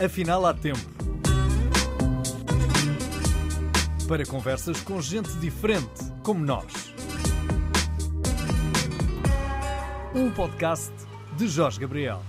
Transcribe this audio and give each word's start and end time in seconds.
Afinal, 0.00 0.46
há 0.46 0.54
tempo. 0.54 0.78
Para 4.06 4.24
conversas 4.24 4.80
com 4.80 5.00
gente 5.00 5.28
diferente, 5.38 6.04
como 6.22 6.44
nós. 6.44 6.94
Um 10.14 10.30
podcast 10.30 10.92
de 11.36 11.48
Jorge 11.48 11.80
Gabriel. 11.80 12.22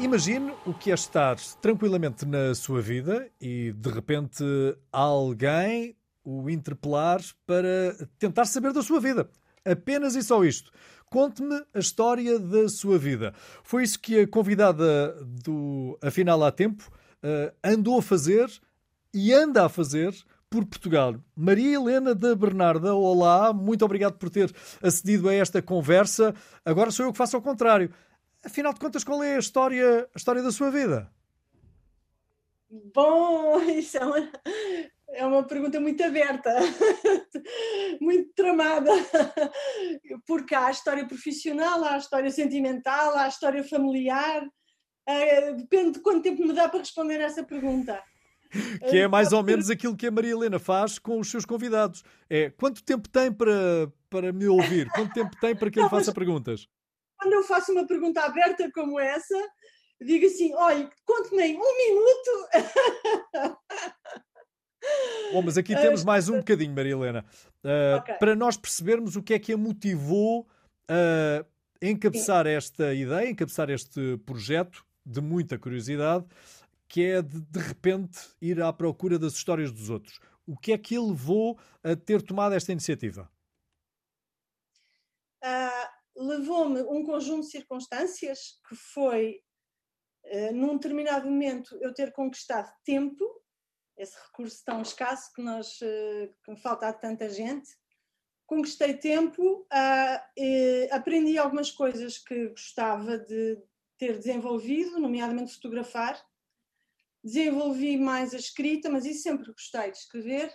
Imagine 0.00 0.52
o 0.66 0.74
que 0.74 0.90
é 0.90 0.94
estar 0.94 1.36
tranquilamente 1.62 2.26
na 2.26 2.52
sua 2.56 2.82
vida 2.82 3.30
e 3.40 3.72
de 3.72 3.90
repente 3.90 4.42
alguém 4.90 5.96
o 6.24 6.50
interpelar 6.50 7.20
para 7.46 7.94
tentar 8.18 8.46
saber 8.46 8.72
da 8.72 8.82
sua 8.82 8.98
vida. 8.98 9.30
Apenas 9.64 10.16
e 10.16 10.22
só 10.24 10.44
isto. 10.44 10.72
Conte-me 11.10 11.62
a 11.74 11.78
história 11.78 12.38
da 12.38 12.68
sua 12.68 12.98
vida. 12.98 13.32
Foi 13.62 13.82
isso 13.82 13.98
que 13.98 14.20
a 14.20 14.28
convidada 14.28 15.16
do 15.24 15.98
Afinal 16.02 16.42
há 16.44 16.52
Tempo 16.52 16.90
uh, 17.22 17.54
andou 17.64 17.98
a 17.98 18.02
fazer 18.02 18.50
e 19.12 19.32
anda 19.32 19.64
a 19.64 19.68
fazer 19.68 20.14
por 20.50 20.64
Portugal. 20.64 21.14
Maria 21.36 21.74
Helena 21.74 22.14
da 22.14 22.34
Bernarda, 22.34 22.94
olá, 22.94 23.52
muito 23.52 23.84
obrigado 23.84 24.18
por 24.18 24.30
ter 24.30 24.52
acedido 24.82 25.28
a 25.28 25.34
esta 25.34 25.60
conversa. 25.60 26.34
Agora 26.64 26.90
sou 26.90 27.06
eu 27.06 27.12
que 27.12 27.18
faço 27.18 27.36
ao 27.36 27.42
contrário. 27.42 27.90
Afinal 28.44 28.72
de 28.72 28.80
contas, 28.80 29.04
qual 29.04 29.22
é 29.22 29.36
a 29.36 29.38
história, 29.38 30.08
a 30.14 30.16
história 30.16 30.42
da 30.42 30.52
sua 30.52 30.70
vida? 30.70 31.10
Bom, 32.94 33.60
isso 33.70 33.96
é 33.96 34.04
uma, 34.04 34.30
é 35.10 35.24
uma 35.26 35.42
pergunta 35.42 35.80
muito 35.80 36.02
aberta, 36.02 36.54
muito 38.00 38.32
tramada, 38.34 38.90
porque 40.26 40.54
há 40.54 40.66
a 40.66 40.70
história 40.70 41.06
profissional, 41.06 41.82
há 41.84 41.94
a 41.94 41.98
história 41.98 42.30
sentimental, 42.30 43.16
há 43.16 43.24
a 43.24 43.28
história 43.28 43.64
familiar. 43.64 44.44
Uh, 45.08 45.56
depende 45.56 45.92
de 45.92 46.00
quanto 46.00 46.22
tempo 46.22 46.46
me 46.46 46.52
dá 46.52 46.68
para 46.68 46.80
responder 46.80 47.20
essa 47.20 47.42
pergunta. 47.42 48.02
Que 48.88 48.98
é 48.98 49.08
mais 49.08 49.32
ou 49.32 49.42
menos 49.42 49.70
aquilo 49.70 49.96
que 49.96 50.06
a 50.06 50.10
Maria 50.10 50.32
Helena 50.32 50.58
faz 50.58 50.98
com 50.98 51.18
os 51.18 51.30
seus 51.30 51.44
convidados. 51.44 52.02
É 52.28 52.50
quanto 52.50 52.82
tempo 52.82 53.08
tem 53.08 53.32
para, 53.32 53.90
para 54.08 54.32
me 54.32 54.46
ouvir? 54.46 54.88
Quanto 54.90 55.12
tempo 55.12 55.36
tem 55.40 55.54
para 55.54 55.70
que 55.70 55.78
eu 55.78 55.84
lhe 55.84 55.90
faça 55.90 56.12
perguntas? 56.12 56.66
Quando 57.18 57.32
eu 57.32 57.42
faço 57.42 57.72
uma 57.72 57.86
pergunta 57.86 58.22
aberta 58.22 58.70
como 58.72 58.98
essa, 58.98 59.36
digo 60.00 60.26
assim: 60.26 60.54
olha, 60.54 60.90
conte-me 61.04 61.56
um 61.56 61.76
minuto. 61.76 62.48
Bom, 65.32 65.42
mas 65.42 65.58
aqui 65.58 65.74
temos 65.74 66.04
mais 66.04 66.28
um 66.28 66.38
bocadinho, 66.38 66.74
Maria 66.74 66.92
Helena, 66.92 67.24
uh, 67.62 67.98
okay. 67.98 68.14
para 68.14 68.34
nós 68.34 68.56
percebermos 68.56 69.14
o 69.14 69.22
que 69.22 69.34
é 69.34 69.38
que 69.38 69.52
a 69.52 69.56
motivou 69.56 70.46
a 70.90 71.44
encabeçar 71.82 72.46
Sim. 72.46 72.52
esta 72.52 72.94
ideia, 72.94 73.28
encabeçar 73.28 73.68
este 73.68 74.16
projeto 74.24 74.86
de 75.04 75.20
muita 75.20 75.58
curiosidade, 75.58 76.24
que 76.88 77.04
é 77.04 77.22
de, 77.22 77.42
de 77.42 77.58
repente 77.58 78.18
ir 78.40 78.62
à 78.62 78.72
procura 78.72 79.18
das 79.18 79.34
histórias 79.34 79.70
dos 79.70 79.90
outros. 79.90 80.18
O 80.46 80.56
que 80.56 80.72
é 80.72 80.78
que 80.78 80.96
ele 80.96 81.08
levou 81.08 81.58
a 81.84 81.94
ter 81.94 82.22
tomado 82.22 82.54
esta 82.54 82.72
iniciativa? 82.72 83.30
Uh, 85.44 85.88
Levou-me 86.20 86.82
um 86.82 87.04
conjunto 87.04 87.42
de 87.42 87.50
circunstâncias 87.50 88.58
que 88.68 88.74
foi, 88.74 89.40
uh, 90.24 90.52
num 90.52 90.74
determinado 90.74 91.30
momento, 91.30 91.76
eu 91.80 91.94
ter 91.94 92.12
conquistado 92.12 92.72
tempo 92.82 93.24
esse 93.98 94.16
recurso 94.26 94.64
tão 94.64 94.80
escasso 94.80 95.32
que 95.34 95.42
nos 95.42 95.80
eh, 95.82 96.30
que 96.44 96.56
falta 96.56 96.88
a 96.88 96.92
tanta 96.92 97.28
gente. 97.28 97.68
Conquistei 98.46 98.94
tempo, 98.94 99.42
uh, 99.60 100.94
aprendi 100.94 101.36
algumas 101.36 101.70
coisas 101.70 102.16
que 102.16 102.48
gostava 102.48 103.18
de 103.18 103.62
ter 103.98 104.16
desenvolvido, 104.16 104.98
nomeadamente 104.98 105.52
fotografar. 105.52 106.18
Desenvolvi 107.22 107.98
mais 107.98 108.32
a 108.32 108.38
escrita, 108.38 108.88
mas 108.88 109.04
isso 109.04 109.22
sempre 109.22 109.52
gostei 109.52 109.90
de 109.90 109.98
escrever. 109.98 110.50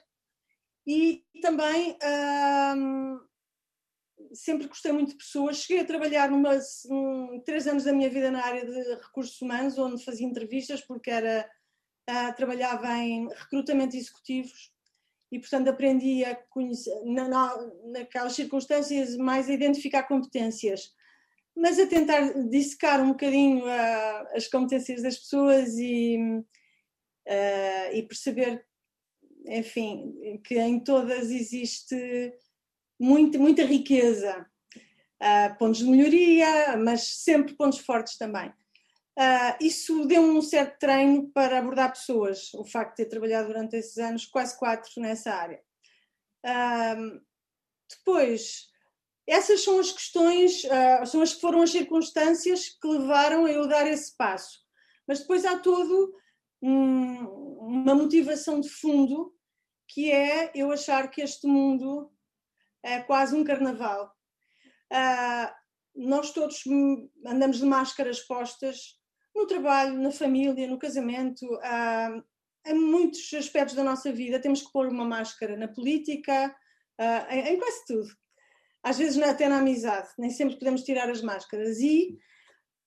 E 0.88 1.24
também 1.40 1.92
uh, 1.92 3.20
sempre 4.34 4.68
gostei 4.68 4.92
muito 4.92 5.12
de 5.12 5.18
pessoas. 5.18 5.58
Cheguei 5.58 5.84
a 5.84 5.88
trabalhar 5.88 6.32
numa, 6.32 6.58
um, 6.90 7.42
três 7.46 7.68
anos 7.68 7.84
da 7.84 7.94
minha 7.94 8.10
vida 8.10 8.32
na 8.32 8.44
área 8.44 8.66
de 8.66 8.96
recursos 8.96 9.40
humanos, 9.40 9.78
onde 9.78 10.04
fazia 10.04 10.26
entrevistas, 10.26 10.82
porque 10.82 11.12
era 11.12 11.48
uh, 12.10 12.36
trabalhava 12.36 12.88
em 12.98 13.28
recrutamento 13.30 13.96
executivos 13.96 14.72
e, 15.32 15.40
portanto, 15.40 15.70
aprendi 15.70 16.24
a 16.24 16.36
conhecer, 16.36 16.94
na, 17.06 17.28
na, 17.28 17.72
naquelas 17.86 18.34
circunstâncias, 18.34 19.18
mais 19.18 19.50
a 19.50 19.54
identificar 19.54 20.04
competências, 20.04 20.94
mas 21.56 21.80
a 21.80 21.88
tentar 21.88 22.22
dissecar 22.50 23.02
um 23.02 23.10
bocadinho 23.10 23.66
uh, 23.66 24.28
as 24.36 24.48
competências 24.48 25.02
das 25.02 25.18
pessoas 25.18 25.78
e, 25.78 26.18
uh, 27.28 27.94
e 27.94 28.04
perceber, 28.04 28.66
enfim, 29.48 30.40
que 30.44 30.60
em 30.60 30.80
todas 30.80 31.32
existe 31.32 32.34
muito, 33.00 33.40
muita 33.40 33.64
riqueza. 33.64 34.46
Uh, 35.22 35.58
pontos 35.58 35.80
de 35.80 35.86
melhoria, 35.86 36.76
mas 36.78 37.24
sempre 37.24 37.56
pontos 37.56 37.80
fortes 37.80 38.18
também. 38.18 38.52
Uh, 39.18 39.56
isso 39.62 40.06
deu 40.06 40.24
um 40.24 40.42
certo 40.42 40.80
treino 40.80 41.30
para 41.32 41.60
abordar 41.60 41.92
pessoas, 41.92 42.52
o 42.56 42.66
facto 42.66 42.98
de 42.98 43.04
ter 43.04 43.10
trabalhado 43.10 43.48
durante 43.48 43.76
esses 43.76 43.98
anos, 43.98 44.26
quase 44.26 44.58
quatro 44.58 44.92
nessa 44.98 45.32
área. 45.32 45.62
Uh, 46.44 47.22
depois, 47.90 48.68
essas 49.28 49.64
são 49.64 49.80
as 49.80 49.92
questões, 49.92 50.64
uh, 50.64 51.06
são 51.06 51.22
as 51.22 51.34
que 51.34 51.42
foram 51.42 51.62
as 51.62 51.70
circunstâncias 51.70 52.70
que 52.70 52.88
levaram 52.88 53.46
a 53.46 53.52
eu 53.52 53.68
dar 53.68 53.86
esse 53.86 54.18
passo. 54.18 54.64
Mas 55.08 55.20
depois 55.20 55.46
há 55.46 55.60
todo 55.60 56.16
um, 56.60 57.28
uma 57.60 57.94
motivação 57.94 58.60
de 58.60 58.70
fundo 58.70 59.32
que 59.88 60.12
é 60.12 60.52
eu 60.56 60.72
achar 60.72 61.12
que 61.12 61.22
este 61.22 61.46
mundo 61.46 62.12
é 62.82 63.00
quase 63.02 63.36
um 63.36 63.44
carnaval. 63.44 64.12
nós 65.96 66.32
todos 66.32 66.64
andamos 67.26 67.58
de 67.58 67.66
máscaras 67.66 68.22
postas, 68.22 68.98
no 69.36 69.48
trabalho, 69.48 70.00
na 70.00 70.12
família, 70.12 70.68
no 70.68 70.78
casamento, 70.78 71.48
há, 71.64 72.22
em 72.66 72.74
muitos 72.76 73.34
aspectos 73.34 73.76
da 73.76 73.84
nossa 73.84 74.12
vida 74.12 74.40
temos 74.40 74.62
que 74.62 74.72
pôr 74.72 74.88
uma 74.88 75.06
máscara 75.06 75.58
na 75.58 75.68
política, 75.68 76.56
em, 77.30 77.40
em 77.54 77.58
quase 77.58 77.86
tudo. 77.86 78.08
Às 78.82 78.98
vezes 78.98 79.22
até 79.22 79.48
na 79.48 79.60
amizade, 79.60 80.10
nem 80.18 80.30
sempre 80.30 80.58
podemos 80.58 80.84
tirar 80.84 81.10
as 81.10 81.22
máscaras. 81.22 81.80
E, 81.80 82.18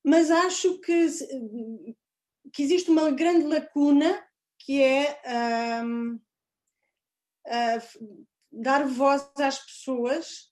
mas 0.04 0.30
acho 0.30 0.78
que, 0.80 1.08
que 2.52 2.62
existe 2.62 2.90
uma 2.90 3.10
grande 3.10 3.46
lacuna 3.46 4.22
que 4.58 4.82
é 4.82 5.20
um, 5.84 6.20
dar 8.52 8.86
voz 8.86 9.28
às 9.38 9.58
pessoas 9.58 10.50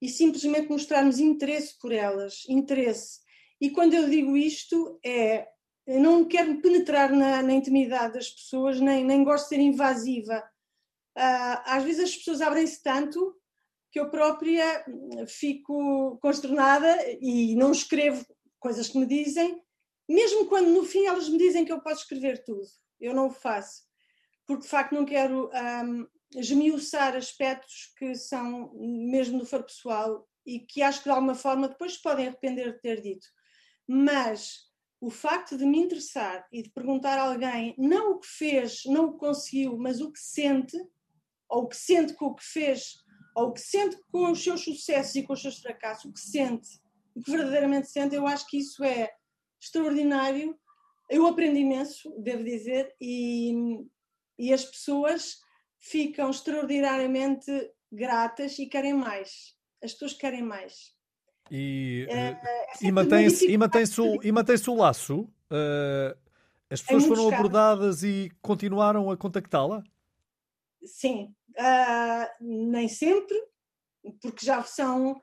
e 0.00 0.08
simplesmente 0.08 0.68
mostrarmos 0.68 1.18
interesse 1.18 1.78
por 1.78 1.92
elas, 1.92 2.44
interesse. 2.48 3.20
E 3.60 3.70
quando 3.70 3.94
eu 3.94 4.08
digo 4.08 4.36
isto, 4.36 4.98
é 5.04 5.46
eu 5.86 6.00
não 6.00 6.24
quero 6.24 6.60
penetrar 6.60 7.10
na, 7.10 7.42
na 7.42 7.52
intimidade 7.52 8.14
das 8.14 8.30
pessoas, 8.30 8.80
nem, 8.80 9.04
nem 9.04 9.24
gosto 9.24 9.44
de 9.44 9.56
ser 9.56 9.60
invasiva. 9.60 10.38
Uh, 11.16 11.58
às 11.64 11.82
vezes 11.82 12.04
as 12.04 12.16
pessoas 12.16 12.40
abrem-se 12.40 12.80
tanto 12.82 13.34
que 13.90 13.98
eu 13.98 14.08
própria 14.08 14.84
fico 15.26 16.16
consternada 16.22 16.96
e 17.20 17.56
não 17.56 17.72
escrevo 17.72 18.24
coisas 18.60 18.88
que 18.88 18.98
me 18.98 19.06
dizem, 19.06 19.60
mesmo 20.08 20.46
quando 20.46 20.68
no 20.68 20.84
fim 20.84 21.06
elas 21.06 21.28
me 21.28 21.38
dizem 21.38 21.64
que 21.64 21.72
eu 21.72 21.80
posso 21.80 22.02
escrever 22.02 22.44
tudo. 22.44 22.62
Eu 23.00 23.14
não 23.14 23.26
o 23.26 23.32
faço, 23.32 23.82
porque 24.46 24.62
de 24.62 24.68
facto 24.68 24.92
não 24.92 25.04
quero 25.04 25.50
um, 25.52 26.06
esmiuçar 26.36 27.16
aspectos 27.16 27.92
que 27.98 28.14
são 28.14 28.72
mesmo 28.74 29.38
do 29.40 29.46
foro 29.46 29.64
pessoal 29.64 30.28
e 30.46 30.60
que 30.60 30.82
acho 30.82 30.98
que 30.98 31.04
de 31.04 31.10
alguma 31.10 31.34
forma 31.34 31.68
depois 31.68 31.96
podem 31.96 32.28
arrepender 32.28 32.74
de 32.74 32.80
ter 32.80 33.00
dito. 33.00 33.26
Mas 33.92 34.70
o 35.00 35.10
facto 35.10 35.58
de 35.58 35.66
me 35.66 35.80
interessar 35.80 36.46
e 36.52 36.62
de 36.62 36.70
perguntar 36.70 37.18
a 37.18 37.24
alguém 37.24 37.74
não 37.76 38.12
o 38.12 38.20
que 38.20 38.28
fez, 38.28 38.82
não 38.86 39.06
o 39.06 39.12
que 39.14 39.18
conseguiu, 39.18 39.76
mas 39.76 40.00
o 40.00 40.12
que 40.12 40.20
sente, 40.20 40.76
ou 41.48 41.64
o 41.64 41.66
que 41.66 41.76
sente 41.76 42.14
com 42.14 42.26
o 42.26 42.34
que 42.36 42.44
fez, 42.44 42.98
ou 43.34 43.48
o 43.48 43.52
que 43.52 43.60
sente 43.60 43.98
com 44.12 44.30
os 44.30 44.44
seus 44.44 44.62
sucessos 44.62 45.16
e 45.16 45.24
com 45.24 45.32
os 45.32 45.42
seus 45.42 45.58
fracassos, 45.58 46.04
o 46.04 46.12
que 46.12 46.20
sente, 46.20 46.68
o 47.16 47.20
que 47.20 47.32
verdadeiramente 47.32 47.90
sente, 47.90 48.14
eu 48.14 48.28
acho 48.28 48.46
que 48.46 48.58
isso 48.58 48.84
é 48.84 49.10
extraordinário. 49.60 50.56
Eu 51.08 51.26
aprendi 51.26 51.58
imenso, 51.58 52.14
devo 52.20 52.44
dizer, 52.44 52.94
e, 53.00 53.52
e 54.38 54.52
as 54.52 54.64
pessoas 54.64 55.40
ficam 55.80 56.30
extraordinariamente 56.30 57.50
gratas 57.90 58.56
e 58.60 58.66
querem 58.66 58.94
mais. 58.94 59.56
As 59.82 59.94
pessoas 59.94 60.12
querem 60.12 60.44
mais. 60.44 60.94
E, 61.50 62.06
é, 62.08 62.16
eh, 62.16 62.40
é 62.42 62.86
e 62.86 62.92
mantém-se 62.92 63.56
mantém 63.58 63.82
o, 63.98 64.32
mantém 64.32 64.56
o 64.68 64.74
laço? 64.74 65.22
Uh, 65.50 66.16
as 66.70 66.80
pessoas 66.80 67.06
foram 67.06 67.24
casos. 67.24 67.38
abordadas 67.38 68.02
e 68.04 68.30
continuaram 68.40 69.10
a 69.10 69.16
contactá-la? 69.16 69.82
Sim, 70.84 71.34
uh, 71.58 72.26
nem 72.40 72.88
sempre, 72.88 73.36
porque 74.22 74.46
já 74.46 74.62
são. 74.62 75.20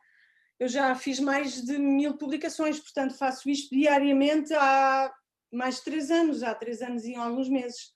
eu 0.59 0.67
já 0.67 0.93
fiz 0.95 1.19
mais 1.19 1.61
de 1.61 1.77
mil 1.77 2.17
publicações, 2.17 2.79
portanto 2.79 3.13
faço 3.13 3.49
isto 3.49 3.73
diariamente 3.73 4.53
há 4.53 5.13
mais 5.51 5.77
de 5.77 5.83
três 5.83 6.11
anos, 6.11 6.43
há 6.43 6.53
três 6.53 6.81
anos 6.81 7.05
e 7.05 7.15
alguns 7.15 7.47
meses. 7.47 7.93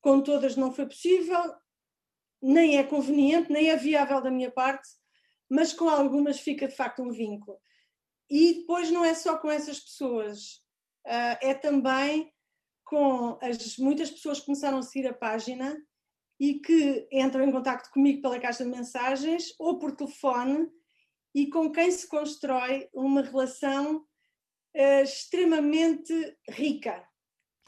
Com 0.00 0.20
todas 0.20 0.56
não 0.56 0.72
foi 0.72 0.86
possível, 0.86 1.54
nem 2.42 2.78
é 2.78 2.82
conveniente, 2.82 3.52
nem 3.52 3.70
é 3.70 3.76
viável 3.76 4.20
da 4.20 4.32
minha 4.32 4.50
parte, 4.50 4.88
mas 5.52 5.74
com 5.74 5.86
algumas 5.86 6.40
fica 6.40 6.66
de 6.66 6.74
facto 6.74 7.02
um 7.02 7.10
vínculo. 7.10 7.58
E 8.30 8.60
depois 8.60 8.90
não 8.90 9.04
é 9.04 9.12
só 9.12 9.36
com 9.36 9.50
essas 9.50 9.78
pessoas, 9.78 10.62
ah, 11.06 11.38
é 11.42 11.52
também 11.52 12.32
com 12.82 13.38
as 13.42 13.76
muitas 13.76 14.10
pessoas 14.10 14.40
que 14.40 14.46
começaram 14.46 14.78
a 14.78 14.82
seguir 14.82 15.06
a 15.06 15.12
página 15.12 15.76
e 16.40 16.54
que 16.54 17.06
entram 17.12 17.44
em 17.44 17.52
contato 17.52 17.90
comigo 17.90 18.22
pela 18.22 18.40
caixa 18.40 18.64
de 18.64 18.70
mensagens 18.70 19.54
ou 19.58 19.78
por 19.78 19.94
telefone 19.94 20.66
e 21.34 21.48
com 21.50 21.70
quem 21.70 21.90
se 21.90 22.08
constrói 22.08 22.88
uma 22.94 23.20
relação 23.20 23.98
uh, 23.98 25.02
extremamente 25.02 26.14
rica. 26.48 27.06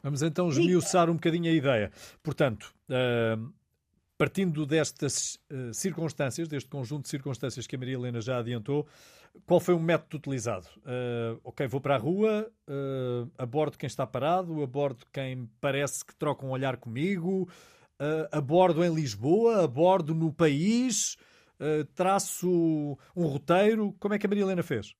Vamos 0.01 0.23
então 0.23 0.49
esmiuçar 0.49 1.07
um 1.07 1.15
bocadinho 1.15 1.51
a 1.51 1.53
ideia. 1.53 1.91
Portanto, 2.23 2.75
uh, 2.89 3.53
partindo 4.17 4.65
destas 4.65 5.39
uh, 5.51 5.73
circunstâncias, 5.73 6.47
deste 6.47 6.69
conjunto 6.69 7.03
de 7.03 7.09
circunstâncias 7.09 7.67
que 7.67 7.75
a 7.75 7.79
Maria 7.79 7.95
Helena 7.95 8.21
já 8.21 8.39
adiantou, 8.39 8.87
qual 9.45 9.59
foi 9.59 9.73
o 9.73 9.79
método 9.79 10.17
utilizado? 10.17 10.67
Uh, 10.77 11.39
ok, 11.43 11.67
vou 11.67 11.81
para 11.81 11.95
a 11.95 11.97
rua, 11.97 12.49
uh, 12.69 13.29
abordo 13.37 13.77
quem 13.77 13.87
está 13.87 14.07
parado, 14.07 14.63
abordo 14.63 15.05
quem 15.11 15.49
parece 15.59 16.05
que 16.05 16.15
troca 16.15 16.45
um 16.45 16.51
olhar 16.51 16.77
comigo, 16.77 17.49
abordo 18.29 18.83
em 18.83 18.93
Lisboa, 18.93 19.63
abordo 19.63 20.13
no 20.13 20.33
país, 20.33 21.15
traço 21.93 22.97
um 23.15 23.25
roteiro. 23.25 23.95
Como 24.01 24.13
é 24.13 24.19
que 24.19 24.25
a 24.25 24.29
Maria 24.29 24.43
Helena 24.43 24.61
fez? 24.61 24.93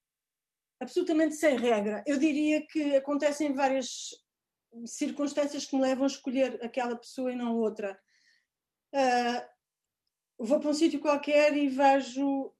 Absolutamente 0.79 1.35
sem 1.35 1.57
regra. 1.57 2.01
Eu 2.07 2.17
diria 2.17 2.65
que 2.65 2.95
acontecem 2.95 3.53
várias 3.53 4.12
circunstâncias 4.85 5.65
que 5.65 5.75
me 5.75 5.81
levam 5.81 6.06
a 6.06 6.07
escolher 6.07 6.57
aquela 6.63 6.95
pessoa 6.95 7.33
e 7.33 7.35
não 7.35 7.57
outra. 7.57 8.00
Uh, 8.93 9.41
vou 10.37 10.59
para 10.59 10.69
um 10.69 10.73
sítio 10.73 10.99
qualquer 10.99 11.55
e 11.55 11.67
vejo 11.67 12.53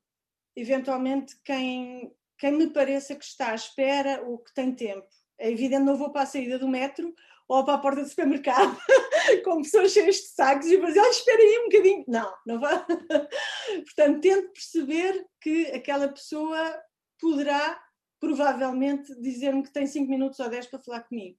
eventualmente 0.56 1.36
quem, 1.44 2.16
quem 2.38 2.51
me 2.51 2.69
pareça 2.69 3.16
que 3.16 3.25
está 3.25 3.51
à 3.51 3.56
espera 3.56 4.24
ou 4.24 4.39
que 4.39 4.54
tem 4.54 4.74
tempo. 4.74 5.07
É 5.38 5.51
evidente, 5.51 5.83
não 5.83 5.98
vou 5.98 6.12
para 6.12 6.22
a 6.22 6.25
saída 6.25 6.57
do 6.57 6.68
metro 6.68 7.13
ou 7.48 7.63
para 7.63 7.75
a 7.75 7.77
porta 7.77 8.01
do 8.01 8.07
supermercado 8.07 8.77
com 9.44 9.62
pessoas 9.62 9.92
cheias 9.92 10.16
de 10.16 10.27
sacos 10.27 10.68
e 10.68 10.77
dizer, 10.80 11.00
olha, 11.00 11.10
espera 11.10 11.42
aí 11.42 11.60
um 11.60 11.69
bocadinho. 11.69 12.06
Não, 12.07 12.33
não 12.45 12.60
vai. 12.60 12.86
Portanto, 13.86 14.21
tento 14.21 14.51
perceber 14.51 15.25
que 15.42 15.68
aquela 15.68 16.07
pessoa 16.07 16.81
poderá, 17.19 17.80
provavelmente, 18.19 19.13
dizer-me 19.21 19.63
que 19.63 19.71
tem 19.71 19.86
5 19.86 20.10
minutos 20.10 20.39
ou 20.39 20.50
10 20.50 20.68
para 20.68 20.80
falar 20.80 21.01
comigo. 21.01 21.38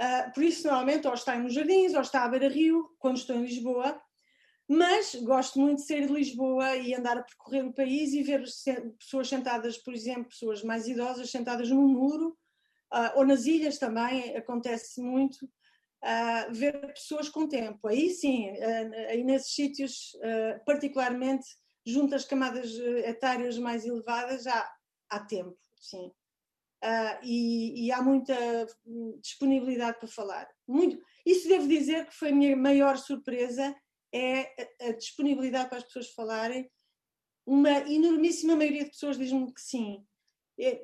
Uh, 0.00 0.32
por 0.32 0.42
isso, 0.42 0.66
normalmente, 0.66 1.06
ou 1.06 1.14
está 1.14 1.38
nos 1.38 1.54
jardins, 1.54 1.94
ou 1.94 2.00
está 2.00 2.24
à 2.24 2.28
beira-rio, 2.28 2.88
quando 2.98 3.16
estou 3.16 3.36
em 3.36 3.44
Lisboa, 3.44 4.00
mas 4.68 5.14
gosto 5.14 5.60
muito 5.60 5.80
de 5.80 5.86
sair 5.86 6.06
de 6.06 6.12
Lisboa 6.12 6.76
e 6.76 6.94
andar 6.94 7.18
a 7.18 7.22
percorrer 7.22 7.64
o 7.64 7.72
país 7.72 8.12
e 8.12 8.22
ver 8.22 8.42
pessoas 8.98 9.28
sentadas, 9.28 9.78
por 9.78 9.94
exemplo, 9.94 10.30
pessoas 10.30 10.62
mais 10.62 10.88
idosas 10.88 11.30
sentadas 11.30 11.70
num 11.70 11.86
muro, 11.86 12.36
uh, 12.92 13.16
ou 13.18 13.24
nas 13.24 13.46
ilhas 13.46 13.78
também 13.78 14.36
acontece 14.36 15.00
muito, 15.00 15.44
uh, 15.44 16.52
ver 16.52 16.92
pessoas 16.92 17.28
com 17.28 17.46
tempo. 17.46 17.86
Aí 17.86 18.10
sim, 18.10 18.48
aí 19.08 19.22
nesses 19.22 19.54
sítios, 19.54 20.16
particularmente 20.66 21.46
junto 21.86 22.14
às 22.14 22.24
camadas 22.24 22.74
etárias 23.04 23.58
mais 23.58 23.84
elevadas, 23.84 24.46
há, 24.46 24.74
há 25.10 25.20
tempo, 25.20 25.56
sim. 25.78 26.10
E, 27.22 27.86
e, 27.86 27.92
há 27.92 28.02
muita 28.02 28.34
disponibilidade 29.20 29.98
para 29.98 30.08
falar. 30.08 30.46
Muito. 30.68 30.98
Isso 31.24 31.48
devo 31.48 31.66
dizer 31.66 32.06
que 32.06 32.14
foi 32.14 32.28
a 32.28 32.34
minha 32.34 32.56
maior 32.56 32.98
surpresa, 32.98 33.74
é 34.12 34.42
a, 34.42 34.88
a 34.88 34.92
disponibilidade 34.92 35.68
para 35.68 35.78
as 35.78 35.84
pessoas 35.84 36.10
falarem. 36.10 36.70
Uma 37.46 37.70
enormíssima 37.90 38.54
maioria 38.54 38.84
de 38.84 38.90
pessoas 38.90 39.16
diz-me 39.16 39.52
que 39.52 39.60
sim. 39.60 40.04
É, 40.60 40.82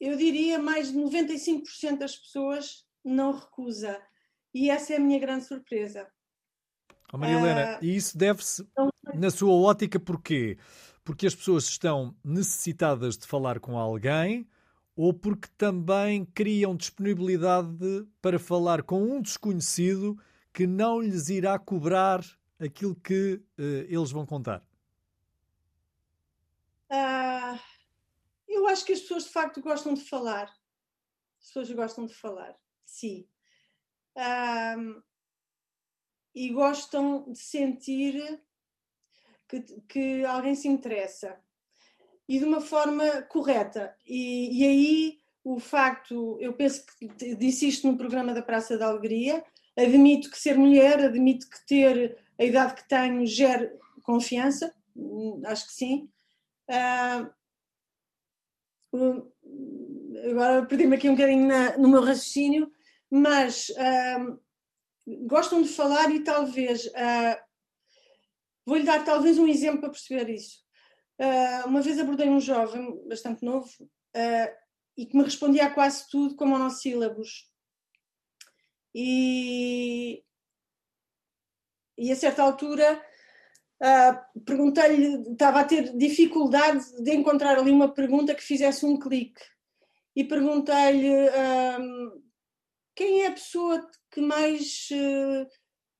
eu 0.00 0.16
diria 0.16 0.58
mais 0.58 0.92
de 0.92 0.98
95% 0.98 1.98
das 1.98 2.16
pessoas 2.16 2.84
não 3.04 3.32
recusa. 3.32 4.00
E 4.54 4.70
essa 4.70 4.94
é 4.94 4.96
a 4.96 5.00
minha 5.00 5.18
grande 5.18 5.44
surpresa. 5.44 6.08
Oh, 7.12 7.18
Maria 7.18 7.38
Helena, 7.38 7.78
uh, 7.78 7.84
e 7.84 7.96
isso 7.96 8.16
deve-se, 8.16 8.66
na 9.14 9.30
sua 9.30 9.52
ótica, 9.52 9.98
porquê? 9.98 10.56
Porque 11.02 11.26
as 11.26 11.34
pessoas 11.34 11.64
estão 11.64 12.16
necessitadas 12.24 13.18
de 13.18 13.26
falar 13.26 13.58
com 13.58 13.76
alguém 13.76 14.48
ou 15.00 15.14
porque 15.14 15.48
também 15.56 16.26
criam 16.26 16.76
disponibilidade 16.76 18.06
para 18.20 18.38
falar 18.38 18.82
com 18.82 19.02
um 19.02 19.22
desconhecido 19.22 20.22
que 20.52 20.66
não 20.66 21.00
lhes 21.00 21.30
irá 21.30 21.58
cobrar 21.58 22.22
aquilo 22.58 22.94
que 22.94 23.42
uh, 23.58 23.62
eles 23.88 24.10
vão 24.10 24.26
contar? 24.26 24.62
Uh, 26.90 27.58
eu 28.46 28.68
acho 28.68 28.84
que 28.84 28.92
as 28.92 29.00
pessoas 29.00 29.24
de 29.24 29.30
facto 29.30 29.62
gostam 29.62 29.94
de 29.94 30.02
falar. 30.02 30.54
As 31.40 31.46
pessoas 31.46 31.70
gostam 31.70 32.04
de 32.04 32.12
falar, 32.12 32.54
sim. 32.84 33.26
Um, 34.76 35.02
e 36.34 36.50
gostam 36.50 37.32
de 37.32 37.38
sentir 37.38 38.44
que, 39.48 39.62
que, 39.88 40.24
alguém 40.26 40.54
se 40.54 40.68
interessa 40.68 41.40
e 42.30 42.38
de 42.38 42.44
uma 42.44 42.60
forma 42.60 43.22
correta. 43.22 43.92
E, 44.06 44.60
e, 44.60 44.64
aí 44.64 45.18
o 45.42 45.58
facto, 45.58 46.38
eu 46.40 46.52
penso 46.52 46.84
que 46.86 47.34
disse 47.34 47.66
isto 47.66 47.88
no 47.88 47.98
programa 47.98 48.32
da 48.32 48.40
Praça 48.40 48.78
da 48.78 48.86
Alegria, 48.86 49.44
admito 49.76 50.30
que 50.30 50.38
ser 50.38 50.56
mulher, 50.56 51.00
admito 51.00 51.50
que 51.50 51.66
ter 51.66 52.16
a 52.38 52.44
idade 52.44 52.74
que 52.74 52.88
tenho 52.88 53.26
gera 53.26 53.76
confiança, 54.04 54.72
hum, 54.94 55.42
acho 55.44 55.66
que 55.66 55.72
sim. 55.72 56.08
Uh, 56.70 57.30
agora 60.30 60.66
perdi-me 60.66 60.94
aqui 60.94 61.08
um 61.08 61.16
bocadinho 61.16 61.48
na, 61.48 61.76
no 61.78 61.88
meu 61.88 62.00
raciocínio, 62.00 62.70
mas 63.10 63.70
uh, 63.70 64.40
gostam 65.26 65.62
de 65.62 65.68
falar 65.68 66.12
e 66.12 66.22
talvez. 66.22 66.86
Uh, 66.86 67.50
Vou-lhe 68.64 68.84
dar 68.84 69.04
talvez 69.04 69.36
um 69.36 69.48
exemplo 69.48 69.80
para 69.80 69.90
perceber 69.90 70.28
isso. 70.28 70.59
Uh, 71.20 71.68
uma 71.68 71.82
vez 71.82 71.98
abordei 71.98 72.28
um 72.30 72.40
jovem 72.40 73.06
bastante 73.06 73.44
novo 73.44 73.68
e 74.96 75.06
que 75.06 75.16
me 75.16 75.22
respondia 75.22 75.66
a 75.66 75.70
quase 75.70 76.08
tudo 76.08 76.34
com 76.34 76.46
monossílabos. 76.46 77.50
E, 78.94 80.24
e 81.96 82.10
a 82.10 82.16
certa 82.16 82.42
altura 82.42 83.00
uh, 83.82 84.40
perguntei-lhe, 84.44 85.32
estava 85.32 85.60
a 85.60 85.64
ter 85.64 85.96
dificuldade 85.96 86.84
de 87.02 87.14
encontrar 87.14 87.58
ali 87.58 87.70
uma 87.70 87.92
pergunta 87.92 88.34
que 88.34 88.42
fizesse 88.42 88.84
um 88.84 88.98
clique. 88.98 89.40
E 90.14 90.24
perguntei-lhe 90.24 91.30
um, 91.78 92.22
quem 92.94 93.22
é 93.22 93.28
a 93.28 93.32
pessoa 93.32 93.88
que 94.10 94.20
mais, 94.20 94.88
uh, 94.90 95.46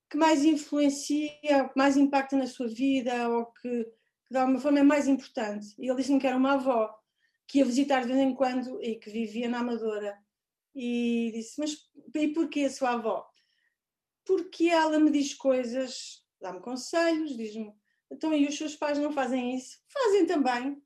que 0.09 0.17
mais 0.17 0.43
influencia, 0.43 1.31
que 1.41 1.77
mais 1.77 1.95
impacta 1.97 2.35
na 2.35 2.45
sua 2.45 2.67
vida, 2.67 3.29
ou 3.29 3.45
que, 3.53 3.87
de 4.31 4.37
alguma 4.37 4.61
forma 4.61 4.79
é 4.79 4.83
mais 4.83 5.09
importante. 5.09 5.75
E 5.77 5.87
ele 5.89 5.97
disse-me 5.97 6.19
que 6.19 6.25
era 6.25 6.37
uma 6.37 6.53
avó 6.53 6.97
que 7.45 7.57
ia 7.57 7.65
visitar 7.65 8.01
de 8.01 8.07
vez 8.07 8.19
em 8.19 8.33
quando 8.33 8.81
e 8.81 8.95
que 8.95 9.09
vivia 9.09 9.49
na 9.49 9.59
Amadora. 9.59 10.17
E 10.73 11.31
disse: 11.33 11.59
Mas 11.59 11.77
e 12.15 12.29
porquê 12.29 12.61
a 12.61 12.69
sua 12.69 12.91
avó? 12.91 13.29
Porque 14.25 14.69
ela 14.69 14.97
me 14.99 15.11
diz 15.11 15.33
coisas, 15.33 16.25
dá-me 16.39 16.61
conselhos, 16.61 17.35
diz-me: 17.35 17.73
Então, 18.09 18.33
e 18.33 18.47
os 18.47 18.57
seus 18.57 18.73
pais 18.73 18.97
não 18.97 19.11
fazem 19.11 19.53
isso? 19.53 19.79
Fazem 19.89 20.25
também. 20.25 20.81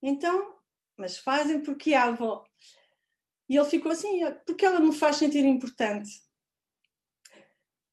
Então, 0.00 0.56
mas 0.96 1.18
fazem 1.18 1.60
porque 1.60 1.94
a 1.94 2.04
avó. 2.04 2.44
E 3.48 3.56
ele 3.56 3.68
ficou 3.68 3.90
assim: 3.90 4.20
Porque 4.46 4.64
ela 4.64 4.78
me 4.78 4.92
faz 4.92 5.16
sentir 5.16 5.44
importante. 5.44 6.10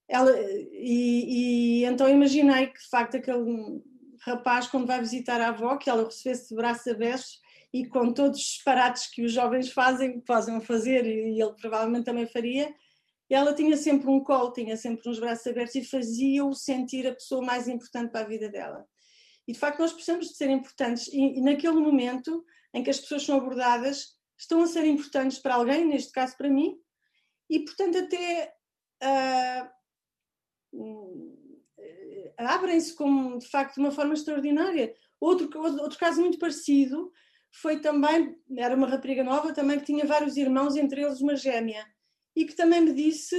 Ela, 0.07 0.31
e, 0.41 1.81
e 1.81 1.85
então 1.85 2.07
imaginei 2.07 2.67
que 2.67 2.79
de 2.79 2.89
facto 2.89 3.17
aquele 3.17 3.83
rapaz, 4.21 4.67
quando 4.67 4.87
vai 4.87 4.99
visitar 4.99 5.39
a 5.41 5.49
avó, 5.49 5.77
que 5.77 5.89
ela 5.89 6.03
recebesse 6.03 6.49
de 6.49 6.55
braços 6.55 6.87
abertos 6.87 7.39
e 7.73 7.85
com 7.85 8.11
todos 8.11 8.39
os 8.39 8.45
disparates 8.45 9.07
que 9.07 9.23
os 9.23 9.31
jovens 9.31 9.71
fazem, 9.71 10.19
possam 10.21 10.59
fazer, 10.59 11.05
e 11.05 11.39
ele 11.39 11.53
provavelmente 11.53 12.05
também 12.05 12.25
faria, 12.25 12.73
ela 13.29 13.53
tinha 13.53 13.77
sempre 13.77 14.09
um 14.09 14.23
colo, 14.23 14.51
tinha 14.51 14.75
sempre 14.75 15.07
uns 15.07 15.19
braços 15.19 15.45
abertos 15.45 15.75
e 15.75 15.83
fazia-o 15.83 16.53
sentir 16.53 17.07
a 17.07 17.13
pessoa 17.13 17.45
mais 17.45 17.67
importante 17.67 18.11
para 18.11 18.21
a 18.21 18.27
vida 18.27 18.49
dela. 18.49 18.87
E 19.47 19.53
de 19.53 19.59
facto 19.59 19.79
nós 19.79 19.93
precisamos 19.93 20.29
de 20.29 20.35
ser 20.35 20.49
importantes, 20.49 21.07
e, 21.07 21.37
e 21.37 21.41
naquele 21.41 21.79
momento 21.79 22.43
em 22.73 22.83
que 22.83 22.89
as 22.89 22.99
pessoas 22.99 23.23
são 23.23 23.37
abordadas, 23.37 24.17
estão 24.37 24.61
a 24.61 24.67
ser 24.67 24.85
importantes 24.85 25.37
para 25.37 25.55
alguém, 25.55 25.85
neste 25.85 26.11
caso 26.11 26.35
para 26.37 26.49
mim, 26.49 26.75
e 27.49 27.59
portanto 27.59 27.99
até 27.99 28.53
uh, 29.03 29.69
abrem-se 32.47 32.95
como, 32.95 33.37
de 33.37 33.47
facto, 33.47 33.75
de 33.75 33.81
uma 33.81 33.91
forma 33.91 34.13
extraordinária. 34.13 34.93
Outro, 35.19 35.49
outro 35.81 35.99
caso 35.99 36.21
muito 36.21 36.39
parecido 36.39 37.11
foi 37.51 37.79
também, 37.79 38.35
era 38.57 38.75
uma 38.75 38.87
rapariga 38.87 39.23
nova 39.23 39.53
também 39.53 39.79
que 39.79 39.85
tinha 39.85 40.05
vários 40.05 40.37
irmãos, 40.37 40.75
entre 40.75 41.01
eles 41.01 41.19
uma 41.19 41.35
gêmea, 41.35 41.85
e 42.35 42.45
que 42.45 42.55
também 42.55 42.81
me 42.81 42.93
disse 42.93 43.35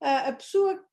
a, 0.00 0.28
a 0.28 0.32
pessoa 0.32 0.84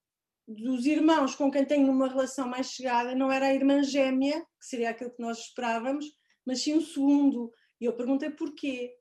dos 0.48 0.86
irmãos 0.86 1.34
com 1.36 1.50
quem 1.50 1.65
tenho 1.65 1.92
uma 1.92 2.08
relação 2.08 2.48
mais 2.48 2.68
chegada 2.68 3.15
não 3.15 3.32
era 3.32 3.48
a 3.48 3.54
irmã 3.54 3.82
gêmea, 3.82 4.42
que 4.60 4.65
seria 4.65 4.92
aquilo 4.92 5.12
que 5.12 5.22
nós 5.22 5.39
esperávamos, 5.39 6.06
mas 6.46 6.62
sim 6.62 6.75
o 6.75 6.82
segundo. 6.82 7.51
E 7.82 7.86
eu 7.86 7.96
perguntei 7.96 8.30
porquê. 8.30 8.96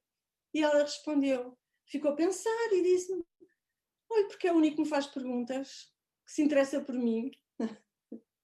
E 0.55 0.63
ela 0.63 0.83
respondeu, 0.83 1.57
ficou 1.87 2.13
a 2.13 2.17
pensar 2.17 2.73
e 2.73 2.83
disse-me: 2.83 3.23
Olha, 4.11 4.27
porque 4.29 4.49
é 4.49 4.53
o 4.53 4.57
único 4.57 4.77
que 4.77 4.83
me 4.83 4.89
faz 4.89 5.07
perguntas, 5.07 5.93
que 6.25 6.33
se 6.33 6.43
interessa 6.43 6.81
por 6.81 6.95
mim. 6.95 7.31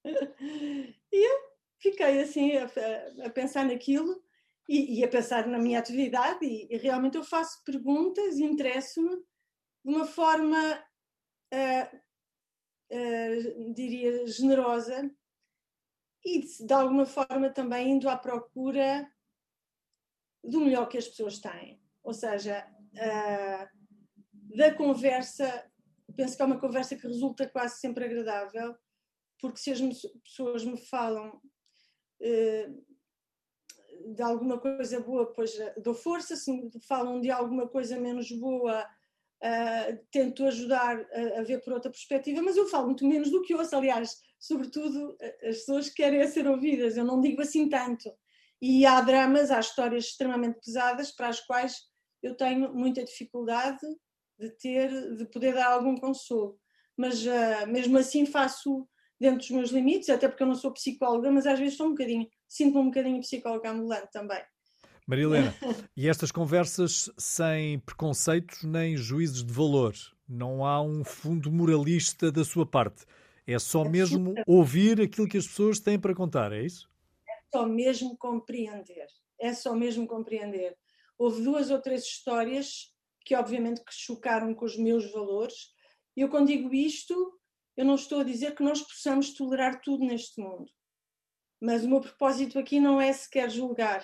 e 0.03 1.27
eu 1.27 1.39
fiquei 1.79 2.21
assim 2.21 2.57
a, 2.57 2.65
a 3.25 3.29
pensar 3.29 3.65
naquilo 3.65 4.21
e, 4.67 4.99
e, 4.99 5.03
a 5.03 5.07
pensar 5.07 5.47
na 5.47 5.57
minha 5.57 5.79
atividade, 5.79 6.45
e, 6.45 6.67
e 6.73 6.77
realmente 6.77 7.17
eu 7.17 7.23
faço 7.23 7.63
perguntas 7.63 8.37
e 8.37 8.43
interesso-me 8.43 9.17
de 9.83 9.95
uma 9.95 10.05
forma, 10.05 10.83
uh, 11.53 11.97
uh, 12.91 13.73
diria, 13.73 14.25
generosa 14.27 15.11
e 16.23 16.39
de, 16.39 16.65
de 16.65 16.73
alguma 16.73 17.05
forma 17.05 17.49
também 17.49 17.91
indo 17.91 18.07
à 18.07 18.15
procura 18.15 19.11
do 20.43 20.61
melhor 20.61 20.87
que 20.87 20.97
as 20.97 21.07
pessoas 21.07 21.39
têm. 21.39 21.81
Ou 22.03 22.13
seja, 22.13 22.65
uh, 22.93 24.55
da 24.55 24.73
conversa, 24.73 25.69
penso 26.15 26.35
que 26.35 26.41
é 26.41 26.45
uma 26.45 26.59
conversa 26.59 26.95
que 26.95 27.07
resulta 27.07 27.49
quase 27.49 27.79
sempre 27.79 28.05
agradável, 28.05 28.75
porque 29.41 29.59
se 29.59 29.71
as 29.71 29.81
pessoas 30.23 30.63
me 30.63 30.77
falam 30.77 31.41
uh, 32.21 32.85
de 34.13 34.21
alguma 34.21 34.59
coisa 34.59 34.99
boa, 34.99 35.33
pois 35.33 35.51
dou 35.81 35.93
força, 35.93 36.35
se 36.35 36.51
me 36.51 36.69
falam 36.87 37.19
de 37.19 37.29
alguma 37.31 37.67
coisa 37.67 37.99
menos 37.99 38.31
boa, 38.31 38.83
uh, 38.83 40.05
tento 40.11 40.45
ajudar 40.45 40.99
a, 41.11 41.39
a, 41.39 41.43
ver 41.43 41.61
por 41.63 41.73
outra 41.73 41.91
perspectiva, 41.91 42.41
mas 42.41 42.55
eu 42.55 42.67
falo 42.67 42.85
muito 42.85 43.05
menos 43.05 43.31
do 43.31 43.41
que 43.41 43.55
ouço, 43.55 43.75
aliás, 43.75 44.21
sobretudo 44.39 45.17
as 45.43 45.57
pessoas 45.57 45.89
querem 45.89 46.25
ser 46.27 46.47
ouvidas, 46.47 46.95
eu 46.95 47.05
não 47.05 47.19
digo 47.19 47.41
assim 47.41 47.67
tanto. 47.67 48.11
E 48.61 48.85
há 48.85 49.01
dramas, 49.01 49.49
há 49.49 49.59
histórias 49.59 50.05
extremamente 50.05 50.59
pesadas 50.63 51.11
para 51.11 51.29
as 51.29 51.39
quais 51.39 51.81
eu 52.21 52.35
tenho 52.35 52.71
muita 52.73 53.03
dificuldade 53.03 53.81
de 54.39 54.49
ter, 54.51 55.15
de 55.15 55.25
poder 55.25 55.53
dar 55.55 55.71
algum 55.71 55.95
consolo. 55.95 56.59
Mas 56.95 57.25
uh, 57.25 57.67
mesmo 57.67 57.97
assim 57.97 58.25
faço 58.25 58.87
dentro 59.21 59.37
dos 59.37 59.51
meus 59.51 59.69
limites, 59.69 60.09
até 60.09 60.27
porque 60.27 60.41
eu 60.41 60.47
não 60.47 60.55
sou 60.55 60.71
psicóloga, 60.71 61.31
mas 61.31 61.45
às 61.45 61.59
vezes 61.59 61.75
estou 61.75 61.85
um 61.85 61.91
bocadinho, 61.91 62.27
sinto-me 62.47 62.79
um 62.79 62.85
bocadinho 62.85 63.21
psicóloga 63.21 63.69
ambulante 63.69 64.09
também. 64.11 64.41
Maria 65.05 65.25
Helena, 65.25 65.55
e 65.95 66.09
estas 66.09 66.31
conversas 66.31 67.07
sem 67.19 67.77
preconceitos 67.79 68.63
nem 68.63 68.97
juízes 68.97 69.43
de 69.43 69.53
valor? 69.53 69.93
Não 70.27 70.65
há 70.65 70.81
um 70.81 71.03
fundo 71.03 71.51
moralista 71.51 72.31
da 72.31 72.43
sua 72.43 72.65
parte? 72.65 73.05
É 73.45 73.59
só 73.59 73.83
mesmo 73.83 74.33
ouvir 74.47 74.99
aquilo 74.99 75.27
que 75.27 75.37
as 75.37 75.45
pessoas 75.45 75.79
têm 75.79 75.99
para 75.99 76.15
contar, 76.15 76.51
é 76.51 76.63
isso? 76.63 76.89
É 77.29 77.57
só 77.57 77.67
mesmo 77.67 78.17
compreender. 78.17 79.07
É 79.39 79.53
só 79.53 79.75
mesmo 79.75 80.07
compreender. 80.07 80.75
Houve 81.15 81.43
duas 81.43 81.69
ou 81.69 81.79
três 81.79 82.03
histórias 82.03 82.91
que 83.23 83.35
obviamente 83.35 83.83
que 83.83 83.93
chocaram 83.93 84.53
com 84.55 84.65
os 84.65 84.77
meus 84.77 85.11
valores. 85.11 85.73
E 86.15 86.21
eu 86.21 86.29
quando 86.29 86.47
digo 86.47 86.73
isto, 86.73 87.39
eu 87.77 87.85
não 87.85 87.95
estou 87.95 88.21
a 88.21 88.23
dizer 88.23 88.55
que 88.55 88.63
nós 88.63 88.81
possamos 88.81 89.33
tolerar 89.33 89.81
tudo 89.81 90.05
neste 90.05 90.39
mundo. 90.39 90.69
Mas 91.59 91.83
o 91.83 91.89
meu 91.89 92.01
propósito 92.01 92.59
aqui 92.59 92.79
não 92.79 92.99
é 92.99 93.13
sequer 93.13 93.49
julgar. 93.49 94.03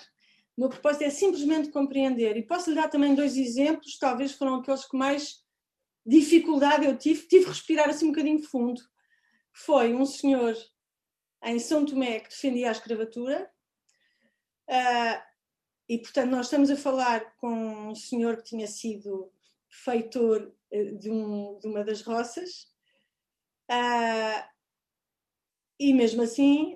O 0.56 0.62
meu 0.62 0.70
propósito 0.70 1.04
é 1.04 1.10
simplesmente 1.10 1.70
compreender. 1.70 2.38
E 2.38 2.46
posso 2.46 2.70
lhe 2.70 2.76
dar 2.76 2.90
também 2.90 3.16
dois 3.16 3.36
exemplos, 3.36 3.98
talvez 3.98 4.34
foram 4.34 4.56
aqueles 4.56 4.86
que 4.86 4.98
mais 4.98 5.44
dificuldade 6.06 6.86
eu 6.86 6.98
tive. 6.98 7.28
Tive 7.28 7.46
que 7.46 7.52
respirar 7.52 7.90
assim 7.90 8.06
um 8.06 8.12
bocadinho 8.12 8.42
fundo 8.44 8.82
foi 9.58 9.94
um 9.94 10.06
senhor 10.06 10.56
em 11.44 11.58
São 11.58 11.84
Tomé 11.84 12.20
que 12.20 12.30
defendia 12.30 12.70
a 12.70 12.72
escravatura. 12.72 13.52
Uh, 14.70 15.22
e, 15.90 15.98
portanto, 15.98 16.30
nós 16.30 16.46
estamos 16.46 16.70
a 16.70 16.76
falar 16.76 17.36
com 17.38 17.90
um 17.90 17.96
senhor 17.96 18.38
que 18.38 18.44
tinha 18.44 18.68
sido 18.68 19.32
feitor 19.70 20.54
eh, 20.70 20.92
de, 20.92 21.10
um, 21.10 21.58
de 21.60 21.68
uma 21.68 21.84
das 21.84 22.02
roças. 22.02 22.68
Uh, 23.70 24.44
e 25.80 25.94
mesmo 25.94 26.22
assim, 26.22 26.76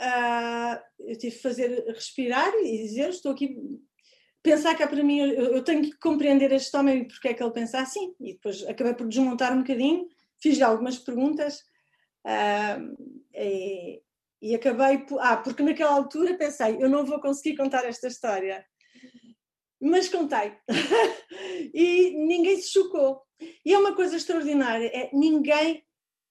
uh, 0.00 0.80
eu 1.00 1.18
tive 1.18 1.36
que 1.36 1.42
fazer 1.42 1.84
respirar 1.88 2.52
e 2.54 2.78
dizer: 2.78 3.10
Estou 3.10 3.32
aqui. 3.32 3.56
Pensar 4.42 4.74
que 4.74 4.82
é 4.82 4.86
para 4.86 5.04
mim, 5.04 5.18
eu, 5.18 5.54
eu 5.56 5.62
tenho 5.62 5.82
que 5.82 5.98
compreender 5.98 6.50
este 6.52 6.74
homem 6.76 7.00
e 7.00 7.08
porque 7.08 7.28
é 7.28 7.34
que 7.34 7.42
ele 7.42 7.52
pensa 7.52 7.80
assim. 7.80 8.14
E 8.20 8.32
depois 8.32 8.66
acabei 8.66 8.94
por 8.94 9.06
desmontar 9.06 9.52
um 9.52 9.58
bocadinho, 9.58 10.08
fiz-lhe 10.40 10.62
algumas 10.62 10.98
perguntas 10.98 11.62
Uh, 12.24 12.96
e, 13.34 14.02
e, 14.42 14.54
acabei 14.54 14.98
por. 14.98 15.18
Ah, 15.20 15.36
porque 15.38 15.62
naquela 15.62 15.92
altura 15.92 16.36
pensei, 16.36 16.76
eu 16.80 16.88
não 16.88 17.04
vou 17.04 17.20
conseguir 17.20 17.56
contar 17.56 17.84
esta 17.84 18.08
história. 18.08 18.64
Mas 19.80 20.08
contei. 20.08 20.52
e 21.72 22.10
ninguém 22.26 22.60
se 22.60 22.70
chocou. 22.70 23.22
E 23.64 23.72
é 23.72 23.78
uma 23.78 23.94
coisa 23.94 24.16
extraordinária: 24.16 24.90
é, 24.94 25.10
ninguém 25.12 25.84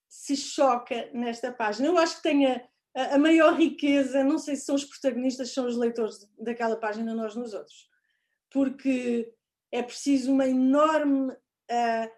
se 0.10 0.36
choca 0.36 1.10
nesta 1.14 1.52
página. 1.52 1.88
Eu 1.88 1.98
acho 1.98 2.18
que 2.18 2.24
tem 2.24 2.48
a, 2.48 2.62
a 2.96 3.18
maior 3.20 3.56
riqueza, 3.56 4.24
não 4.24 4.40
sei 4.40 4.56
se 4.56 4.66
são 4.66 4.76
os 4.76 4.84
protagonistas, 4.84 5.54
são 5.54 5.68
os 5.68 5.78
leitores 5.78 6.28
daquela 6.38 6.76
página, 6.76 7.14
nós 7.14 7.36
nos 7.36 7.54
outros. 7.54 7.88
Porque 8.50 9.32
é 9.72 9.84
preciso 9.84 10.34
uma 10.34 10.48
enorme 10.48 11.32
uh, 11.32 12.12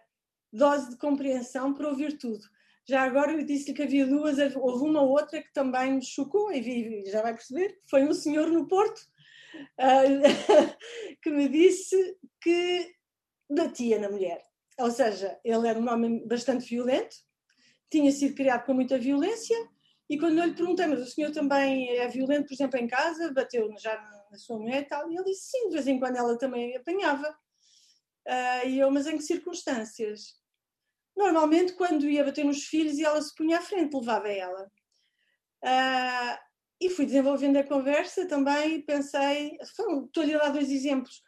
dose 0.52 0.90
de 0.90 0.98
compreensão 0.98 1.74
para 1.74 1.90
ouvir 1.90 2.18
tudo. 2.18 2.44
Já 2.88 3.04
agora 3.04 3.34
eu 3.34 3.46
disse-lhe 3.46 3.76
que 3.76 3.84
havia 3.84 4.08
duas, 4.08 4.38
houve 4.56 4.86
uma 4.86 5.02
outra 5.02 5.42
que 5.42 5.54
também 5.54 5.94
me 5.94 6.04
chocou, 6.04 6.52
e 6.52 7.04
já 7.06 7.22
vai 7.22 7.34
perceber, 7.34 7.80
foi 7.90 8.04
um 8.04 8.14
senhor 8.14 8.48
no 8.48 8.68
Porto 8.68 9.00
uh, 9.00 10.76
que 11.22 11.30
me 11.30 11.48
disse 11.48 12.18
que 12.42 12.92
batia 13.50 14.00
na 14.00 14.10
mulher. 14.10 14.42
Ou 14.80 14.90
seja, 14.90 15.40
ele 15.44 15.68
era 15.68 15.78
um 15.78 15.90
homem 15.90 16.26
bastante 16.28 16.68
violento, 16.68 17.16
tinha 17.92 18.12
sido 18.12 18.36
criado 18.36 18.66
com 18.66 18.74
muita 18.74 18.98
violência, 18.98 19.58
e 20.10 20.18
quando 20.18 20.40
eu 20.40 20.46
lhe 20.46 20.56
perguntei, 20.56 20.88
mas 20.88 21.02
o 21.02 21.12
senhor 21.12 21.32
também 21.32 21.90
é 21.98 22.08
violento, 22.08 22.48
por 22.48 22.54
exemplo, 22.54 22.80
em 22.80 22.88
casa, 22.88 23.32
bateu 23.34 23.70
já 23.78 23.96
na 24.32 24.38
sua 24.38 24.58
mulher 24.58 24.82
e 24.82 24.86
tal, 24.86 25.12
e 25.12 25.16
ele 25.16 25.26
disse 25.26 25.52
sim, 25.52 25.70
de 25.70 25.76
vez 25.76 25.88
em 25.88 26.00
quando 26.00 26.16
ela 26.16 26.38
também 26.38 26.76
apanhava. 26.76 27.30
Uh, 28.28 28.68
e 28.68 28.80
eu, 28.80 28.92
mas 28.92 29.08
em 29.08 29.18
que 29.18 29.24
circunstâncias? 29.24 30.40
Normalmente, 31.16 31.74
quando 31.74 32.10
ia 32.10 32.24
bater 32.24 32.46
nos 32.46 32.64
filhos 32.66 32.98
e 32.98 33.04
ela 33.04 33.22
se 33.22 33.34
punha 33.36 33.60
à 33.60 33.62
frente, 33.62 33.96
levava 33.96 34.30
ela. 34.30 34.72
Uh, 35.64 36.38
e 36.82 36.90
fui 36.90 37.06
desenvolvendo 37.06 37.58
a 37.58 37.64
conversa 37.64 38.28
também, 38.28 38.82
pensei, 38.82 39.58
estou-lhe 39.62 40.34
a 40.34 40.40
dar 40.40 40.50
dois 40.50 40.72
exemplos. 40.72 41.22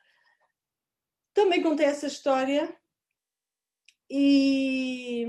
Também 1.34 1.62
contei 1.62 1.86
essa 1.86 2.08
história 2.08 2.75
e, 4.10 5.25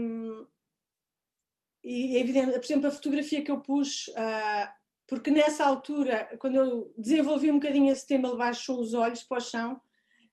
e 1.85 2.17
é 2.17 2.21
evidente, 2.21 2.53
por 2.53 2.65
exemplo, 2.65 2.87
a 2.89 2.91
fotografia 2.91 3.43
que 3.43 3.51
eu 3.51 3.61
pus, 3.61 4.09
uh, 4.09 4.69
porque 5.07 5.31
nessa 5.31 5.65
altura, 5.65 6.37
quando 6.39 6.57
eu 6.57 6.95
desenvolvi 6.97 7.51
um 7.51 7.61
bocadinho 7.61 7.93
esse 7.93 8.07
tema, 8.07 8.29
ele 8.29 8.39
baixou 8.39 8.81
os 8.81 8.95
olhos 8.95 9.23
para 9.23 9.39
o 9.39 9.41
chão 9.41 9.81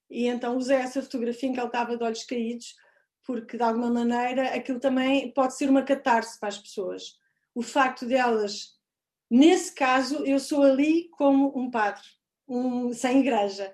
e 0.10 0.28
então 0.28 0.56
usei 0.56 0.78
essa 0.78 1.02
fotografia 1.02 1.50
em 1.50 1.54
que 1.54 1.60
ele 1.60 1.68
estava 1.68 1.98
de 1.98 2.04
olhos 2.04 2.24
caídos 2.24 2.76
porque 3.26 3.58
de 3.58 3.64
alguma 3.64 3.90
maneira 3.90 4.54
aquilo 4.54 4.80
também 4.80 5.32
pode 5.32 5.56
ser 5.56 5.70
uma 5.70 5.84
catarse 5.84 6.40
para 6.40 6.50
as 6.50 6.58
pessoas. 6.58 7.18
O 7.54 7.62
facto 7.62 8.06
delas, 8.06 8.78
nesse 9.30 9.74
caso, 9.74 10.26
eu 10.26 10.40
sou 10.40 10.64
ali 10.64 11.10
como 11.10 11.58
um 11.58 11.70
padre, 11.70 12.04
um, 12.48 12.94
sem 12.94 13.20
igreja. 13.20 13.74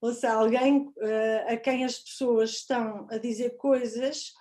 Ou 0.00 0.12
seja, 0.12 0.34
alguém 0.34 0.86
uh, 0.86 1.52
a 1.52 1.56
quem 1.56 1.84
as 1.84 1.98
pessoas 1.98 2.50
estão 2.50 3.06
a 3.10 3.16
dizer 3.16 3.56
coisas 3.56 4.32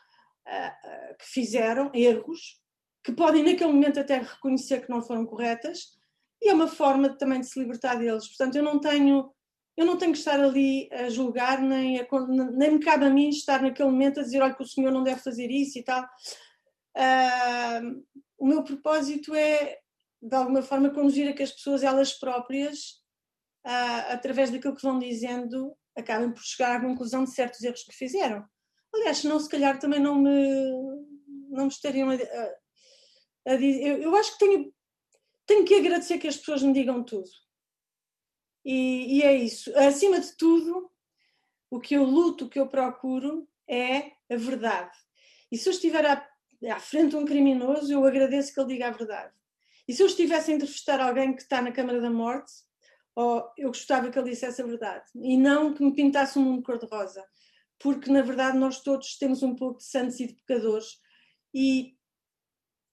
uh, 0.48 1.18
que 1.18 1.26
fizeram, 1.26 1.90
erros, 1.94 2.61
que 3.04 3.12
podem 3.12 3.44
naquele 3.44 3.72
momento 3.72 4.00
até 4.00 4.20
reconhecer 4.20 4.82
que 4.82 4.90
não 4.90 5.02
foram 5.02 5.26
corretas, 5.26 6.00
e 6.42 6.50
é 6.50 6.54
uma 6.54 6.68
forma 6.68 7.18
também 7.18 7.40
de 7.40 7.48
se 7.48 7.60
libertar 7.60 7.96
deles. 7.96 8.28
Portanto, 8.28 8.56
eu 8.56 8.64
não 8.64 8.80
tenho 8.80 9.32
eu 9.78 9.86
não 9.86 9.98
tenho 9.98 10.12
que 10.12 10.18
estar 10.18 10.40
ali 10.40 10.90
a 10.92 11.10
julgar, 11.10 11.62
nem, 11.62 12.00
a, 12.00 12.08
nem 12.54 12.72
me 12.72 12.80
cabe 12.80 13.06
a 13.06 13.10
mim 13.10 13.30
estar 13.30 13.62
naquele 13.62 13.90
momento 13.90 14.20
a 14.20 14.24
dizer, 14.24 14.42
olha, 14.42 14.54
que 14.54 14.64
o 14.64 14.68
senhor 14.68 14.92
não 14.92 15.04
deve 15.04 15.22
fazer 15.22 15.50
isso 15.50 15.80
e 15.80 15.84
tal. 15.84 16.04
Uh, 16.96 18.04
o 18.38 18.46
meu 18.46 18.64
propósito 18.64 19.34
é, 19.34 19.80
de 20.22 20.36
alguma 20.36 20.62
forma, 20.62 20.90
conduzir 20.90 21.28
a 21.30 21.34
que 21.34 21.42
as 21.42 21.52
pessoas, 21.52 21.84
elas 21.84 22.14
próprias, 22.14 23.02
uh, 23.66 24.12
através 24.12 24.52
daquilo 24.52 24.76
que 24.76 24.84
vão 24.84 25.00
dizendo, 25.00 25.74
acabem 25.98 26.32
por 26.32 26.44
chegar 26.44 26.76
à 26.76 26.82
conclusão 26.82 27.24
de 27.24 27.32
certos 27.32 27.64
erros 27.64 27.84
que 27.84 27.96
fizeram. 27.96 28.46
Aliás, 28.94 29.20
senão, 29.20 29.40
se 29.40 29.50
calhar, 29.50 29.80
também 29.80 30.02
não 30.02 30.16
me, 30.16 30.70
não 31.50 31.64
me 31.64 31.72
estariam 31.72 32.10
a, 32.10 32.16
a 32.16 32.56
dizer. 33.46 33.86
Eu, 33.86 34.02
eu 34.02 34.16
acho 34.16 34.34
que 34.34 34.40
tenho, 34.40 34.74
tenho 35.46 35.66
que 35.66 35.76
agradecer 35.76 36.18
que 36.18 36.28
as 36.28 36.38
pessoas 36.38 36.62
me 36.64 36.74
digam 36.74 37.04
tudo. 37.04 37.30
E, 38.64 39.18
e, 39.18 39.24
é 39.24 39.36
isso. 39.36 39.76
Acima 39.78 40.20
de 40.20 40.36
tudo, 40.38 40.92
o 41.70 41.80
que 41.80 41.96
eu 41.96 42.04
luto, 42.04 42.46
o 42.46 42.50
que 42.50 42.60
eu 42.60 42.68
procuro 42.68 43.48
é 43.68 44.12
a 44.30 44.36
verdade. 44.36 44.96
E 45.52 45.58
se 45.58 45.68
eu 45.68 45.74
estiver 45.74 46.06
à, 46.06 46.28
à 46.70 46.80
frente 46.80 47.12
de 47.12 47.16
um 47.18 47.26
criminoso, 47.26 47.92
eu 47.92 48.06
agradeço 48.06 48.54
que 48.54 48.60
ele 48.60 48.74
diga 48.74 48.88
a 48.88 48.92
verdade. 48.92 49.34
E 49.88 49.94
se 49.94 50.02
eu 50.02 50.08
estivesse 50.08 50.52
a 50.52 50.56
entrevistar 50.56 51.00
alguém 51.00 51.36
que 51.36 51.42
está 51.42 51.62
na 51.62 51.72
Câmara 51.72 52.00
da 52.00 52.10
Morte, 52.10 52.52
oh, 53.16 53.44
eu 53.58 53.70
gostava 53.70 54.10
que 54.10 54.18
ele 54.18 54.30
dissesse 54.30 54.62
a 54.62 54.66
verdade. 54.66 55.06
E 55.16 55.38
não 55.38 55.74
que 55.74 55.84
me 55.84 55.94
pintasse 55.94 56.38
um 56.38 56.44
mundo 56.44 56.64
cor-de-rosa. 56.64 57.26
Porque, 57.80 58.12
na 58.12 58.22
verdade, 58.22 58.58
nós 58.58 58.82
todos 58.82 59.18
temos 59.18 59.42
um 59.42 59.56
pouco 59.56 59.80
de 59.80 59.86
santos 59.86 60.20
e 60.20 60.28
de 60.28 60.34
pecadores. 60.36 61.00
E, 61.54 61.96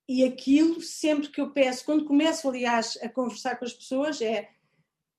e 0.09 0.25
aquilo, 0.25 0.81
sempre 0.81 1.29
que 1.29 1.41
eu 1.41 1.51
peço, 1.51 1.85
quando 1.85 2.07
começo, 2.07 2.49
aliás, 2.49 2.99
a 3.03 3.09
conversar 3.11 3.57
com 3.57 3.67
as 3.67 3.75
pessoas, 3.75 4.23
é 4.23 4.49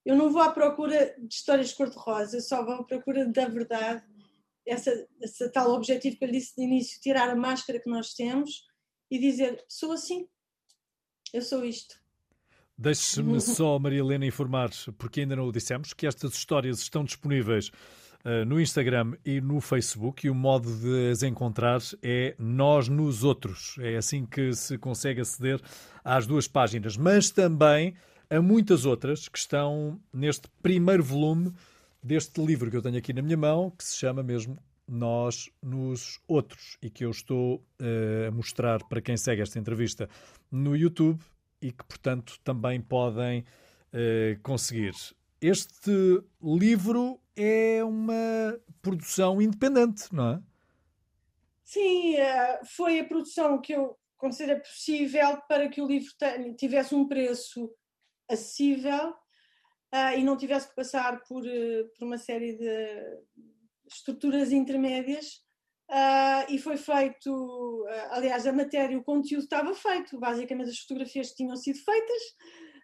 eu 0.03 0.15
não 0.15 0.31
vou 0.31 0.41
à 0.41 0.51
procura 0.51 1.15
de 1.19 1.31
histórias 1.31 1.71
cor-de-rosa, 1.71 2.41
só 2.41 2.65
vou 2.65 2.73
à 2.73 2.83
procura 2.83 3.27
da 3.27 3.47
verdade, 3.47 4.03
essa, 4.65 5.07
essa 5.21 5.51
tal 5.51 5.71
objetivo 5.71 6.17
que 6.17 6.23
eu 6.23 6.29
lhe 6.29 6.39
disse 6.39 6.55
de 6.55 6.63
início, 6.63 6.99
tirar 6.99 7.29
a 7.29 7.35
máscara 7.35 7.79
que 7.79 7.89
nós 7.89 8.13
temos 8.15 8.65
e 9.11 9.19
dizer, 9.19 9.63
sou 9.67 9.91
assim, 9.91 10.27
eu 11.31 11.43
sou 11.43 11.63
isto. 11.63 11.95
Deixe-me 12.75 13.39
só, 13.41 13.77
Maria 13.77 13.99
Helena, 13.99 14.25
informar, 14.25 14.71
porque 14.97 15.21
ainda 15.21 15.35
não 15.35 15.47
o 15.47 15.51
dissemos, 15.51 15.93
que 15.93 16.07
estas 16.07 16.33
histórias 16.33 16.79
estão 16.79 17.03
disponíveis 17.03 17.71
no 18.45 18.59
Instagram 18.59 19.13
e 19.25 19.39
no 19.39 19.61
Facebook 19.61 20.27
e 20.27 20.29
o 20.29 20.35
modo 20.35 20.69
de 20.75 21.11
as 21.11 21.23
encontrar 21.23 21.79
é 22.03 22.35
Nós 22.37 22.89
nos 22.89 23.23
Outros. 23.23 23.77
É 23.79 23.95
assim 23.95 24.25
que 24.25 24.53
se 24.53 24.77
consegue 24.77 25.21
aceder 25.21 25.61
às 26.03 26.27
duas 26.27 26.47
páginas. 26.47 26.97
Mas 26.97 27.29
também 27.29 27.95
a 28.29 28.41
muitas 28.41 28.85
outras 28.85 29.27
que 29.27 29.39
estão 29.39 29.99
neste 30.13 30.47
primeiro 30.61 31.03
volume 31.03 31.51
deste 32.01 32.43
livro 32.43 32.69
que 32.69 32.77
eu 32.77 32.81
tenho 32.81 32.97
aqui 32.97 33.11
na 33.11 33.21
minha 33.21 33.37
mão, 33.37 33.71
que 33.71 33.83
se 33.83 33.97
chama 33.97 34.21
mesmo 34.21 34.57
Nós 34.87 35.49
nos 35.61 36.19
Outros, 36.27 36.77
e 36.81 36.89
que 36.89 37.03
eu 37.03 37.11
estou 37.11 37.55
uh, 37.55 38.27
a 38.27 38.31
mostrar 38.31 38.83
para 38.83 39.01
quem 39.01 39.17
segue 39.17 39.41
esta 39.41 39.59
entrevista 39.59 40.07
no 40.51 40.75
YouTube 40.75 41.19
e 41.61 41.71
que, 41.71 41.83
portanto, 41.83 42.39
também 42.43 42.79
podem 42.79 43.39
uh, 43.39 44.39
conseguir. 44.41 44.93
Este 45.41 46.21
livro 46.41 47.19
é 47.39 47.83
uma 47.83 48.59
produção 48.81 49.41
independente, 49.41 50.13
não 50.13 50.31
é? 50.31 50.41
Sim, 51.63 52.15
eh, 52.15 52.61
foi 52.65 52.99
a 52.99 53.05
produção 53.05 53.61
que 53.61 53.73
eu 53.73 53.97
considero 54.17 54.61
possível 54.61 55.41
para 55.47 55.69
que 55.69 55.81
o 55.81 55.87
livro 55.87 56.09
tivesse 56.57 56.93
um 56.93 57.07
preço 57.07 57.73
acessível 58.29 59.09
uh, 59.93 60.17
e 60.17 60.23
não 60.23 60.37
tivesse 60.37 60.69
que 60.69 60.75
passar 60.75 61.23
por, 61.23 61.41
por 61.97 62.05
uma 62.05 62.17
série 62.17 62.57
de 62.57 63.19
estruturas 63.87 64.51
intermédias. 64.51 65.41
E 66.49 66.59
foi 66.59 66.77
feito, 66.77 67.85
aliás, 68.11 68.45
a 68.45 68.53
matéria, 68.53 68.95
o 68.97 69.03
conteúdo 69.03 69.45
estava 69.45 69.73
feito, 69.73 70.19
basicamente 70.19 70.69
as 70.69 70.77
fotografias 70.79 71.31
tinham 71.31 71.55
sido 71.55 71.79
feitas, 71.79 72.21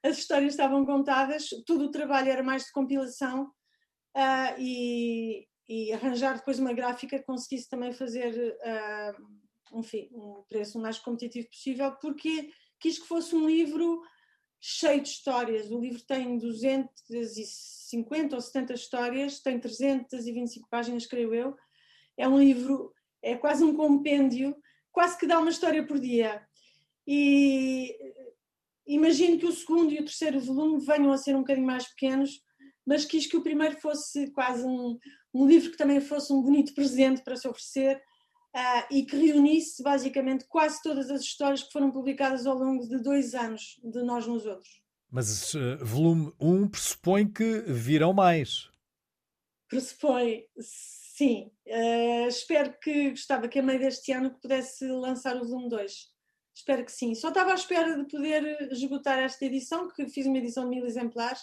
as 0.03 0.17
histórias 0.17 0.53
estavam 0.53 0.83
contadas, 0.83 1.49
todo 1.67 1.85
o 1.85 1.91
trabalho 1.91 2.31
era 2.31 2.41
mais 2.41 2.63
de 2.63 2.71
compilação 2.71 3.51
e, 4.57 5.47
e, 5.67 5.93
arranjar 5.93 6.37
depois 6.37 6.59
uma 6.59 6.73
gráfica 6.73 7.19
que 7.19 7.25
conseguisse 7.25 7.69
também 7.69 7.91
fazer, 7.91 8.57
enfim, 9.73 10.09
um 10.13 10.43
preço 10.47 10.79
mais 10.79 10.97
competitivo 10.97 11.49
possível, 11.49 11.91
porque 12.01 12.49
quis 12.79 12.99
que 12.99 13.07
fosse 13.07 13.35
um 13.35 13.47
livro 13.47 14.01
cheio 14.61 15.01
de 15.01 15.09
histórias. 15.09 15.69
O 15.69 15.79
livro 15.79 16.01
tem 16.01 16.37
250 16.37 18.35
ou 18.35 18.41
70 18.41 18.73
histórias, 18.73 19.39
tem 19.39 19.59
325 19.59 20.67
páginas, 20.69 21.05
creio 21.05 21.33
eu. 21.33 21.55
É 22.17 22.27
um 22.27 22.39
livro, 22.39 22.93
é 23.21 23.35
quase 23.35 23.63
um 23.63 23.75
compêndio, 23.75 24.55
quase 24.91 25.17
que 25.17 25.27
dá 25.27 25.37
uma 25.37 25.51
história 25.51 25.85
por 25.85 25.99
dia. 25.99 26.43
E 27.05 27.95
imagino 28.87 29.37
que 29.37 29.45
o 29.45 29.51
segundo 29.51 29.93
e 29.93 29.99
o 29.99 30.05
terceiro 30.05 30.39
volume 30.39 30.83
venham 30.83 31.11
a 31.11 31.17
ser 31.17 31.35
um 31.35 31.41
bocadinho 31.41 31.67
mais 31.67 31.87
pequenos, 31.87 32.41
mas 32.85 33.05
quis 33.05 33.25
que 33.27 33.37
o 33.37 33.43
primeiro 33.43 33.79
fosse 33.79 34.31
quase 34.31 34.65
um, 34.65 34.97
um 35.33 35.47
livro 35.47 35.71
que 35.71 35.77
também 35.77 35.99
fosse 35.99 36.31
um 36.31 36.41
bonito 36.41 36.73
presente 36.73 37.23
para 37.23 37.35
se 37.35 37.47
oferecer 37.47 37.97
uh, 38.55 38.85
e 38.89 39.05
que 39.05 39.15
reunisse 39.15 39.83
basicamente 39.83 40.45
quase 40.47 40.81
todas 40.81 41.09
as 41.09 41.21
histórias 41.21 41.63
que 41.63 41.71
foram 41.71 41.91
publicadas 41.91 42.45
ao 42.45 42.57
longo 42.57 42.87
de 42.87 43.01
dois 43.01 43.33
anos 43.33 43.79
de 43.83 44.01
Nós 44.03 44.25
nos 44.25 44.45
Outros. 44.45 44.81
Mas 45.09 45.53
uh, 45.53 45.77
volume 45.81 46.33
1 46.39 46.53
um 46.53 46.67
pressupõe 46.67 47.27
que 47.27 47.61
virão 47.67 48.13
mais. 48.13 48.69
Pressupõe, 49.67 50.45
sim. 50.59 51.51
Uh, 51.65 52.27
espero 52.27 52.73
que 52.79 53.11
gostava 53.11 53.47
que 53.47 53.59
a 53.59 53.63
meio 53.63 53.79
deste 53.79 54.11
ano 54.11 54.31
pudesse 54.39 54.87
lançar 54.87 55.35
o 55.35 55.47
volume 55.47 55.69
2. 55.69 56.15
Espero 56.55 56.85
que 56.85 56.91
sim. 56.91 57.13
Só 57.15 57.29
estava 57.29 57.51
à 57.51 57.55
espera 57.55 57.97
de 57.97 58.09
poder 58.09 58.71
esgotar 58.71 59.19
esta 59.19 59.45
edição, 59.45 59.89
que 59.89 60.07
fiz 60.07 60.25
uma 60.25 60.37
edição 60.37 60.63
de 60.63 60.69
mil 60.69 60.85
exemplares. 60.85 61.41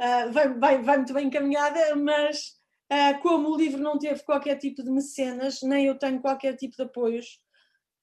Uh, 0.00 0.32
vai, 0.32 0.54
vai, 0.54 0.82
vai 0.82 0.96
muito 0.98 1.12
bem 1.12 1.26
encaminhada, 1.26 1.96
mas 1.96 2.58
Uh, 2.90 3.20
como 3.20 3.50
o 3.50 3.56
livro 3.56 3.82
não 3.82 3.98
teve 3.98 4.22
qualquer 4.22 4.56
tipo 4.56 4.82
de 4.82 4.90
mecenas, 4.90 5.60
nem 5.60 5.84
eu 5.84 5.98
tenho 5.98 6.22
qualquer 6.22 6.56
tipo 6.56 6.74
de 6.74 6.84
apoios, 6.84 7.38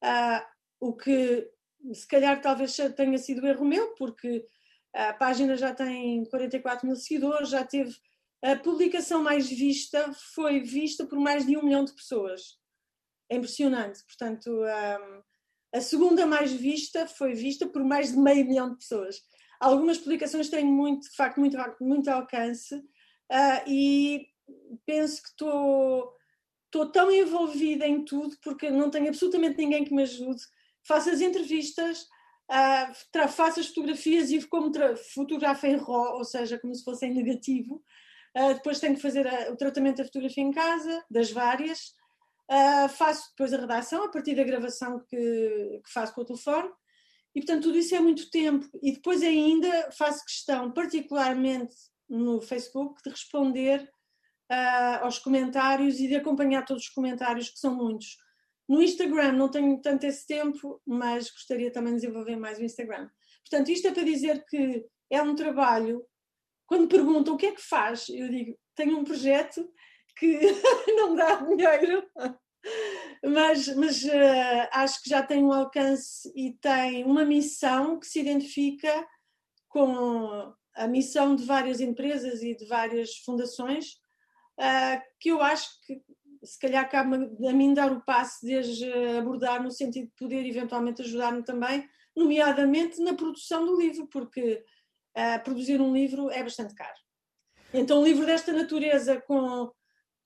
uh, 0.04 0.46
o 0.80 0.96
que 0.96 1.50
se 1.92 2.08
calhar 2.08 2.40
talvez 2.40 2.78
tenha 2.96 3.18
sido 3.18 3.48
erro 3.48 3.66
meu, 3.66 3.96
porque 3.96 4.46
a 4.94 5.14
página 5.14 5.58
já 5.58 5.74
tem 5.74 6.24
44 6.26 6.86
mil 6.86 6.96
seguidores, 6.96 7.50
já 7.50 7.66
teve 7.66 7.96
a 8.44 8.56
publicação 8.56 9.24
mais 9.24 9.50
vista, 9.50 10.14
foi 10.34 10.62
vista 10.62 11.06
por 11.08 11.20
mais 11.20 11.48
de 11.48 11.58
um 11.58 11.64
milhão 11.64 11.84
de 11.84 11.94
pessoas. 11.94 12.60
É 13.30 13.38
impressionante. 13.38 14.04
Portanto, 14.06 14.52
um, 14.52 14.66
ah, 14.66 15.24
a 15.74 15.82
segunda 15.82 16.26
mais 16.28 16.54
vista 16.54 17.08
foi 17.08 17.34
vista 17.34 17.68
por 17.68 17.84
mais 17.84 18.12
de 18.12 18.18
meio 18.20 18.46
milhão 18.46 18.70
de 18.70 18.78
pessoas. 18.78 19.20
Algumas 19.60 19.98
publicações 19.98 20.50
têm 20.50 20.66
muito, 20.66 21.10
de 21.10 21.16
facto, 21.16 21.40
muito, 21.40 21.58
muito 21.82 22.10
alcance 22.10 22.76
uh, 22.76 23.68
e 23.68 24.28
penso 24.86 25.22
que 25.22 25.30
estou 25.30 26.92
tão 26.92 27.12
envolvida 27.12 27.88
em 27.88 28.04
tudo 28.04 28.36
porque 28.44 28.70
não 28.70 28.90
tenho 28.90 29.08
absolutamente 29.08 29.58
ninguém 29.58 29.86
que 29.86 29.94
me 29.94 30.04
ajude. 30.04 30.42
Faço 30.88 31.10
as 31.10 31.22
entrevistas, 31.22 32.06
uh, 32.52 33.28
faço 33.30 33.60
as 33.60 33.68
fotografias 33.68 34.32
e 34.32 34.46
como 34.48 34.72
fotografo 35.14 35.66
em 35.66 35.78
RAW, 35.78 36.18
ou 36.18 36.24
seja, 36.24 36.60
como 36.60 36.76
se 36.76 36.84
fosse 36.84 37.06
em 37.06 37.14
negativo. 37.14 37.84
Uh, 38.38 38.54
depois 38.54 38.80
tenho 38.80 38.96
que 38.96 39.02
fazer 39.02 39.26
a, 39.28 39.52
o 39.52 39.56
tratamento 39.56 39.98
da 39.98 40.06
fotografia 40.06 40.44
em 40.44 40.52
casa, 40.52 41.04
das 41.10 41.32
várias. 41.32 41.94
Uh, 42.52 42.88
faço 42.90 43.30
depois 43.32 43.54
a 43.54 43.58
redação 43.58 44.04
a 44.04 44.10
partir 44.10 44.36
da 44.36 44.44
gravação 44.44 45.00
que, 45.10 45.82
que 45.84 45.92
faço 45.92 46.14
com 46.14 46.22
o 46.22 46.26
telefone. 46.26 46.70
E, 47.36 47.42
portanto, 47.42 47.64
tudo 47.64 47.78
isso 47.78 47.94
é 47.94 48.00
muito 48.00 48.30
tempo. 48.30 48.66
E 48.82 48.94
depois 48.94 49.22
ainda 49.22 49.92
faço 49.92 50.24
questão, 50.24 50.72
particularmente 50.72 51.76
no 52.08 52.42
Facebook, 52.42 53.02
de 53.04 53.10
responder 53.10 53.84
uh, 54.52 55.04
aos 55.04 55.20
comentários 55.20 56.00
e 56.00 56.08
de 56.08 56.16
acompanhar 56.16 56.64
todos 56.64 56.84
os 56.84 56.90
comentários, 56.90 57.50
que 57.50 57.60
são 57.60 57.76
muitos. 57.76 58.18
No 58.68 58.82
Instagram 58.82 59.34
não 59.34 59.50
tenho 59.50 59.80
tanto 59.82 60.06
esse 60.06 60.26
tempo, 60.26 60.82
mas 60.86 61.30
gostaria 61.30 61.72
também 61.72 61.94
de 61.94 62.02
desenvolver 62.02 62.36
mais 62.36 62.58
o 62.58 62.64
Instagram. 62.64 63.10
Portanto, 63.48 63.70
isto 63.70 63.88
é 63.88 63.92
para 63.92 64.04
dizer 64.04 64.44
que 64.46 64.86
é 65.10 65.22
um 65.22 65.36
trabalho. 65.36 66.04
Quando 66.66 66.88
perguntam 66.88 67.36
o 67.36 67.38
que 67.38 67.48
é 67.48 67.52
que 67.52 67.62
faz, 67.62 68.10
eu 68.10 68.30
digo: 68.30 68.58
tenho 68.76 68.98
um 68.98 69.04
projeto 69.04 69.70
que 70.18 70.40
não 70.96 71.16
dá 71.16 71.36
dinheiro, 71.36 72.10
mas, 73.24 73.68
mas 73.76 74.04
uh, 74.04 74.70
acho 74.72 75.02
que 75.04 75.10
já 75.10 75.24
tem 75.24 75.44
um 75.44 75.52
alcance 75.52 76.32
e 76.36 76.54
tem 76.54 77.04
uma 77.04 77.26
missão 77.26 78.00
que 78.00 78.08
se 78.08 78.20
identifica 78.20 79.08
com 79.68 80.54
a 80.76 80.88
missão 80.88 81.36
de 81.36 81.46
várias 81.46 81.80
empresas 81.80 82.42
e 82.42 82.56
de 82.56 82.66
várias 82.66 83.18
fundações 83.18 83.94
uh, 84.60 85.02
que 85.20 85.30
eu 85.30 85.42
acho 85.42 85.70
que 85.86 86.02
se 86.44 86.60
calhar 86.60 86.90
cabe 86.90 87.16
a 87.48 87.54
mim 87.54 87.74
dar 87.74 87.92
o 87.92 88.02
passo 88.02 88.46
de 88.46 88.56
as 88.56 88.68
abordar 89.18 89.64
no 89.64 89.72
sentido 89.72 90.06
de 90.06 90.14
poder 90.18 90.46
eventualmente 90.46 91.02
ajudar-me 91.02 91.44
também, 91.44 91.88
nomeadamente 92.16 93.02
na 93.02 93.16
produção 93.16 93.66
do 93.66 93.80
livro, 93.80 94.08
porque 94.08 94.64
uh, 95.18 95.44
produzir 95.44 95.82
um 95.82 95.94
livro 95.94 96.30
é 96.30 96.44
bastante 96.44 96.76
caro. 96.76 96.98
Então, 97.74 98.00
um 98.00 98.04
livro 98.04 98.26
desta 98.26 98.54
natureza, 98.54 99.20
com, 99.22 99.72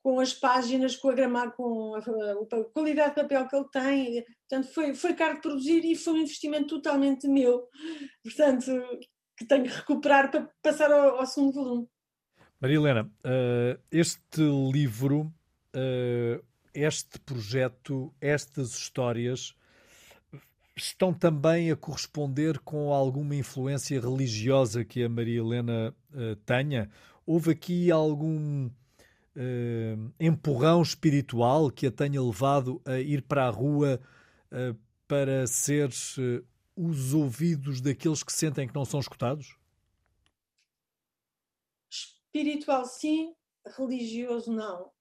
com 0.02 0.20
as 0.20 0.34
páginas, 0.34 0.96
com 0.96 1.10
a 1.10 1.14
gramar, 1.14 1.52
com 1.52 1.96
a, 1.96 2.00
a, 2.00 2.64
qualidade 2.66 3.16
de 3.16 3.22
papel 3.22 3.48
que 3.48 3.56
ele 3.56 3.70
tem, 3.72 4.26
portanto, 4.48 4.74
foi, 4.74 4.94
foi 4.94 5.14
caro 5.14 5.36
de 5.36 5.42
produzir 5.42 5.84
e 5.86 5.96
foi 5.96 6.14
um 6.14 6.18
investimento 6.18 6.76
totalmente 6.76 7.28
meu, 7.28 7.68
portanto, 8.24 8.72
que 9.38 9.46
tenho 9.46 9.64
que 9.64 9.70
recuperar 9.70 10.32
para 10.32 10.50
passar 10.62 10.92
ao, 10.92 11.20
ao 11.20 11.26
segundo 11.26 11.54
volume. 11.54 11.88
Maria 12.62 12.78
Helena, 12.78 13.12
eh, 13.24 13.80
este 13.92 14.42
livro, 14.42 15.34
eh, 15.74 16.42
este 16.74 17.20
projeto, 17.20 18.14
estas 18.20 18.74
histórias 18.74 19.56
estão 20.76 21.14
também 21.14 21.72
a 21.72 21.76
corresponder 21.76 22.60
com 22.60 22.94
alguma 22.94 23.36
influência 23.36 24.00
religiosa 24.00 24.84
que 24.86 25.04
a 25.04 25.10
Maria 25.10 25.40
Helena 25.40 25.94
uh, 26.14 26.36
tenha? 26.46 26.90
Houve 27.26 27.52
aqui 27.52 27.92
algum 27.92 28.70
uh, 29.40 30.14
empurrão 30.20 30.82
espiritual 30.82 31.72
que 31.72 31.88
a 31.88 31.92
tenha 31.92 32.22
levado 32.22 32.82
a 32.86 33.00
ir 33.00 33.22
para 33.22 33.48
a 33.48 33.50
rua 33.50 34.00
uh, 34.52 34.78
para 35.08 35.48
ser 35.48 35.90
os 36.76 37.14
ouvidos 37.14 37.82
daqueles 37.82 38.22
que 38.22 38.32
sentem 38.32 38.68
que 38.68 38.76
não 38.76 38.86
são 38.86 39.00
escutados? 39.00 39.58
Espiritual, 41.90 42.86
sim, 42.86 43.34
religioso, 43.76 44.52
não. 44.52 44.92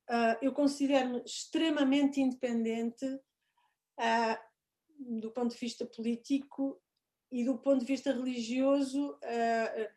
eu 0.40 0.50
considero-me 0.52 1.22
extremamente 1.26 2.22
independente 2.22 3.04
do 4.98 5.30
ponto 5.30 5.52
de 5.52 5.60
vista 5.60 5.84
político 5.84 6.80
e 7.30 7.44
do 7.44 7.58
ponto 7.58 7.80
de 7.80 7.86
vista 7.86 8.12
religioso, 8.12 9.10
uh, 9.10 9.88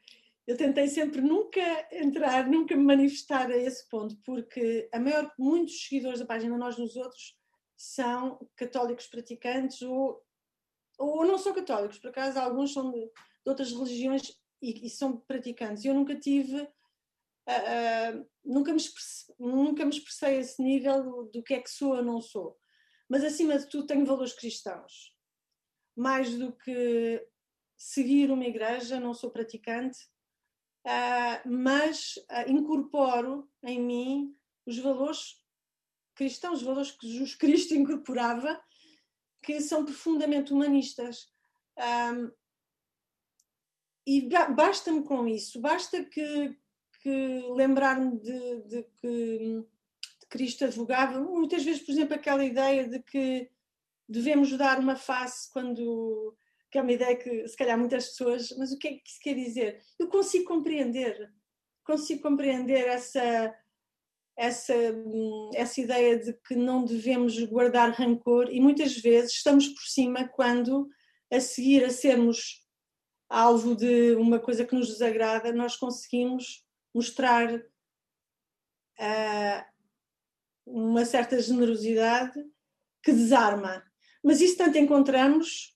eu 0.52 0.58
tentei 0.58 0.88
sempre 0.88 1.22
nunca 1.22 1.62
entrar, 1.92 2.48
nunca 2.48 2.76
me 2.76 2.84
manifestar 2.84 3.50
a 3.50 3.58
esse 3.58 3.88
ponto, 3.90 4.18
porque 4.26 4.90
a 4.92 5.00
maior, 5.00 5.32
muitos 5.38 5.88
seguidores 5.88 6.20
da 6.20 6.26
página 6.26 6.58
Nós 6.58 6.78
nos 6.78 6.96
Outros 6.96 7.38
são 7.78 8.40
católicos 8.56 9.08
praticantes 9.08 9.82
ou, 9.82 10.22
ou 10.98 11.26
não 11.26 11.38
são 11.38 11.54
católicos, 11.54 12.00
por 12.00 12.10
acaso 12.10 12.40
alguns 12.40 12.74
são 12.74 12.92
de, 12.92 13.00
de 13.00 13.50
outras 13.50 13.72
religiões 13.72 14.38
e, 14.62 14.86
e, 14.86 14.90
são 14.90 15.18
praticantes. 15.18 15.86
Eu 15.86 15.94
nunca 15.94 16.16
tive, 16.16 16.62
uh, 16.62 18.18
uh, 18.18 18.30
nunca, 18.44 18.72
me 18.72 18.78
expressei, 18.78 19.36
nunca 19.40 19.86
me 19.86 19.92
expressei 19.92 20.38
a 20.38 20.42
esse 20.42 20.62
nível 20.62 21.04
do, 21.04 21.24
do 21.32 21.44
que 21.44 21.54
é 21.54 21.60
que 21.60 21.70
sou 21.70 21.96
ou 21.96 22.04
não 22.04 22.22
sou 22.22 22.60
mas 23.12 23.26
acima 23.26 23.60
de 23.60 23.68
tudo 23.68 23.86
tenho 23.86 24.06
valores 24.06 24.32
cristãos. 24.32 25.14
Mais 25.94 26.34
do 26.38 26.54
que 26.54 27.28
seguir 27.76 28.32
uma 28.32 28.46
igreja, 28.46 29.02
não 29.02 29.14
sou 29.14 29.30
praticante, 29.30 30.00
uh, 30.86 31.50
mas 31.50 32.16
uh, 32.30 32.50
incorporo 32.50 33.50
em 33.64 33.80
mim 33.80 34.36
os 34.66 34.78
valores 34.80 35.42
cristãos, 36.16 36.60
os 36.60 36.66
valores 36.66 36.92
que 36.92 37.08
Jesus 37.08 37.36
Cristo 37.36 37.74
incorporava, 37.76 38.62
que 39.42 39.60
são 39.60 39.84
profundamente 39.84 40.54
humanistas. 40.54 41.32
Um, 41.78 42.32
e 44.06 44.28
basta-me 44.56 45.04
com 45.04 45.28
isso, 45.28 45.62
basta 45.62 46.04
que, 46.04 46.58
que 47.02 47.42
lembrar-me 47.56 48.20
de, 48.20 48.62
de, 48.64 48.84
que 49.00 49.66
Cristo 50.28 50.66
advogava, 50.66 51.20
muitas 51.20 51.64
vezes, 51.64 51.84
por 51.84 51.92
exemplo, 51.92 52.16
aquela 52.16 52.44
ideia 52.44 52.88
de 52.88 53.00
que 53.00 53.50
devemos 54.08 54.56
dar 54.58 54.80
uma 54.80 54.96
face 54.96 55.52
quando. 55.52 56.36
Que 56.72 56.78
é 56.78 56.82
uma 56.82 56.92
ideia 56.92 57.16
que 57.16 57.48
se 57.48 57.58
calhar 57.58 57.78
muitas 57.78 58.08
pessoas. 58.10 58.50
Mas 58.58 58.72
o 58.72 58.78
que 58.78 58.88
é 58.88 58.92
que 58.94 59.02
isso 59.06 59.20
quer 59.22 59.36
dizer? 59.36 59.82
Eu 60.00 60.08
consigo 60.08 60.46
compreender, 60.46 61.32
consigo 61.86 62.22
compreender 62.22 62.88
essa. 62.88 63.56
Essa, 64.38 64.74
essa 65.54 65.82
ideia 65.82 66.18
de 66.18 66.34
que 66.34 66.56
não 66.56 66.86
devemos 66.86 67.38
guardar 67.44 67.92
rancor, 67.92 68.50
e 68.50 68.60
muitas 68.60 68.98
vezes 68.98 69.34
estamos 69.34 69.68
por 69.68 69.84
cima 69.84 70.28
quando, 70.30 70.90
a 71.32 71.40
seguir 71.40 71.84
a 71.84 71.92
sermos 71.92 72.66
alvo 73.30 73.76
de 73.76 74.16
uma 74.16 74.40
coisa 74.40 74.66
que 74.66 74.74
nos 74.74 74.88
desagrada, 74.88 75.54
nós 75.54 75.76
conseguimos 75.76 76.66
mostrar 76.94 77.54
uh, 79.00 79.66
uma 80.66 81.06
certa 81.06 81.42
generosidade 81.42 82.44
que 83.04 83.12
desarma. 83.12 83.84
Mas 84.24 84.42
isso 84.42 84.58
tanto 84.58 84.78
encontramos, 84.78 85.76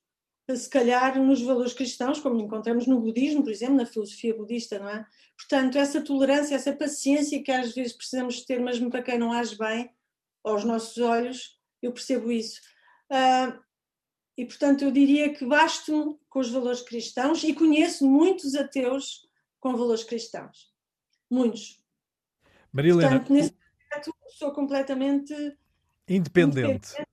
se 0.53 0.69
calhar, 0.69 1.19
nos 1.19 1.41
valores 1.41 1.73
cristãos, 1.73 2.19
como 2.19 2.39
encontramos 2.39 2.85
no 2.85 2.99
budismo, 2.99 3.43
por 3.43 3.51
exemplo, 3.51 3.75
na 3.75 3.85
filosofia 3.85 4.35
budista, 4.35 4.77
não 4.77 4.89
é? 4.89 5.05
Portanto, 5.35 5.77
essa 5.77 6.01
tolerância, 6.01 6.55
essa 6.55 6.73
paciência 6.73 7.41
que 7.41 7.51
às 7.51 7.73
vezes 7.73 7.93
precisamos 7.93 8.45
ter, 8.45 8.59
mesmo 8.59 8.89
para 8.89 9.01
quem 9.01 9.17
não 9.17 9.31
age 9.31 9.57
bem, 9.57 9.89
aos 10.43 10.63
nossos 10.63 10.97
olhos, 10.99 11.59
eu 11.81 11.91
percebo 11.91 12.31
isso. 12.31 12.61
Uh, 13.11 13.59
e, 14.37 14.45
portanto, 14.45 14.83
eu 14.83 14.91
diria 14.91 15.33
que 15.33 15.45
basto 15.45 16.19
com 16.29 16.39
os 16.39 16.49
valores 16.51 16.81
cristãos 16.81 17.43
e 17.43 17.53
conheço 17.53 18.05
muitos 18.05 18.53
ateus 18.55 19.27
com 19.59 19.75
valores 19.75 20.03
cristãos. 20.03 20.71
Muitos. 21.29 21.81
Marilena, 22.71 23.19
Portanto, 23.19 23.33
nesse 23.33 23.55
sou 24.35 24.51
completamente 24.51 25.33
independente. 26.07 26.69
independente. 26.69 27.05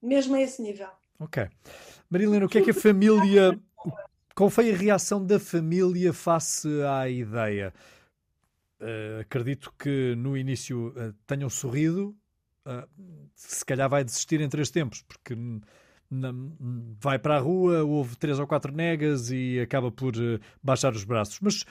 Mesmo 0.00 0.34
a 0.34 0.40
esse 0.40 0.62
nível. 0.62 0.88
Ok. 1.20 1.48
Marilena, 2.12 2.44
o 2.44 2.48
que 2.48 2.58
é 2.58 2.62
que 2.62 2.72
a 2.72 2.74
família. 2.74 3.58
Qual 4.34 4.50
foi 4.50 4.70
a 4.70 4.76
reação 4.76 5.24
da 5.24 5.40
família 5.40 6.12
face 6.12 6.68
à 6.82 7.08
ideia? 7.08 7.72
Uh, 8.78 9.20
acredito 9.22 9.72
que 9.78 10.14
no 10.14 10.36
início 10.36 10.88
uh, 10.88 11.14
tenham 11.26 11.48
sorrido, 11.48 12.14
uh, 12.66 12.86
se 13.34 13.64
calhar 13.64 13.88
vai 13.88 14.04
desistir 14.04 14.42
em 14.42 14.48
três 14.50 14.68
tempos, 14.68 15.02
porque 15.08 15.34
vai 17.00 17.18
para 17.18 17.38
a 17.38 17.40
rua, 17.40 17.82
houve 17.82 18.14
três 18.16 18.38
ou 18.38 18.46
quatro 18.46 18.70
negas 18.70 19.30
e 19.30 19.58
acaba 19.60 19.90
por 19.90 20.12
baixar 20.62 20.92
os 20.92 21.04
braços. 21.04 21.38
Mas 21.40 21.64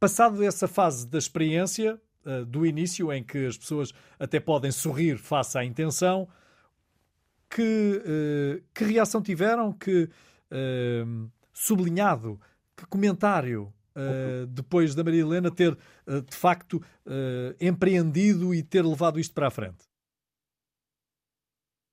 passado 0.00 0.42
essa 0.42 0.66
fase 0.66 1.06
da 1.06 1.18
experiência, 1.18 2.00
do 2.48 2.66
início, 2.66 3.12
em 3.12 3.22
que 3.22 3.46
as 3.46 3.56
pessoas 3.56 3.92
até 4.18 4.40
podem 4.40 4.72
sorrir 4.72 5.18
face 5.18 5.56
à 5.56 5.64
intenção. 5.64 6.28
Que, 7.54 8.02
uh, 8.02 8.64
que 8.74 8.84
reação 8.84 9.22
tiveram? 9.22 9.72
Que 9.72 10.04
uh, 10.04 11.30
sublinhado? 11.52 12.40
Que 12.76 12.86
comentário? 12.86 13.72
depois 14.48 14.94
da 14.94 15.04
Maria 15.04 15.20
Helena 15.20 15.50
ter 15.50 15.76
de 16.26 16.34
facto 16.34 16.82
empreendido 17.60 18.54
e 18.54 18.62
ter 18.62 18.82
levado 18.82 19.20
isto 19.20 19.34
para 19.34 19.48
a 19.48 19.50
frente? 19.50 19.84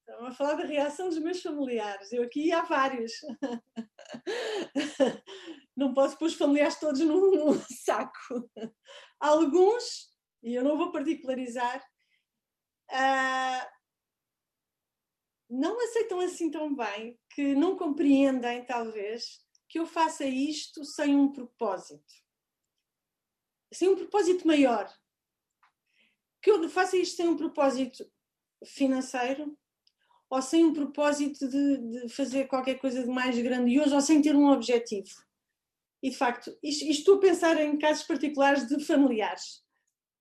Estão 0.07 0.25
a 0.25 0.31
falar 0.31 0.55
da 0.55 0.63
reação 0.63 1.09
dos 1.09 1.19
meus 1.19 1.41
familiares. 1.41 2.13
Eu 2.13 2.23
aqui 2.23 2.53
há 2.53 2.61
vários. 2.61 3.11
Não 5.75 5.93
posso 5.93 6.17
pôr 6.17 6.27
os 6.27 6.35
familiares 6.35 6.79
todos 6.79 7.01
num, 7.01 7.31
num 7.35 7.61
saco. 7.69 8.49
Alguns 9.19 10.09
e 10.41 10.55
eu 10.55 10.63
não 10.63 10.77
vou 10.77 10.91
particularizar, 10.91 11.83
uh, 12.91 13.78
não 15.49 15.83
aceitam 15.83 16.19
assim 16.19 16.51
tão 16.51 16.75
bem, 16.75 17.19
que 17.31 17.55
não 17.55 17.75
compreendem, 17.75 18.63
talvez, 18.65 19.39
que 19.67 19.79
eu 19.79 19.85
faça 19.85 20.25
isto 20.25 20.83
sem 20.85 21.15
um 21.15 21.31
propósito. 21.31 22.13
Sem 23.73 23.89
um 23.89 23.95
propósito 23.95 24.45
maior. 24.45 24.91
Que 26.41 26.51
eu 26.51 26.69
faça 26.69 26.97
isto 26.97 27.15
sem 27.15 27.27
um 27.27 27.37
propósito 27.37 28.09
financeiro 28.65 29.57
ou 30.29 30.41
sem 30.41 30.63
um 30.63 30.73
propósito 30.73 31.47
de, 31.47 31.77
de 31.77 32.09
fazer 32.09 32.47
qualquer 32.47 32.79
coisa 32.79 33.03
de 33.03 33.09
mais 33.09 33.37
grandioso 33.39 33.95
ou 33.95 34.01
sem 34.01 34.21
ter 34.21 34.35
um 34.35 34.49
objetivo. 34.49 35.09
E 36.01 36.11
de 36.11 36.15
facto, 36.15 36.57
isto, 36.63 36.85
isto 36.85 36.99
estou 36.99 37.15
a 37.15 37.19
pensar 37.19 37.59
em 37.59 37.77
casos 37.77 38.03
particulares 38.03 38.67
de 38.67 38.83
familiares. 38.85 39.63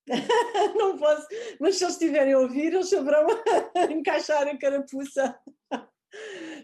não 0.77 0.97
posso, 0.97 1.27
mas 1.61 1.77
se 1.77 1.85
eles 1.85 1.95
estiverem 1.95 2.35
a 2.35 2.39
ouvir, 2.39 2.73
eles 2.73 2.89
saberão 2.89 3.27
encaixar 3.91 4.47
a 4.47 4.59
carapuça. 4.59 5.39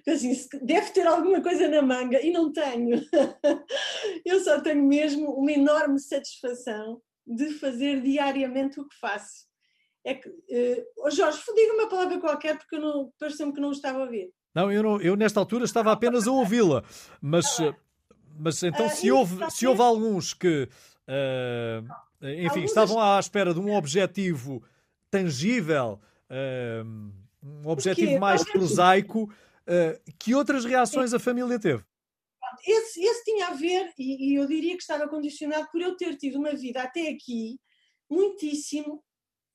Assim, 0.07 0.33
deve 0.63 0.91
ter 0.91 1.07
alguma 1.07 1.43
coisa 1.43 1.69
na 1.69 1.83
manga 1.83 2.21
e 2.21 2.31
não 2.31 2.53
tenho. 2.53 3.01
Eu 4.25 4.41
só 4.41 4.61
tenho 4.61 4.83
mesmo 4.83 5.31
uma 5.33 5.53
enorme 5.53 5.99
satisfação 5.99 7.01
de 7.27 7.51
fazer 7.55 8.03
diariamente 8.03 8.81
o 8.81 8.89
que 8.89 8.99
faço. 8.99 9.47
É 10.05 10.15
que, 10.15 10.29
uh, 10.29 11.11
Jorge, 11.11 11.41
diga 11.55 11.75
uma 11.75 11.89
palavra 11.89 12.21
qualquer 12.21 12.59
porque 12.59 12.77
eu 12.77 12.81
não, 12.81 13.11
pareceu-me 13.19 13.55
que 13.55 13.61
não 13.61 13.71
estava 13.71 14.01
a 14.01 14.03
ouvir. 14.03 14.31
Não, 14.55 14.71
eu, 14.71 14.83
não, 14.83 15.01
eu 15.01 15.17
nesta 15.17 15.41
altura 15.41 15.65
estava 15.65 15.91
apenas 15.91 16.29
a 16.29 16.33
ouvi-la, 16.33 16.85
mas, 17.23 17.59
ah, 17.59 17.75
mas 18.39 18.63
então 18.63 18.87
uh, 18.87 18.91
se, 18.91 19.11
houve, 19.11 19.51
se 19.51 19.67
houve 19.67 19.81
alguns 19.81 20.35
que 20.35 20.69
uh, 21.09 21.89
enfim, 22.33 22.49
Alguns 22.49 22.65
estavam 22.65 23.01
à 23.01 23.19
espera 23.19 23.53
de 23.53 23.61
um 23.61 23.75
objetivo 23.75 24.63
tangível, 25.11 26.01
uh, 26.31 27.13
um 27.43 27.69
objetivo 27.69 28.19
mais 28.19 28.45
prosaico. 28.45 29.33
Uh, 29.65 30.13
que 30.19 30.35
outras 30.35 30.65
reações 30.65 31.15
a 31.15 31.19
família 31.19 31.59
teve? 31.59 31.83
Esse, 32.67 33.03
esse 33.03 33.25
tinha 33.25 33.49
a 33.49 33.55
ver, 33.55 33.93
e, 33.99 34.33
e, 34.33 34.35
eu 34.35 34.47
diria 34.47 34.77
que 34.77 34.83
estava 34.83 35.09
condicionado 35.09 35.69
por 35.71 35.81
eu 35.81 35.97
ter 35.97 36.17
tido 36.17 36.39
uma 36.39 36.53
vida 36.53 36.83
até 36.83 37.09
aqui 37.09 37.59
muitíssimo 38.09 39.03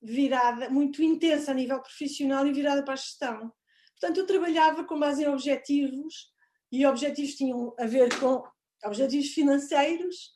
virada, 0.02 0.70
muito 0.70 1.04
intensa 1.04 1.52
a 1.52 1.54
nível 1.54 1.82
profissional 1.82 2.46
e 2.48 2.54
virada 2.54 2.84
para 2.84 2.94
a 2.94 2.98
gestão. 2.98 3.52
Portanto, 4.00 4.18
eu 4.18 4.26
trabalhava 4.26 4.84
com 4.84 5.00
base 5.00 5.24
em 5.24 5.28
objetivos, 5.28 6.32
e 6.72 6.86
objetivos 6.86 7.36
tinham 7.36 7.74
a 7.78 7.86
ver 7.86 8.18
com 8.20 8.44
objetivos 8.86 9.30
financeiros, 9.30 10.32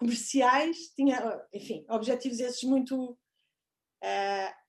comerciais, 0.00 0.88
tinha, 0.96 1.46
enfim, 1.52 1.84
objetivos 1.88 2.40
esses 2.40 2.62
muito 2.64 3.12
uh, 3.12 4.60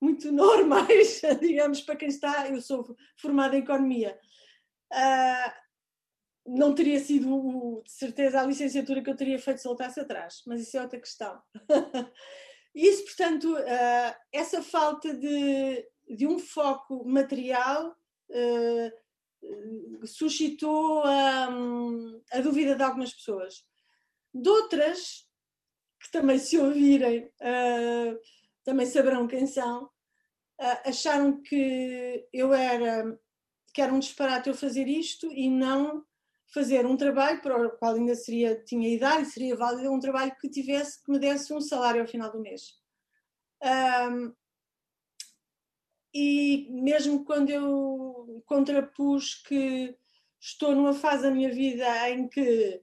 muito 0.00 0.30
normais, 0.30 1.20
digamos, 1.40 1.80
para 1.80 1.96
quem 1.96 2.08
está. 2.08 2.48
Eu 2.48 2.60
sou 2.60 2.96
formada 3.16 3.56
em 3.56 3.60
economia. 3.60 4.18
Uh, 4.92 5.52
não 6.46 6.74
teria 6.74 7.00
sido, 7.00 7.82
de 7.84 7.90
certeza, 7.90 8.40
a 8.40 8.46
licenciatura 8.46 9.02
que 9.02 9.10
eu 9.10 9.16
teria 9.16 9.38
feito 9.38 9.58
se 9.58 9.64
voltasse 9.66 9.98
atrás, 9.98 10.42
mas 10.46 10.60
isso 10.60 10.76
é 10.76 10.82
outra 10.82 11.00
questão. 11.00 11.42
isso, 12.74 13.04
portanto, 13.04 13.54
uh, 13.54 14.14
essa 14.30 14.62
falta 14.62 15.12
de, 15.12 15.88
de 16.16 16.26
um 16.26 16.38
foco 16.38 17.04
material 17.04 17.96
uh, 18.30 20.06
suscitou 20.06 21.02
um, 21.04 22.22
a 22.30 22.40
dúvida 22.40 22.76
de 22.76 22.82
algumas 22.82 23.12
pessoas. 23.12 23.64
De 24.34 24.48
outras, 24.48 25.28
que 26.00 26.10
também 26.10 26.38
se 26.38 26.58
ouvirem, 26.58 27.26
uh, 27.26 28.18
também 28.64 28.86
saberão 28.86 29.28
quem 29.28 29.46
são, 29.46 29.88
acharam 30.84 31.40
que 31.42 32.26
eu 32.32 32.52
era 32.52 33.18
que 33.74 33.82
era 33.82 33.92
um 33.92 33.98
disparate 33.98 34.48
eu 34.48 34.54
fazer 34.54 34.86
isto 34.86 35.30
e 35.32 35.50
não 35.50 36.04
fazer 36.54 36.86
um 36.86 36.96
trabalho 36.96 37.42
para 37.42 37.66
o 37.66 37.70
qual 37.72 37.96
ainda 37.96 38.14
seria, 38.14 38.54
tinha 38.64 38.88
idade 38.88 39.22
e 39.22 39.26
seria 39.26 39.56
válido, 39.56 39.92
um 39.92 39.98
trabalho 39.98 40.34
que 40.40 40.48
tivesse, 40.48 41.02
que 41.02 41.10
me 41.10 41.18
desse 41.18 41.52
um 41.52 41.60
salário 41.60 42.00
ao 42.00 42.06
final 42.06 42.30
do 42.30 42.40
mês. 42.40 42.78
Um, 43.60 44.32
e 46.14 46.68
mesmo 46.70 47.24
quando 47.24 47.50
eu 47.50 48.40
contrapus 48.46 49.34
que 49.42 49.96
estou 50.40 50.76
numa 50.76 50.94
fase 50.94 51.24
da 51.24 51.30
minha 51.32 51.50
vida 51.50 52.08
em 52.10 52.28
que 52.28 52.80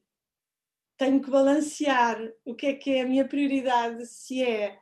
tenho 1.01 1.19
que 1.19 1.31
balancear 1.31 2.31
o 2.45 2.53
que 2.53 2.67
é 2.67 2.73
que 2.75 2.91
é 2.91 3.01
a 3.01 3.07
minha 3.07 3.27
prioridade, 3.27 4.05
se 4.05 4.43
é 4.43 4.79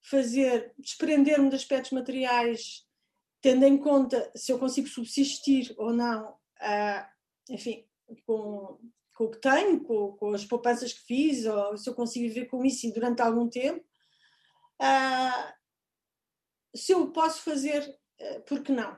fazer, 0.00 0.72
desprender-me 0.78 1.50
de 1.50 1.56
aspectos 1.56 1.90
materiais, 1.90 2.86
tendo 3.40 3.64
em 3.64 3.76
conta 3.76 4.30
se 4.36 4.52
eu 4.52 4.58
consigo 4.60 4.86
subsistir 4.86 5.74
ou 5.76 5.92
não, 5.92 6.30
uh, 6.30 7.04
enfim, 7.50 7.84
com, 8.24 8.78
com 9.12 9.24
o 9.24 9.30
que 9.32 9.40
tenho, 9.40 9.80
com, 9.80 10.12
com, 10.12 10.32
as 10.32 10.44
poupanças 10.44 10.92
que 10.92 11.00
fiz, 11.00 11.44
ou 11.44 11.76
se 11.76 11.90
eu 11.90 11.94
consigo 11.94 12.28
viver 12.28 12.46
com 12.46 12.64
isso 12.64 12.92
durante 12.92 13.20
algum 13.20 13.48
tempo. 13.48 13.84
Uh, 14.80 15.52
se 16.72 16.92
eu 16.92 17.10
posso 17.10 17.42
fazer, 17.42 17.82
uh, 18.20 18.42
por 18.42 18.62
que 18.62 18.70
não? 18.70 18.96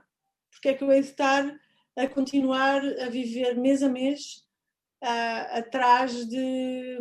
Porque 0.51 0.68
é 0.68 0.75
que 0.75 0.85
eu 0.85 0.92
hei 0.92 1.01
de 1.01 1.09
estar 1.09 1.59
a 1.96 2.07
continuar 2.07 2.85
a 2.85 3.09
viver 3.09 3.57
mês 3.57 3.83
a 3.83 3.88
mês 3.88 4.46
uh, 5.03 5.59
atrás 5.59 6.27
de, 6.29 6.99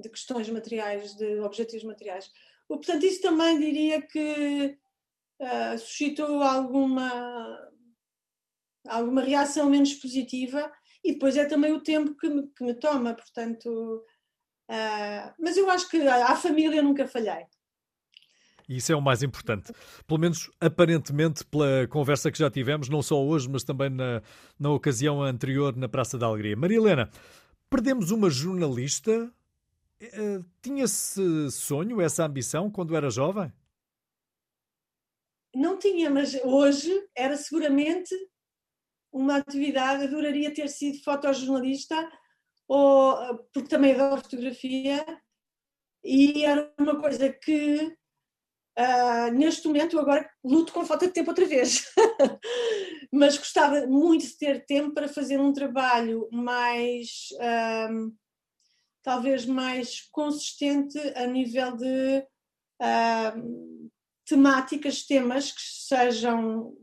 de 0.00 0.08
questões 0.08 0.48
materiais, 0.48 1.14
de 1.14 1.40
objetivos 1.40 1.84
materiais? 1.84 2.30
Portanto, 2.68 3.04
isso 3.04 3.20
também 3.20 3.58
diria 3.58 4.00
que 4.02 4.78
uh, 5.40 5.78
suscitou 5.78 6.42
alguma 6.42 7.70
alguma 8.88 9.20
reação 9.20 9.68
menos 9.68 9.94
positiva 9.94 10.72
e 11.04 11.12
depois 11.12 11.36
é 11.36 11.44
também 11.44 11.72
o 11.72 11.82
tempo 11.82 12.16
que 12.16 12.28
me, 12.28 12.46
que 12.48 12.64
me 12.64 12.74
toma, 12.74 13.14
portanto. 13.14 14.04
Uh, 14.70 15.34
mas 15.38 15.56
eu 15.56 15.68
acho 15.68 15.88
que 15.88 16.00
à 16.06 16.36
família 16.36 16.80
nunca 16.80 17.06
falhei. 17.06 17.46
E 18.70 18.76
isso 18.76 18.92
é 18.92 18.94
o 18.94 19.02
mais 19.02 19.20
importante. 19.20 19.72
Pelo 20.06 20.20
menos 20.20 20.48
aparentemente, 20.60 21.44
pela 21.44 21.88
conversa 21.88 22.30
que 22.30 22.38
já 22.38 22.48
tivemos, 22.48 22.88
não 22.88 23.02
só 23.02 23.20
hoje, 23.20 23.48
mas 23.48 23.64
também 23.64 23.90
na, 23.90 24.22
na 24.56 24.70
ocasião 24.70 25.20
anterior 25.20 25.74
na 25.74 25.88
Praça 25.88 26.16
da 26.16 26.26
Alegria. 26.26 26.56
Maria 26.56 26.76
Helena, 26.76 27.10
perdemos 27.68 28.12
uma 28.12 28.30
jornalista. 28.30 29.28
Uh, 30.00 30.44
tinha 30.62 30.84
esse 30.84 31.50
sonho, 31.50 32.00
essa 32.00 32.24
ambição 32.24 32.70
quando 32.70 32.94
era 32.94 33.10
jovem? 33.10 33.52
Não 35.52 35.76
tinha, 35.76 36.08
mas 36.08 36.36
hoje 36.44 36.92
era 37.16 37.36
seguramente 37.36 38.14
uma 39.10 39.38
atividade, 39.38 40.04
adoraria 40.04 40.54
ter 40.54 40.68
sido 40.68 41.02
fotojornalista, 41.02 42.08
ou, 42.68 43.36
porque 43.52 43.68
também 43.68 43.94
adoro 43.94 44.22
fotografia, 44.22 45.04
e 46.04 46.44
era 46.44 46.72
uma 46.78 47.00
coisa 47.00 47.28
que 47.32 47.98
uh, 48.80 49.32
neste 49.32 49.66
momento 49.66 49.96
eu 49.96 50.00
agora 50.00 50.28
luto 50.42 50.72
com 50.72 50.84
falta 50.84 51.06
de 51.06 51.12
tempo 51.12 51.30
outra 51.30 51.46
vez. 51.46 51.84
Mas 53.12 53.36
gostava 53.36 53.86
muito 53.86 54.26
de 54.26 54.38
ter 54.38 54.64
tempo 54.64 54.94
para 54.94 55.08
fazer 55.08 55.38
um 55.38 55.52
trabalho 55.52 56.28
mais, 56.32 57.28
uh, 57.34 58.16
talvez 59.02 59.44
mais 59.44 60.08
consistente 60.12 60.98
a 61.14 61.26
nível 61.26 61.76
de 61.76 62.24
uh, 62.80 63.90
temáticas, 64.26 65.04
temas 65.04 65.52
que 65.52 65.60
sejam 65.60 66.76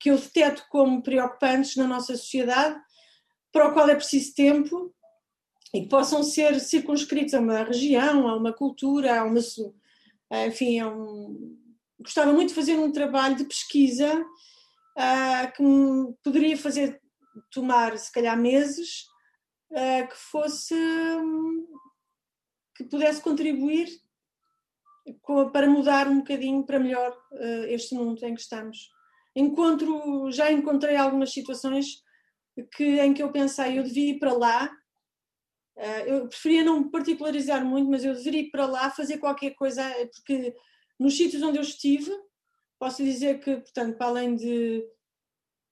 que 0.00 0.10
eu 0.10 0.16
deteto 0.16 0.64
como 0.70 1.02
preocupantes 1.02 1.76
na 1.76 1.86
nossa 1.86 2.16
sociedade, 2.16 2.80
para 3.52 3.68
o 3.68 3.74
qual 3.74 3.90
é 3.90 3.94
preciso 3.94 4.34
tempo 4.34 4.94
e 5.74 5.82
que 5.82 5.88
possam 5.88 6.22
ser 6.22 6.58
circunscritos 6.60 7.34
a 7.34 7.40
uma 7.40 7.62
região, 7.62 8.28
a 8.28 8.36
uma 8.36 8.52
cultura, 8.52 9.20
a 9.20 9.24
uma. 9.24 9.40
Enfim, 10.46 10.80
a 10.80 10.88
um, 10.88 11.56
gostava 12.00 12.32
muito 12.32 12.50
de 12.50 12.54
fazer 12.54 12.78
um 12.78 12.92
trabalho 12.92 13.36
de 13.36 13.44
pesquisa 13.44 14.20
uh, 14.20 15.52
que 15.54 15.62
poderia 16.22 16.56
fazer 16.56 17.00
tomar, 17.50 17.96
se 17.98 18.12
calhar, 18.12 18.36
meses, 18.38 19.04
uh, 19.70 20.08
que 20.08 20.16
fosse. 20.16 20.74
Um, 20.74 21.66
que 22.76 22.84
pudesse 22.84 23.20
contribuir 23.20 23.88
para 25.52 25.68
mudar 25.68 26.06
um 26.06 26.18
bocadinho 26.18 26.64
para 26.64 26.78
melhor 26.78 27.10
uh, 27.32 27.64
este 27.66 27.92
mundo 27.94 28.24
em 28.24 28.34
que 28.34 28.40
estamos 28.40 28.88
encontro, 29.38 30.30
já 30.30 30.50
encontrei 30.50 30.96
algumas 30.96 31.32
situações 31.32 32.02
que, 32.74 33.00
em 33.00 33.14
que 33.14 33.22
eu 33.22 33.30
pensei, 33.30 33.78
eu 33.78 33.84
devia 33.84 34.10
ir 34.10 34.18
para 34.18 34.32
lá, 34.32 34.64
eh, 34.64 34.70
eu 36.06 36.28
preferia 36.28 36.64
não 36.64 36.90
particularizar 36.90 37.64
muito, 37.64 37.90
mas 37.90 38.04
eu 38.04 38.14
deveria 38.14 38.40
ir 38.40 38.50
para 38.50 38.66
lá 38.66 38.90
fazer 38.90 39.18
qualquer 39.18 39.50
coisa, 39.54 39.82
porque 40.12 40.54
nos 40.98 41.16
sítios 41.16 41.42
onde 41.42 41.58
eu 41.58 41.62
estive, 41.62 42.10
posso 42.78 43.02
dizer 43.02 43.40
que, 43.40 43.56
portanto, 43.56 43.96
para 43.96 44.06
além 44.06 44.34
de, 44.34 44.84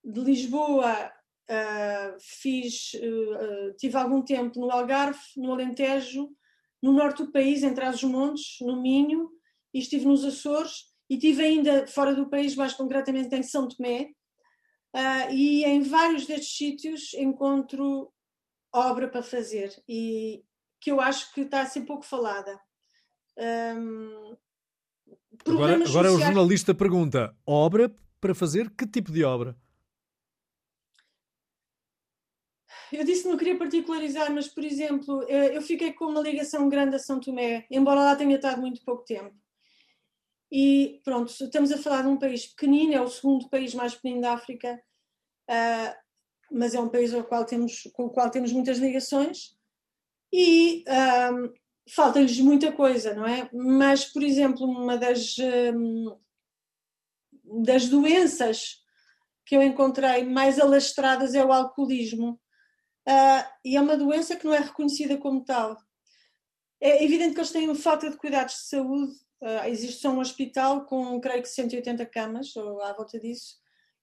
de 0.05 0.21
Lisboa, 0.21 1.13
uh, 1.51 2.17
fiz, 2.21 2.93
uh, 2.95 3.75
tive 3.77 3.97
algum 3.97 4.23
tempo 4.23 4.61
no 4.61 4.71
Algarve, 4.71 5.21
no 5.37 5.53
Alentejo, 5.53 6.29
no 6.83 6.93
norte 6.93 7.25
do 7.25 7.33
país, 7.33 7.63
entre 7.63 7.85
as 7.85 8.03
montes, 8.03 8.59
no 8.61 8.81
Minho, 8.81 9.31
e 9.73 9.79
estive 9.79 10.05
nos 10.05 10.25
Açores, 10.25 10.85
e 11.09 11.15
estive 11.15 11.45
ainda 11.45 11.87
fora 11.87 12.15
do 12.15 12.29
país, 12.29 12.55
mais 12.55 12.73
concretamente 12.73 13.35
em 13.35 13.43
São 13.43 13.69
Tomé, 13.69 14.11
uh, 14.95 15.33
e 15.33 15.65
em 15.65 15.83
vários 15.83 16.27
destes 16.27 16.57
sítios 16.57 17.15
encontro 17.15 18.13
obra 18.77 19.09
para 19.09 19.23
fazer 19.23 19.73
e 19.89 20.45
que 20.81 20.91
eu 20.91 21.01
acho 21.01 21.33
que 21.33 21.43
está 21.43 21.63
a 21.63 21.67
ser 21.67 21.83
pouco 21.83 22.05
falada. 22.05 22.61
Um, 23.39 24.37
agora, 25.47 25.85
agora 25.85 26.13
o 26.13 26.19
jornalista 26.19 26.75
pergunta: 26.75 27.37
obra 27.47 27.95
para 28.21 28.35
fazer? 28.35 28.71
Que 28.71 28.87
tipo 28.87 29.11
de 29.11 29.25
obra? 29.25 29.57
Eu 32.93 33.05
disse 33.05 33.23
que 33.23 33.29
não 33.29 33.37
queria 33.37 33.59
particularizar, 33.59 34.33
mas, 34.33 34.47
por 34.47 34.65
exemplo, 34.65 35.23
eu 35.25 35.61
fiquei 35.61 35.93
com 35.93 36.07
uma 36.07 36.21
ligação 36.21 36.69
grande 36.69 36.95
a 36.95 36.99
São 36.99 37.19
Tomé, 37.19 37.67
embora 37.69 38.01
lá 38.01 38.15
tenha 38.15 38.37
estado 38.37 38.61
muito 38.61 38.85
pouco 38.85 39.05
tempo. 39.05 39.35
E 40.51 41.01
pronto, 41.05 41.33
estamos 41.33 41.73
a 41.73 41.79
falar 41.79 42.03
de 42.03 42.09
um 42.09 42.17
país 42.17 42.47
pequenino, 42.47 42.95
é 42.95 43.01
o 43.01 43.09
segundo 43.09 43.49
país 43.49 43.75
mais 43.75 43.95
pequenino 43.95 44.21
da 44.21 44.35
África, 44.35 44.81
uh, 45.51 46.06
mas 46.51 46.75
é 46.75 46.81
um 46.81 46.89
país 46.89 47.13
ao 47.13 47.25
qual 47.25 47.45
temos, 47.45 47.89
com 47.93 48.05
o 48.05 48.11
qual 48.11 48.31
temos 48.31 48.53
muitas 48.53 48.79
ligações 48.79 49.57
e 50.33 50.85
um, 51.33 51.53
falta-lhes 51.91 52.39
muita 52.41 52.73
coisa, 52.73 53.15
não 53.15 53.27
é? 53.27 53.49
Mas, 53.53 54.05
por 54.05 54.23
exemplo, 54.23 54.67
uma 54.67 54.97
das, 54.97 55.37
um, 55.39 56.19
das 57.65 57.89
doenças 57.89 58.83
que 59.45 59.57
eu 59.57 59.63
encontrei 59.63 60.25
mais 60.25 60.59
alastradas 60.59 61.35
é 61.35 61.45
o 61.45 61.53
alcoolismo. 61.53 62.41
Uh, 63.09 63.47
e 63.65 63.77
é 63.77 63.81
uma 63.81 63.97
doença 63.97 64.35
que 64.35 64.45
não 64.45 64.53
é 64.53 64.59
reconhecida 64.59 65.17
como 65.17 65.45
tal. 65.45 65.77
É 66.81 67.05
evidente 67.05 67.35
que 67.35 67.41
eles 67.41 67.53
têm 67.53 67.73
falta 67.75 68.11
de 68.11 68.17
cuidados 68.17 68.55
de 68.55 68.69
saúde 68.69 69.27
Uh, 69.43 69.69
existe 69.69 70.01
só 70.01 70.11
um 70.11 70.21
hospital 70.21 70.87
com, 70.87 71.21
creio 71.21 71.43
que, 71.43 71.49
180 71.49 72.07
camas, 72.07 72.57
ou 72.57 72.83
à 72.83 72.93
volta 72.95 73.21
disso, 73.21 73.57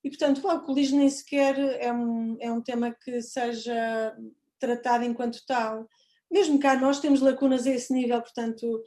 e, 0.03 0.09
portanto, 0.09 0.43
o 0.43 0.49
alcoolismo 0.49 0.99
nem 0.99 1.09
sequer 1.09 1.57
é 1.79 1.91
um, 1.91 2.37
é 2.39 2.51
um 2.51 2.61
tema 2.61 2.91
que 2.91 3.21
seja 3.21 4.15
tratado 4.59 5.05
enquanto 5.05 5.45
tal. 5.45 5.87
Mesmo 6.31 6.59
cá 6.59 6.77
nós 6.77 6.99
temos 6.99 7.21
lacunas 7.21 7.65
a 7.65 7.71
esse 7.71 7.93
nível, 7.93 8.21
portanto, 8.21 8.83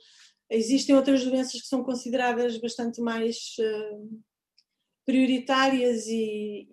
existem 0.50 0.94
outras 0.94 1.24
doenças 1.24 1.60
que 1.60 1.66
são 1.66 1.82
consideradas 1.82 2.58
bastante 2.58 3.00
mais 3.00 3.56
uh, 3.58 4.20
prioritárias, 5.04 6.06
e, 6.06 6.68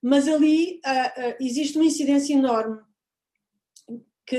mas 0.00 0.28
ali 0.28 0.80
uh, 0.84 1.36
existe 1.40 1.76
uma 1.76 1.86
incidência 1.86 2.34
enorme 2.34 2.80
que 4.26 4.36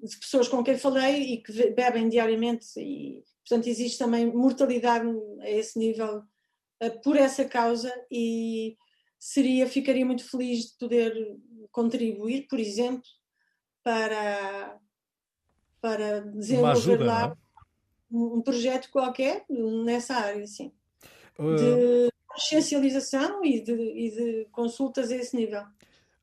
de 0.00 0.16
pessoas 0.18 0.48
com 0.48 0.62
quem 0.62 0.78
falei 0.78 1.34
e 1.34 1.42
que 1.42 1.70
bebem 1.72 2.08
diariamente 2.08 2.66
e 2.78 3.22
portanto 3.46 3.68
existe 3.68 3.98
também 3.98 4.32
mortalidade 4.32 5.08
a 5.40 5.50
esse 5.50 5.78
nível 5.78 6.18
uh, 6.18 6.37
por 7.02 7.16
essa 7.16 7.44
causa 7.44 7.92
e 8.10 8.76
seria 9.18 9.66
ficaria 9.66 10.06
muito 10.06 10.28
feliz 10.28 10.66
de 10.66 10.78
poder 10.78 11.12
contribuir 11.72 12.46
por 12.48 12.58
exemplo 12.58 13.02
para 13.82 14.78
para 15.80 16.20
desenvolver 16.20 16.92
ajuda, 16.92 17.04
lá 17.04 17.26
é? 17.28 17.48
um 18.10 18.40
projeto 18.42 18.90
qualquer 18.90 19.44
nessa 19.48 20.14
área 20.14 20.46
sim. 20.46 20.72
Uh... 21.38 21.54
de 21.56 22.12
consciencialização 22.26 23.44
e 23.44 23.60
de, 23.62 23.72
e 23.72 24.10
de 24.10 24.48
consultas 24.52 25.10
a 25.10 25.16
esse 25.16 25.36
nível. 25.36 25.62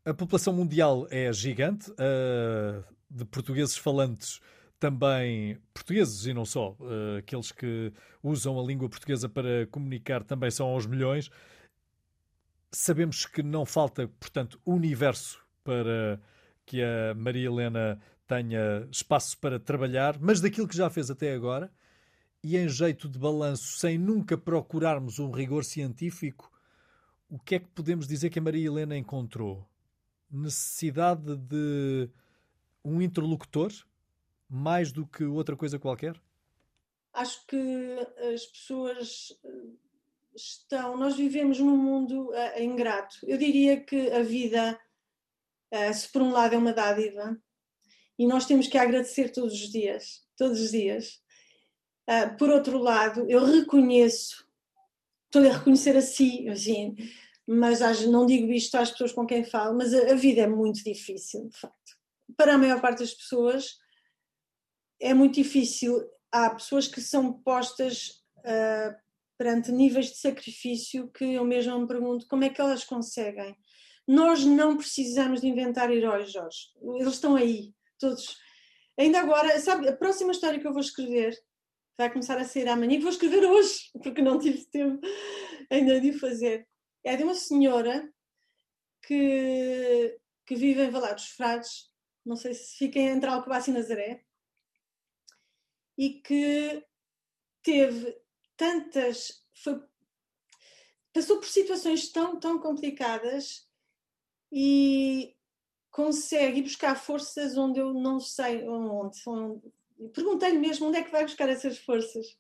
A 0.06 0.14
população 0.14 0.54
mundial 0.54 1.08
é 1.10 1.32
gigante, 1.34 1.90
uh, 1.92 2.84
de 3.10 3.26
portugueses 3.26 3.76
falantes 3.76 4.40
também, 4.86 5.58
portugueses 5.74 6.28
e 6.28 6.34
não 6.34 6.46
só, 6.46 6.78
uh, 6.80 7.18
aqueles 7.18 7.52
que 7.52 7.92
usam 8.22 8.60
a 8.60 8.64
língua 8.64 8.88
portuguesa 8.88 9.28
para 9.28 9.66
comunicar 9.72 10.24
também 10.24 10.52
são 10.52 10.68
aos 10.68 10.86
milhões. 10.86 11.32
Sabemos 12.72 13.26
que 13.26 13.42
não 13.42 13.66
falta, 13.66 14.08
portanto, 14.20 14.62
universo 14.64 15.44
para 15.64 16.22
que 16.68 16.84
a 16.84 17.16
Maria 17.16 17.48
Helena 17.48 18.00
tenha 18.28 18.88
espaço 18.92 19.36
para 19.40 19.60
trabalhar, 19.60 20.20
mas 20.20 20.40
daquilo 20.40 20.68
que 20.68 20.78
já 20.78 20.88
fez 20.88 21.10
até 21.10 21.34
agora, 21.34 21.72
e 22.44 22.56
em 22.56 22.70
jeito 22.70 23.10
de 23.10 23.18
balanço, 23.18 23.80
sem 23.80 23.98
nunca 23.98 24.38
procurarmos 24.38 25.18
um 25.18 25.32
rigor 25.32 25.64
científico, 25.64 26.52
o 27.28 27.40
que 27.40 27.56
é 27.56 27.60
que 27.60 27.68
podemos 27.70 28.08
dizer 28.08 28.30
que 28.30 28.38
a 28.38 28.42
Maria 28.42 28.68
Helena 28.68 28.96
encontrou? 28.96 29.68
necessidade 30.32 31.36
de 31.38 32.10
um 32.84 33.02
interlocutor 33.02 33.72
mais 34.56 34.92
do 34.92 35.06
que 35.06 35.26
outra 35.26 35.56
coisa 35.58 35.78
qualquer? 35.78 36.16
Acho 37.14 37.46
que 37.46 37.58
as 38.34 38.46
pessoas 38.46 39.38
eh, 39.44 39.50
estão. 40.34 40.98
Nós 40.98 41.16
vivemos 41.18 41.60
num 41.60 41.78
mundo 41.78 42.30
uh, 42.30 42.62
ingrato. 42.62 43.18
Eu 43.24 43.38
diria 43.38 43.80
que 43.82 44.12
a 44.12 44.24
vida, 44.24 44.80
uh, 45.74 45.94
se 45.94 46.10
por 46.10 46.22
um 46.22 46.32
lado 46.32 46.56
é 46.56 46.58
uma 46.58 46.74
dádiva, 46.74 47.38
e 48.18 48.26
nós 48.26 48.46
temos 48.46 48.68
que 48.68 48.78
agradecer 48.78 49.30
todos 49.30 49.54
os 49.54 49.70
dias, 49.70 50.26
todos 50.38 50.62
os 50.62 50.72
dias. 50.72 51.22
Uh, 52.10 52.38
por 52.38 52.50
outro 52.50 52.78
lado, 52.78 53.26
eu 53.30 53.44
reconheço, 53.44 54.48
estou 55.26 55.46
a 55.50 55.58
reconhecer 55.58 55.98
a 55.98 56.02
si, 56.02 56.48
assim, 56.48 56.96
mas 57.46 58.06
não 58.06 58.26
digo 58.26 58.52
isto 58.54 58.76
às 58.76 58.92
pessoas 58.92 59.12
com 59.12 59.26
quem 59.26 59.44
falo, 59.44 59.78
mas 59.78 59.94
a, 59.94 60.12
a, 60.12 60.16
vida 60.16 60.42
é 60.42 60.48
muito 60.48 60.82
difícil, 60.84 61.50
de 61.50 61.58
facto. 61.58 61.98
Para 62.38 62.56
a 62.56 62.58
maior 62.58 62.80
parte 62.80 63.00
das 63.00 63.14
pessoas 63.14 63.84
é 65.00 65.14
muito 65.14 65.36
difícil. 65.36 66.04
Há 66.32 66.50
pessoas 66.50 66.88
que 66.88 67.02
são 67.02 67.34
postas 67.34 68.24
uh, 68.40 68.96
perante 69.38 69.72
níveis 69.72 70.08
de 70.08 70.18
sacrifício 70.18 71.10
que 71.12 71.34
eu 71.34 71.46
mesma 71.46 71.78
me 71.80 71.88
pergunto 71.88 72.28
como 72.28 72.44
é 72.44 72.50
que 72.50 72.62
elas 72.62 72.84
conseguem. 72.84 73.58
Nós 74.08 74.44
não 74.46 74.78
precisamos 74.78 75.42
de 75.42 75.48
inventar 75.48 75.92
heróis, 75.92 76.32
Jorge. 76.32 76.70
Eles 77.00 77.14
estão 77.14 77.36
aí, 77.36 77.74
todos. 78.00 78.38
Ainda 78.98 79.20
agora, 79.20 79.60
sabe, 79.60 79.88
a 79.88 79.96
próxima 79.96 80.32
história 80.32 80.60
que 80.60 80.68
eu 80.68 80.74
vou 80.74 80.82
escrever 80.82 81.36
vai 81.98 82.12
começar 82.12 82.38
a 82.38 82.44
sair 82.44 82.68
amanhã, 82.68 82.94
e 82.94 83.00
vou 83.00 83.10
escrever 83.10 83.46
hoje, 83.46 83.90
porque 84.04 84.22
não 84.22 84.38
tive 84.38 84.66
tempo 84.66 85.00
ainda 85.72 86.00
de 86.00 86.14
fazer 86.14 86.68
é 87.06 87.16
de 87.16 87.24
uma 87.24 87.36
senhora 87.36 88.12
que, 89.04 90.18
que 90.46 90.56
vive 90.56 90.84
em 90.84 90.90
Valar 90.90 91.14
dos 91.14 91.30
Frades, 91.30 91.92
não 92.26 92.36
sei 92.36 92.56
se 92.56 92.76
fica 92.78 93.00
entre 93.00 93.30
Alcobaça 93.30 93.70
e 93.70 93.74
Nazaré, 93.74 94.24
e 95.98 96.22
que 96.22 96.84
teve 97.64 98.18
tantas. 98.58 99.44
Foi, 99.54 99.82
passou 101.14 101.38
por 101.38 101.48
situações 101.48 102.10
tão, 102.12 102.40
tão 102.40 102.60
complicadas 102.60 103.68
e 104.52 105.36
consegue 105.92 106.62
buscar 106.62 106.96
forças 106.96 107.58
onde 107.58 107.80
eu 107.80 107.94
não 107.94 108.20
sei 108.20 108.68
onde. 108.68 109.22
onde 109.28 109.62
Perguntei-lhe 110.14 110.60
mesmo 110.60 110.88
onde 110.88 110.98
é 110.98 111.04
que 111.04 111.12
vai 111.12 111.24
buscar 111.24 111.48
essas 111.48 111.78
forças. 111.78 112.38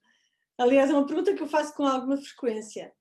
Aliás, 0.57 0.89
é 0.89 0.93
uma 0.93 1.05
pergunta 1.05 1.33
que 1.33 1.41
eu 1.41 1.47
faço 1.47 1.73
com 1.73 1.85
alguma 1.85 2.17
frequência 2.17 2.93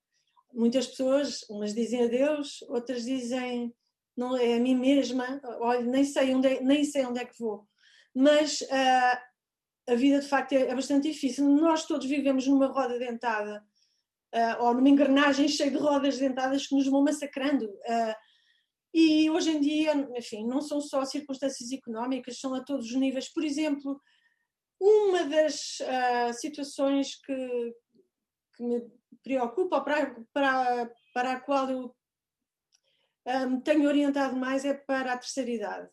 muitas 0.55 0.87
pessoas, 0.87 1.43
umas 1.49 1.73
dizem 1.73 2.03
a 2.03 2.07
Deus, 2.07 2.61
outras 2.69 3.03
dizem 3.03 3.75
não 4.15 4.37
é 4.37 4.55
a 4.55 4.59
mim 4.59 4.75
mesma, 4.75 5.41
olha, 5.59 5.81
nem 5.81 6.05
sei 6.05 6.33
onde 6.33 6.47
é, 6.47 6.61
nem 6.61 6.85
sei 6.85 7.05
onde 7.05 7.19
é 7.19 7.25
que 7.25 7.37
vou. 7.37 7.67
Mas 8.13 8.61
uh, 8.61 9.17
a 9.87 9.95
vida 9.95 10.19
de 10.19 10.27
facto 10.27 10.53
é, 10.53 10.67
é, 10.67 10.75
bastante 10.75 11.11
difícil. 11.11 11.45
Nós 11.45 11.85
todos 11.85 12.05
vivemos 12.07 12.47
numa 12.47 12.67
roda 12.67 12.97
dentada 12.97 13.63
uh, 14.33 14.63
ou 14.63 14.73
numa 14.73 14.89
engrenagem 14.89 15.47
cheia 15.49 15.71
de 15.71 15.77
rodas 15.77 16.17
dentadas 16.17 16.67
que 16.67 16.75
nos 16.75 16.87
vão 16.87 17.03
massacrando. 17.03 17.65
Uh, 17.65 18.15
e 18.93 19.29
hoje 19.29 19.51
em 19.51 19.59
dia, 19.59 19.93
enfim, 20.15 20.47
não 20.47 20.61
são 20.61 20.79
só 20.79 21.03
circunstâncias 21.03 21.71
económicas, 21.71 22.39
são 22.39 22.53
a 22.53 22.63
todos 22.63 22.85
os 22.87 22.95
níveis. 22.95 23.31
Por 23.31 23.43
exemplo, 23.43 23.99
uma 24.79 25.25
das 25.25 25.79
situações 26.39 27.15
que, 27.21 27.73
que 28.55 28.63
me 28.63 28.81
preocupa, 29.21 29.81
para, 29.81 30.15
para, 30.31 30.89
para 31.13 31.31
a 31.33 31.39
qual 31.41 31.69
eu 31.69 31.95
um, 33.25 33.59
tenho 33.59 33.87
orientado 33.87 34.35
mais 34.35 34.63
é 34.63 34.73
para 34.73 35.13
a 35.13 35.17
terceira 35.17 35.49
idade. 35.49 35.89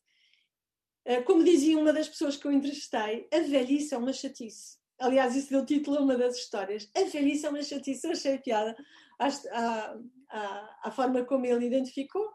Uh, 1.06 1.24
como 1.24 1.44
dizia 1.44 1.78
uma 1.78 1.92
das 1.92 2.08
pessoas 2.08 2.36
que 2.36 2.46
eu 2.46 2.52
entrevistei, 2.52 3.28
a 3.32 3.38
velhice 3.40 3.94
é 3.94 3.98
uma 3.98 4.12
chatice. 4.12 4.78
Aliás, 4.98 5.34
isso 5.34 5.50
deu 5.50 5.66
título 5.66 5.98
a 5.98 6.00
uma 6.00 6.16
das 6.16 6.36
histórias. 6.36 6.88
A 6.94 7.02
velhice 7.04 7.44
é 7.46 7.50
uma 7.50 7.62
chatice. 7.62 8.06
Eu 8.06 8.12
achei 8.12 8.38
piada 8.38 8.76
à, 9.18 9.96
à, 10.30 10.78
à 10.84 10.90
forma 10.90 11.24
como 11.24 11.44
ele 11.44 11.66
identificou. 11.66 12.30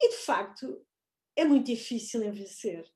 E, 0.00 0.10
de 0.10 0.16
facto, 0.16 0.84
é 1.34 1.44
muito 1.44 1.66
difícil 1.66 2.22
envelhecer. 2.22 2.86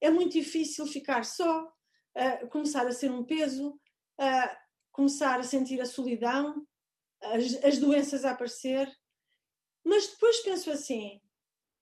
É 0.00 0.10
muito 0.10 0.32
difícil 0.32 0.86
ficar 0.86 1.24
só, 1.24 1.64
uh, 1.64 2.48
começar 2.48 2.86
a 2.86 2.92
ser 2.92 3.10
um 3.10 3.24
peso, 3.24 3.70
uh, 3.70 4.56
começar 4.92 5.38
a 5.38 5.42
sentir 5.42 5.80
a 5.80 5.86
solidão, 5.86 6.66
as, 7.22 7.64
as 7.64 7.78
doenças 7.78 8.24
a 8.24 8.32
aparecer. 8.32 8.90
Mas 9.84 10.06
depois 10.08 10.40
penso 10.40 10.70
assim: 10.70 11.20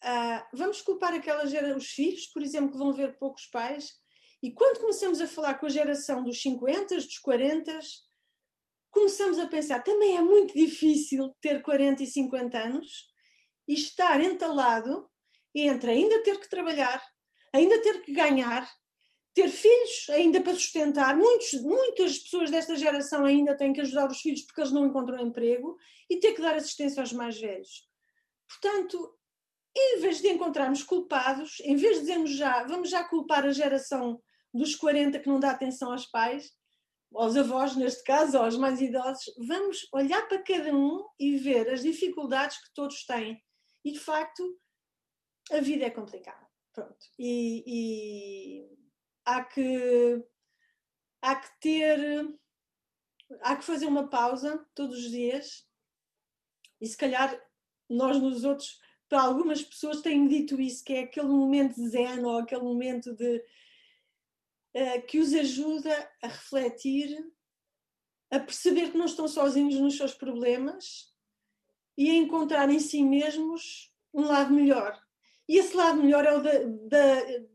uh, 0.05 0.45
vamos 0.53 0.81
culpar 0.83 1.15
aquela 1.15 1.47
geração, 1.47 1.77
os 1.77 1.89
filhos, 1.89 2.27
por 2.27 2.43
exemplo, 2.43 2.73
que 2.73 2.79
vão 2.79 2.93
ver 2.93 3.19
poucos 3.19 3.47
pais, 3.47 3.93
e 4.43 4.53
quando 4.53 4.81
começamos 4.81 5.21
a 5.21 5.27
falar 5.27 5.55
com 5.55 5.67
a 5.67 5.71
geração 5.71 6.23
dos 6.23 6.41
50, 6.41 6.95
dos 6.95 7.19
40, 7.19 7.79
começamos 8.91 9.39
a 9.39 9.47
pensar 9.47 9.83
também 9.83 10.17
é 10.17 10.23
muito 10.23 10.55
difícil 10.55 11.35
ter 11.41 11.61
40 11.63 12.03
e 12.03 12.07
50 12.07 12.59
anos 12.59 13.09
e 13.67 13.75
estar 13.75 14.21
entalado 14.21 15.09
entre 15.55 15.91
ainda 15.91 16.23
ter 16.23 16.39
que 16.39 16.49
trabalhar, 16.49 17.03
ainda 17.53 17.83
ter 17.83 18.03
que 18.03 18.13
ganhar, 18.13 18.69
ter 19.35 19.49
filhos 19.49 20.09
ainda 20.11 20.41
para 20.41 20.55
sustentar. 20.55 21.17
Muitos, 21.17 21.53
muitas 21.63 22.19
pessoas 22.19 22.51
desta 22.51 22.77
geração 22.77 23.25
ainda 23.25 23.57
têm 23.57 23.73
que 23.73 23.81
ajudar 23.81 24.11
os 24.11 24.21
filhos 24.21 24.43
porque 24.43 24.61
eles 24.61 24.73
não 24.73 24.87
encontram 24.87 25.21
emprego 25.21 25.77
e 26.09 26.19
ter 26.19 26.33
que 26.33 26.41
dar 26.41 26.55
assistência 26.55 27.01
aos 27.01 27.13
mais 27.13 27.39
velhos. 27.41 27.89
Portanto, 28.49 29.18
em 29.79 30.01
vez 30.01 30.21
de 30.21 30.29
encontrarmos 30.29 30.83
culpados, 30.83 31.61
em 31.61 31.77
vez 31.77 31.97
de 31.97 32.01
dizermos 32.03 32.31
já, 32.31 32.65
vamos 32.65 32.91
já 32.91 33.05
culpar 33.05 33.45
a 33.45 33.53
geração 33.53 34.21
dos 34.53 34.75
40 34.75 35.19
que 35.21 35.29
não 35.29 35.39
dá 35.39 35.51
atenção 35.51 35.93
aos 35.93 36.07
pais, 36.07 36.53
aos 37.15 37.37
avós 37.37 37.77
neste 37.77 38.03
caso, 38.03 38.39
aos 38.39 38.57
mais 38.57 38.81
idosos, 38.81 39.33
vamos 39.47 39.89
olhar 39.93 40.27
para 40.29 40.43
cada 40.43 40.75
um 40.75 41.07
e 41.19 41.37
ver 41.37 41.69
as 41.71 41.83
dificuldades 41.83 42.59
que 42.59 42.75
todos 42.75 43.05
têm. 43.05 43.43
E 43.85 43.93
de 43.93 43.99
facto, 43.99 44.59
a 45.51 45.61
vida 45.61 45.87
é 45.87 45.91
complicada. 45.91 46.47
Pronto. 46.73 46.99
E, 47.19 47.65
e 47.67 48.77
há 49.25 49.45
que, 49.45 50.25
há 51.23 51.37
que 51.37 51.61
ter, 51.61 52.39
há 53.43 53.57
que 53.57 53.65
fazer 53.65 53.87
uma 53.87 54.09
pausa 54.09 54.67
todos 54.75 54.99
os 54.99 55.11
dias 55.11 55.67
e 56.81 56.87
se 56.87 56.97
calhar 56.97 57.41
nós 57.89 58.21
nos 58.21 58.45
outros, 58.45 58.79
para 59.09 59.23
algumas 59.23 59.63
pessoas 59.63 60.03
têm 60.03 60.27
dito 60.27 60.61
isso, 60.61 60.85
que 60.85 60.93
é 60.93 61.01
aquele 61.01 61.29
momento 61.29 61.89
zen 61.89 62.25
ou 62.25 62.39
aquele 62.39 62.63
momento 62.63 63.15
de 63.15 63.39
uh, 64.77 65.07
que 65.07 65.19
os 65.19 65.33
ajuda 65.33 66.11
a 66.23 66.29
refletir, 66.29 67.17
a 68.31 68.39
perceber 68.39 68.91
que 68.91 68.99
não 68.99 69.07
estão 69.07 69.27
sozinhos 69.27 69.77
nos 69.77 69.97
seus 69.97 70.15
problemas 70.15 71.13
e 71.97 72.11
a 72.11 72.15
encontrar 72.15 72.71
em 72.71 72.79
si 72.79 73.03
mesmos 73.03 73.93
um 74.13 74.23
lado 74.23 74.53
melhor. 74.53 75.01
E 75.49 75.57
esse 75.59 75.75
lado 75.75 76.03
melhor 76.03 76.25
é 76.27 76.37
o 76.37 76.43
da, 76.43 76.53
da 76.89 77.49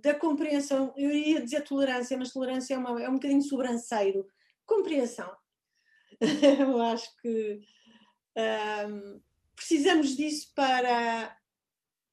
da 0.00 0.14
compreensão, 0.14 0.92
eu 0.96 1.10
ia 1.10 1.42
dizer 1.42 1.62
tolerância, 1.62 2.16
mas 2.16 2.32
tolerância 2.32 2.74
é, 2.74 2.78
uma, 2.78 3.02
é 3.02 3.08
um 3.08 3.14
bocadinho 3.14 3.42
sobranceiro. 3.42 4.26
Compreensão. 4.64 5.30
eu 6.60 6.80
acho 6.80 7.16
que 7.20 7.60
um, 8.88 9.20
precisamos 9.58 10.16
disso 10.16 10.52
para, 10.54 11.36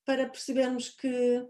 para 0.03 0.27
percebermos 0.27 0.89
que 0.89 1.45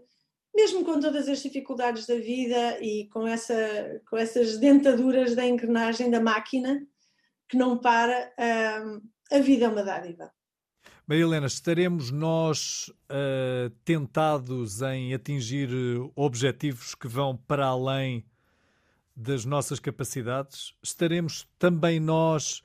mesmo 0.54 0.84
com 0.84 1.00
todas 1.00 1.28
as 1.28 1.42
dificuldades 1.42 2.06
da 2.06 2.14
vida 2.16 2.78
e 2.80 3.08
com, 3.08 3.26
essa, 3.26 4.00
com 4.08 4.16
essas 4.16 4.58
dentaduras 4.58 5.34
da 5.34 5.46
engrenagem 5.46 6.10
da 6.10 6.20
máquina 6.20 6.86
que 7.48 7.56
não 7.56 7.78
para, 7.78 8.32
a 9.30 9.38
vida 9.38 9.66
é 9.66 9.68
uma 9.68 9.82
dádiva. 9.82 10.32
Maria 11.06 11.22
Helena, 11.22 11.46
estaremos 11.46 12.10
nós 12.10 12.88
uh, 12.88 13.70
tentados 13.84 14.82
em 14.82 15.14
atingir 15.14 15.68
objetivos 16.16 16.94
que 16.94 17.06
vão 17.06 17.36
para 17.36 17.66
além 17.66 18.24
das 19.14 19.44
nossas 19.44 19.78
capacidades? 19.78 20.74
Estaremos 20.82 21.46
também 21.58 22.00
nós 22.00 22.62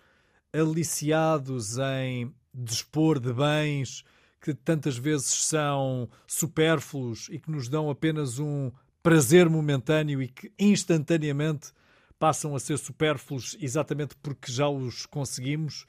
aliciados 0.51 1.77
em 1.77 2.33
dispor 2.53 3.19
de 3.19 3.33
bens 3.33 4.03
que 4.41 4.53
tantas 4.53 4.97
vezes 4.97 5.45
são 5.45 6.09
supérfluos 6.25 7.27
e 7.29 7.39
que 7.39 7.51
nos 7.51 7.69
dão 7.69 7.89
apenas 7.89 8.39
um 8.39 8.71
prazer 9.03 9.49
momentâneo 9.49 10.21
e 10.21 10.27
que 10.27 10.51
instantaneamente 10.57 11.71
passam 12.17 12.55
a 12.55 12.59
ser 12.59 12.77
supérfluos 12.77 13.55
exatamente 13.59 14.15
porque 14.21 14.51
já 14.51 14.67
os 14.67 15.05
conseguimos? 15.05 15.85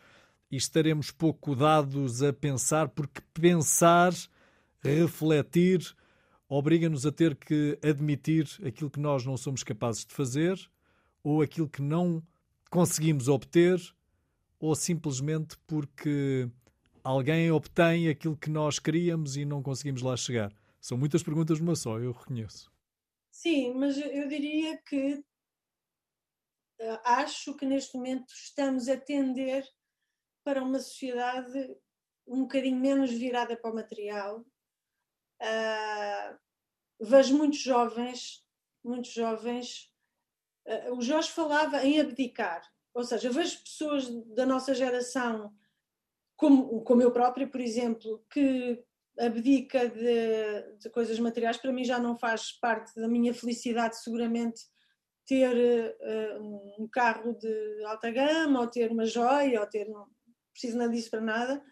e 0.52 0.56
estaremos 0.56 1.10
pouco 1.10 1.56
dados 1.56 2.22
a 2.22 2.30
pensar, 2.30 2.90
porque 2.90 3.22
pensar, 3.32 4.12
refletir, 4.84 5.96
obriga-nos 6.46 7.06
a 7.06 7.10
ter 7.10 7.34
que 7.34 7.78
admitir 7.82 8.46
aquilo 8.62 8.90
que 8.90 9.00
nós 9.00 9.24
não 9.24 9.38
somos 9.38 9.62
capazes 9.62 10.04
de 10.04 10.12
fazer, 10.12 10.60
ou 11.24 11.40
aquilo 11.40 11.70
que 11.70 11.80
não 11.80 12.22
conseguimos 12.68 13.28
obter, 13.28 13.80
ou 14.62 14.76
simplesmente 14.76 15.58
porque 15.66 16.48
alguém 17.02 17.50
obtém 17.50 18.08
aquilo 18.08 18.36
que 18.36 18.48
nós 18.48 18.78
queríamos 18.78 19.36
e 19.36 19.44
não 19.44 19.60
conseguimos 19.60 20.02
lá 20.02 20.16
chegar. 20.16 20.54
São 20.80 20.96
muitas 20.96 21.20
perguntas 21.20 21.58
numa 21.58 21.74
só, 21.74 21.98
eu 21.98 22.12
reconheço. 22.12 22.72
Sim, 23.28 23.74
mas 23.74 23.98
eu 23.98 24.28
diria 24.28 24.80
que 24.84 25.20
eh, 26.78 27.00
acho 27.04 27.56
que 27.56 27.66
neste 27.66 27.96
momento 27.96 28.32
estamos 28.32 28.88
a 28.88 28.96
tender 28.96 29.68
para 30.44 30.62
uma 30.62 30.78
sociedade 30.78 31.76
um 32.24 32.42
bocadinho 32.42 32.78
menos 32.78 33.10
virada 33.10 33.56
para 33.56 33.72
o 33.72 33.74
material. 33.74 34.46
Uh, 35.40 36.38
vejo 37.00 37.36
muitos 37.36 37.58
jovens, 37.58 38.46
muitos 38.84 39.12
jovens. 39.12 39.92
Uh, 40.64 40.96
o 40.96 41.02
Jorge 41.02 41.32
falava 41.32 41.84
em 41.84 42.00
abdicar, 42.00 42.62
ou 42.94 43.04
seja, 43.04 43.30
vejo 43.30 43.62
pessoas 43.62 44.08
da 44.34 44.44
nossa 44.44 44.74
geração, 44.74 45.52
como, 46.36 46.82
como 46.82 47.02
eu 47.02 47.10
própria, 47.10 47.46
por 47.46 47.60
exemplo, 47.60 48.24
que 48.30 48.82
abdica 49.18 49.88
de, 49.88 50.78
de, 50.78 50.90
coisas 50.90 51.18
materiais, 51.18 51.56
para 51.56 51.72
mim 51.72 51.84
já 51.84 51.98
não 51.98 52.16
faz 52.16 52.52
parte 52.52 52.94
da 53.00 53.08
minha 53.08 53.32
felicidade, 53.34 54.02
seguramente, 54.02 54.62
ter 55.26 55.54
uh, 55.56 56.82
um 56.82 56.88
carro 56.90 57.34
de 57.34 57.84
alta 57.84 58.10
gama, 58.10 58.60
ou 58.60 58.66
ter 58.66 58.90
uma 58.90 59.06
joia, 59.06 59.60
ou 59.60 59.66
ter 59.66 59.86
preciso 60.52 60.78
nada 60.78 60.90
disso 60.90 61.10
para 61.10 61.20
nada. 61.20 61.62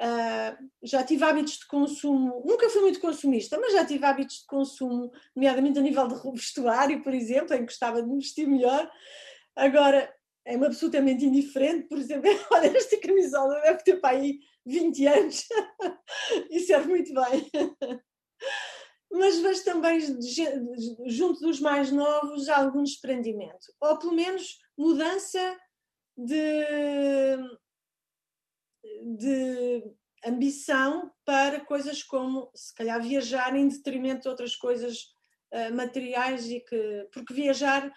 Uh, 0.00 0.70
já 0.82 1.04
tive 1.04 1.22
hábitos 1.24 1.58
de 1.58 1.66
consumo, 1.66 2.42
nunca 2.46 2.70
fui 2.70 2.80
muito 2.80 3.00
consumista, 3.00 3.58
mas 3.58 3.74
já 3.74 3.84
tive 3.84 4.06
hábitos 4.06 4.36
de 4.36 4.46
consumo, 4.46 5.12
nomeadamente 5.36 5.78
a 5.78 5.82
nível 5.82 6.08
de 6.08 6.14
vestuário, 6.32 7.02
por 7.02 7.12
exemplo, 7.12 7.54
em 7.54 7.58
que 7.58 7.64
gostava 7.64 8.02
de 8.02 8.08
me 8.08 8.16
vestir 8.16 8.46
melhor. 8.46 8.90
Agora, 9.54 10.10
é-me 10.44 10.66
absolutamente 10.66 11.24
indiferente, 11.24 11.88
por 11.88 11.98
exemplo, 11.98 12.30
olha, 12.52 12.76
esta 12.76 12.98
camisola 13.00 13.60
deve 13.60 13.82
ter 13.82 14.00
para 14.00 14.16
aí 14.16 14.38
20 14.66 15.06
anos 15.06 15.46
e 16.50 16.60
serve 16.60 16.88
muito 16.88 17.12
bem. 17.14 17.50
Mas 19.12 19.38
vejo 19.40 19.64
também, 19.64 20.00
junto 21.06 21.40
dos 21.40 21.60
mais 21.60 21.90
novos, 21.90 22.48
algum 22.48 22.82
desprendimento, 22.82 23.72
ou 23.80 23.98
pelo 23.98 24.14
menos 24.14 24.58
mudança 24.78 25.58
de 26.16 27.36
de 29.02 29.82
ambição 30.24 31.10
para 31.24 31.64
coisas 31.64 32.02
como, 32.02 32.50
se 32.54 32.74
calhar, 32.74 33.00
viajar 33.02 33.54
em 33.56 33.68
detrimento 33.68 34.22
de 34.22 34.28
outras 34.28 34.54
coisas 34.54 35.04
uh, 35.52 35.74
materiais 35.74 36.48
e 36.50 36.60
que, 36.60 37.08
porque 37.12 37.32
viajar, 37.32 37.90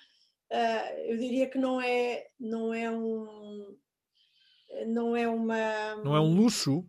uh, 0.52 1.00
eu 1.06 1.18
diria 1.18 1.50
que 1.50 1.58
não 1.58 1.82
é, 1.82 2.28
não 2.40 2.74
é 2.74 2.90
um, 2.90 3.78
não 4.88 5.16
é 5.16 5.28
uma... 5.28 5.96
Não 5.98 6.16
é 6.16 6.20
um 6.20 6.34
luxo? 6.34 6.88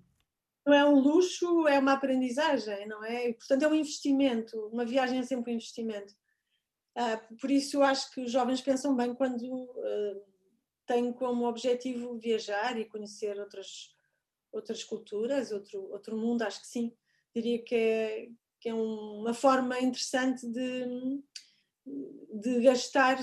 Não 0.66 0.72
é 0.74 0.84
um 0.84 0.98
luxo, 0.98 1.68
é 1.68 1.78
uma 1.78 1.92
aprendizagem, 1.92 2.88
não 2.88 3.04
é? 3.04 3.28
E, 3.28 3.34
portanto, 3.34 3.62
é 3.62 3.68
um 3.68 3.74
investimento. 3.74 4.58
Uma 4.68 4.84
viagem 4.86 5.18
é 5.18 5.22
sempre 5.22 5.52
um 5.52 5.54
investimento. 5.54 6.14
Uh, 6.96 7.36
por 7.36 7.50
isso, 7.50 7.76
eu 7.76 7.82
acho 7.82 8.10
que 8.12 8.22
os 8.22 8.30
jovens 8.30 8.62
pensam 8.62 8.96
bem 8.96 9.14
quando 9.14 9.68
têm 10.86 11.12
como 11.12 11.46
objetivo 11.46 12.18
viajar 12.18 12.78
e 12.78 12.84
conhecer 12.84 13.38
outras, 13.38 13.94
outras 14.52 14.84
culturas, 14.84 15.50
outro, 15.50 15.90
outro 15.90 16.16
mundo, 16.16 16.42
acho 16.42 16.60
que 16.60 16.66
sim. 16.66 16.94
Diria 17.34 17.62
que 17.62 17.74
é, 17.74 18.28
que 18.60 18.68
é 18.68 18.74
uma 18.74 19.34
forma 19.34 19.78
interessante 19.80 20.46
de, 20.46 20.86
de 21.86 22.60
gastar 22.62 23.18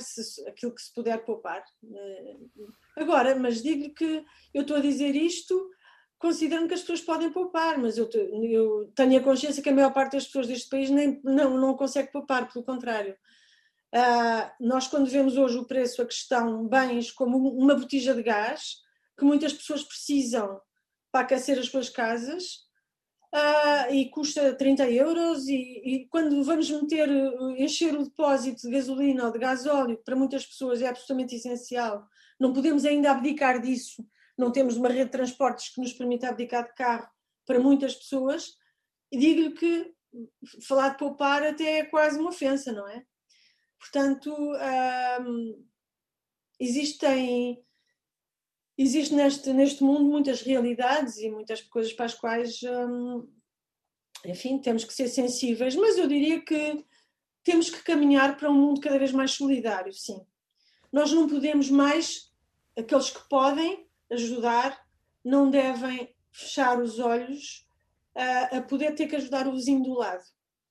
aquilo 0.47 0.73
que 0.73 0.81
se 0.81 0.93
puder 0.93 1.23
poupar. 1.25 1.63
Eh, 1.83 2.37
agora, 2.95 3.35
mas 3.35 3.61
digo-lhe 3.61 3.89
que 3.89 4.23
eu 4.53 4.61
estou 4.61 4.77
a 4.77 4.81
dizer 4.81 5.15
isto 5.15 5.69
considerando 6.19 6.67
que 6.67 6.75
as 6.75 6.81
pessoas 6.81 7.01
podem 7.01 7.31
poupar, 7.31 7.79
mas 7.79 7.97
eu, 7.97 8.07
eu, 8.13 8.91
tenho 8.95 9.19
a 9.19 9.23
consciência 9.23 9.61
que 9.63 9.69
a 9.69 9.73
maior 9.73 9.91
parte 9.91 10.13
das 10.13 10.25
pessoas 10.25 10.47
deste 10.47 10.69
país 10.69 10.89
nem, 10.91 11.19
não, 11.23 11.57
não 11.57 11.73
consegue 11.75 12.11
poupar, 12.11 12.47
pelo 12.51 12.63
contrário. 12.63 13.17
Uh, 13.93 14.65
nós, 14.65 14.87
quando 14.87 15.09
vemos 15.09 15.35
hoje 15.35 15.57
o 15.57 15.65
preço 15.65 16.01
a 16.01 16.05
questão 16.05 16.67
bens 16.67 17.11
como 17.11 17.37
uma 17.37 17.73
botija 17.73 18.13
de 18.13 18.21
gás, 18.21 18.75
que 19.17 19.25
muitas 19.25 19.51
pessoas 19.51 19.83
precisam 19.83 20.61
para 21.11 21.21
aquecer 21.21 21.57
as 21.57 21.67
suas 21.67 21.89
casas 21.89 22.69
uh, 23.33 23.93
e 23.93 24.09
custa 24.09 24.53
30 24.55 24.89
euros 24.91 25.47
e, 25.47 25.81
e, 25.83 26.07
quando 26.07 26.43
vamos 26.43 26.69
meter, 26.69 27.09
encher 27.57 27.95
o 27.95 28.03
depósito 28.03 28.61
de 28.61 28.71
gasolina 28.71 29.25
ou 29.25 29.31
de 29.31 29.39
gasóleo, 29.39 29.97
que 29.97 30.03
para 30.03 30.15
muitas 30.15 30.45
pessoas 30.45 30.81
é 30.81 30.87
absolutamente 30.87 31.35
essencial, 31.35 32.07
não 32.39 32.53
podemos 32.53 32.85
ainda 32.85 33.11
abdicar 33.11 33.61
disso, 33.61 34.05
não 34.37 34.51
temos 34.51 34.77
uma 34.77 34.89
rede 34.89 35.05
de 35.05 35.11
transportes 35.11 35.69
que 35.69 35.81
nos 35.81 35.93
permita 35.93 36.29
abdicar 36.29 36.65
de 36.65 36.73
carro 36.73 37.07
para 37.45 37.59
muitas 37.59 37.95
pessoas, 37.95 38.53
e 39.11 39.17
digo-lhe 39.17 39.51
que 39.51 39.93
falar 40.67 40.89
de 40.89 40.97
poupar 40.97 41.43
até 41.43 41.79
é 41.79 41.85
quase 41.85 42.19
uma 42.19 42.29
ofensa, 42.29 42.71
não 42.71 42.87
é? 42.87 43.03
Portanto, 43.79 44.33
ah, 44.57 45.19
existem 46.59 47.63
existe 48.81 49.13
neste, 49.13 49.53
neste 49.53 49.83
mundo 49.83 50.03
muitas 50.05 50.41
realidades 50.41 51.17
e 51.17 51.29
muitas 51.29 51.61
coisas 51.61 51.93
para 51.93 52.05
as 52.05 52.13
quais, 52.13 52.61
hum, 52.63 53.27
enfim, 54.25 54.59
temos 54.59 54.83
que 54.83 54.93
ser 54.93 55.07
sensíveis, 55.07 55.75
mas 55.75 55.97
eu 55.97 56.07
diria 56.07 56.41
que 56.41 56.83
temos 57.43 57.69
que 57.69 57.83
caminhar 57.83 58.37
para 58.37 58.49
um 58.49 58.53
mundo 58.53 58.81
cada 58.81 58.99
vez 58.99 59.11
mais 59.11 59.31
solidário, 59.31 59.93
sim. 59.93 60.25
Nós 60.91 61.11
não 61.11 61.27
podemos 61.27 61.69
mais, 61.69 62.31
aqueles 62.77 63.09
que 63.09 63.27
podem 63.29 63.87
ajudar, 64.11 64.79
não 65.23 65.49
devem 65.49 66.13
fechar 66.31 66.81
os 66.81 66.99
olhos 66.99 67.67
a, 68.15 68.57
a 68.57 68.61
poder 68.61 68.93
ter 68.95 69.07
que 69.07 69.15
ajudar 69.15 69.47
o 69.47 69.53
vizinho 69.53 69.83
do 69.83 69.93
lado. 69.93 70.23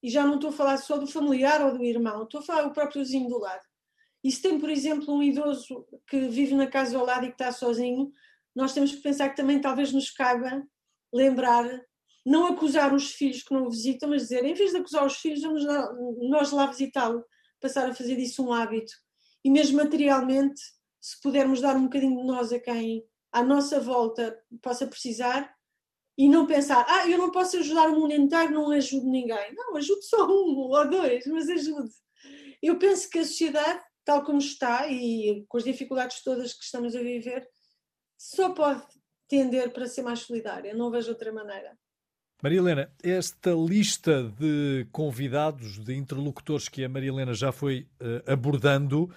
E 0.03 0.09
já 0.09 0.25
não 0.25 0.37
estou 0.37 0.51
a 0.51 0.53
falar 0.53 0.77
só 0.79 0.97
do 0.97 1.07
familiar 1.07 1.65
ou 1.65 1.77
do 1.77 1.85
irmão, 1.85 2.25
estou 2.25 2.41
a 2.41 2.45
falar 2.45 2.63
do 2.63 2.73
próprio 2.73 3.03
vizinho 3.03 3.29
do 3.29 3.39
lado. 3.39 3.70
E 4.23 4.31
se 4.31 4.43
tem, 4.43 4.59
por 4.59 4.71
exemplo, 4.71 5.15
um 5.15 5.23
idoso 5.23 5.87
que 6.07 6.29
vive 6.29 6.55
na 6.55 6.67
casa 6.67 6.99
ao 6.99 7.05
lado 7.05 7.25
e 7.25 7.29
que 7.29 7.35
está 7.35 7.53
sozinho, 7.53 8.13
nós 8.55 8.75
temos 8.75 8.93
que 8.93 9.03
pensar 9.03 9.31
que 9.31 9.37
também 9.37 9.61
talvez 9.61 9.93
nos 9.93 10.11
caiba 10.11 10.63
lembrar, 11.13 11.67
não 12.25 12.47
acusar 12.47 12.95
os 12.95 13.13
filhos 13.13 13.43
que 13.43 13.55
não 13.55 13.67
o 13.67 13.71
visitam, 13.71 14.11
mas 14.11 14.23
dizer, 14.23 14.45
em 14.45 14.55
vez 14.55 14.73
de 14.73 14.79
acusar 14.79 15.07
os 15.07 15.17
filhos, 15.17 15.43
vamos 15.43 15.65
lá, 15.65 15.93
nós 16.29 16.53
lá 16.53 16.67
visitá-lo, 16.67 17.25
passar 17.61 17.89
a 17.89 17.95
fazer 17.95 18.17
disso 18.17 18.45
um 18.45 18.53
hábito. 18.53 18.93
E 19.43 19.51
mesmo 19.51 19.79
materialmente, 19.79 20.61
se 21.01 21.19
pudermos 21.23 21.61
dar 21.61 21.77
um 21.77 21.85
bocadinho 21.85 22.21
de 22.21 22.27
nós 22.27 22.53
a 22.53 22.61
quem 22.61 23.03
à 23.33 23.43
nossa 23.43 23.81
volta 23.81 24.39
possa 24.61 24.87
precisar, 24.87 25.51
e 26.21 26.29
não 26.29 26.47
pensar, 26.47 26.85
ah, 26.87 27.09
eu 27.09 27.17
não 27.17 27.31
posso 27.31 27.57
ajudar 27.57 27.89
o 27.89 27.99
mundo 27.99 28.13
inteiro, 28.13 28.53
não 28.53 28.71
ajudo 28.71 29.07
ninguém. 29.09 29.55
Não, 29.55 29.75
ajude 29.75 30.05
só 30.05 30.27
um 30.27 30.69
ou 30.69 30.91
dois, 30.91 31.25
mas 31.27 31.49
ajude. 31.49 31.91
Eu 32.63 32.79
penso 32.79 33.09
que 33.09 33.21
a 33.21 33.25
sociedade 33.25 33.83
tal 34.11 34.25
como 34.25 34.39
está 34.39 34.89
e 34.89 35.45
com 35.49 35.57
as 35.57 35.63
dificuldades 35.63 36.21
todas 36.25 36.53
que 36.53 36.65
estamos 36.65 36.97
a 36.97 37.01
viver, 37.01 37.49
só 38.19 38.53
pode 38.53 38.83
tender 39.29 39.73
para 39.73 39.87
ser 39.87 40.03
mais 40.03 40.19
solidária. 40.19 40.75
Não 40.75 40.91
vejo 40.91 41.11
outra 41.11 41.33
maneira. 41.33 41.79
Maria 42.43 42.59
Helena, 42.59 42.93
esta 43.05 43.53
lista 43.53 44.25
de 44.25 44.85
convidados, 44.91 45.79
de 45.79 45.95
interlocutores 45.95 46.69
que 46.69 46.83
a 46.83 46.89
Maria 46.89 47.11
Helena 47.11 47.35
já 47.35 47.53
foi 47.53 47.87
uh, 48.01 48.33
abordando, 48.33 49.15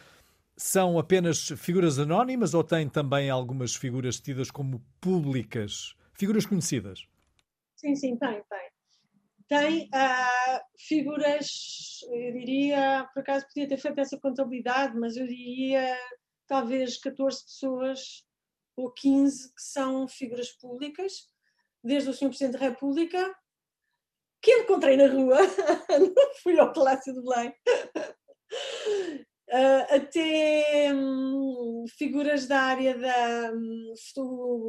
são 0.55 0.99
apenas 0.99 1.47
figuras 1.57 1.97
anónimas 1.97 2.53
ou 2.53 2.63
tem 2.63 2.87
também 2.87 3.31
algumas 3.31 3.75
figuras 3.75 4.19
tidas 4.19 4.51
como 4.51 4.79
públicas, 5.01 5.95
figuras 6.13 6.45
conhecidas? 6.45 7.07
Sim, 7.77 7.95
sim, 7.95 8.15
tem, 8.15 8.43
tem. 8.43 8.72
Tem 9.59 9.83
uh, 9.85 10.59
figuras, 10.77 11.99
eu 12.11 12.33
diria, 12.33 13.07
por 13.13 13.21
acaso 13.21 13.45
podia 13.47 13.67
ter 13.67 13.77
feito 13.77 13.99
essa 13.99 14.19
contabilidade, 14.19 14.97
mas 14.97 15.15
eu 15.15 15.27
diria 15.27 15.95
talvez 16.47 16.97
14 16.97 17.43
pessoas 17.43 18.25
ou 18.75 18.91
15 18.91 19.53
que 19.53 19.61
são 19.61 20.07
figuras 20.07 20.51
públicas, 20.51 21.27
desde 21.83 22.09
o 22.09 22.13
Sr. 22.13 22.29
Presidente 22.29 22.53
da 22.53 22.67
República, 22.67 23.35
que 24.41 24.51
encontrei 24.51 24.97
na 24.97 25.07
rua, 25.07 25.37
não 25.89 26.33
fui 26.41 26.59
ao 26.59 26.73
Palácio 26.73 27.13
de 27.13 27.21
Belém, 27.21 27.53
Uh, 29.49 29.85
até 29.95 30.93
hum, 30.93 31.85
figuras 31.97 32.47
da 32.47 32.59
área 32.61 32.97
da. 32.97 33.51
Hum, 33.51 33.93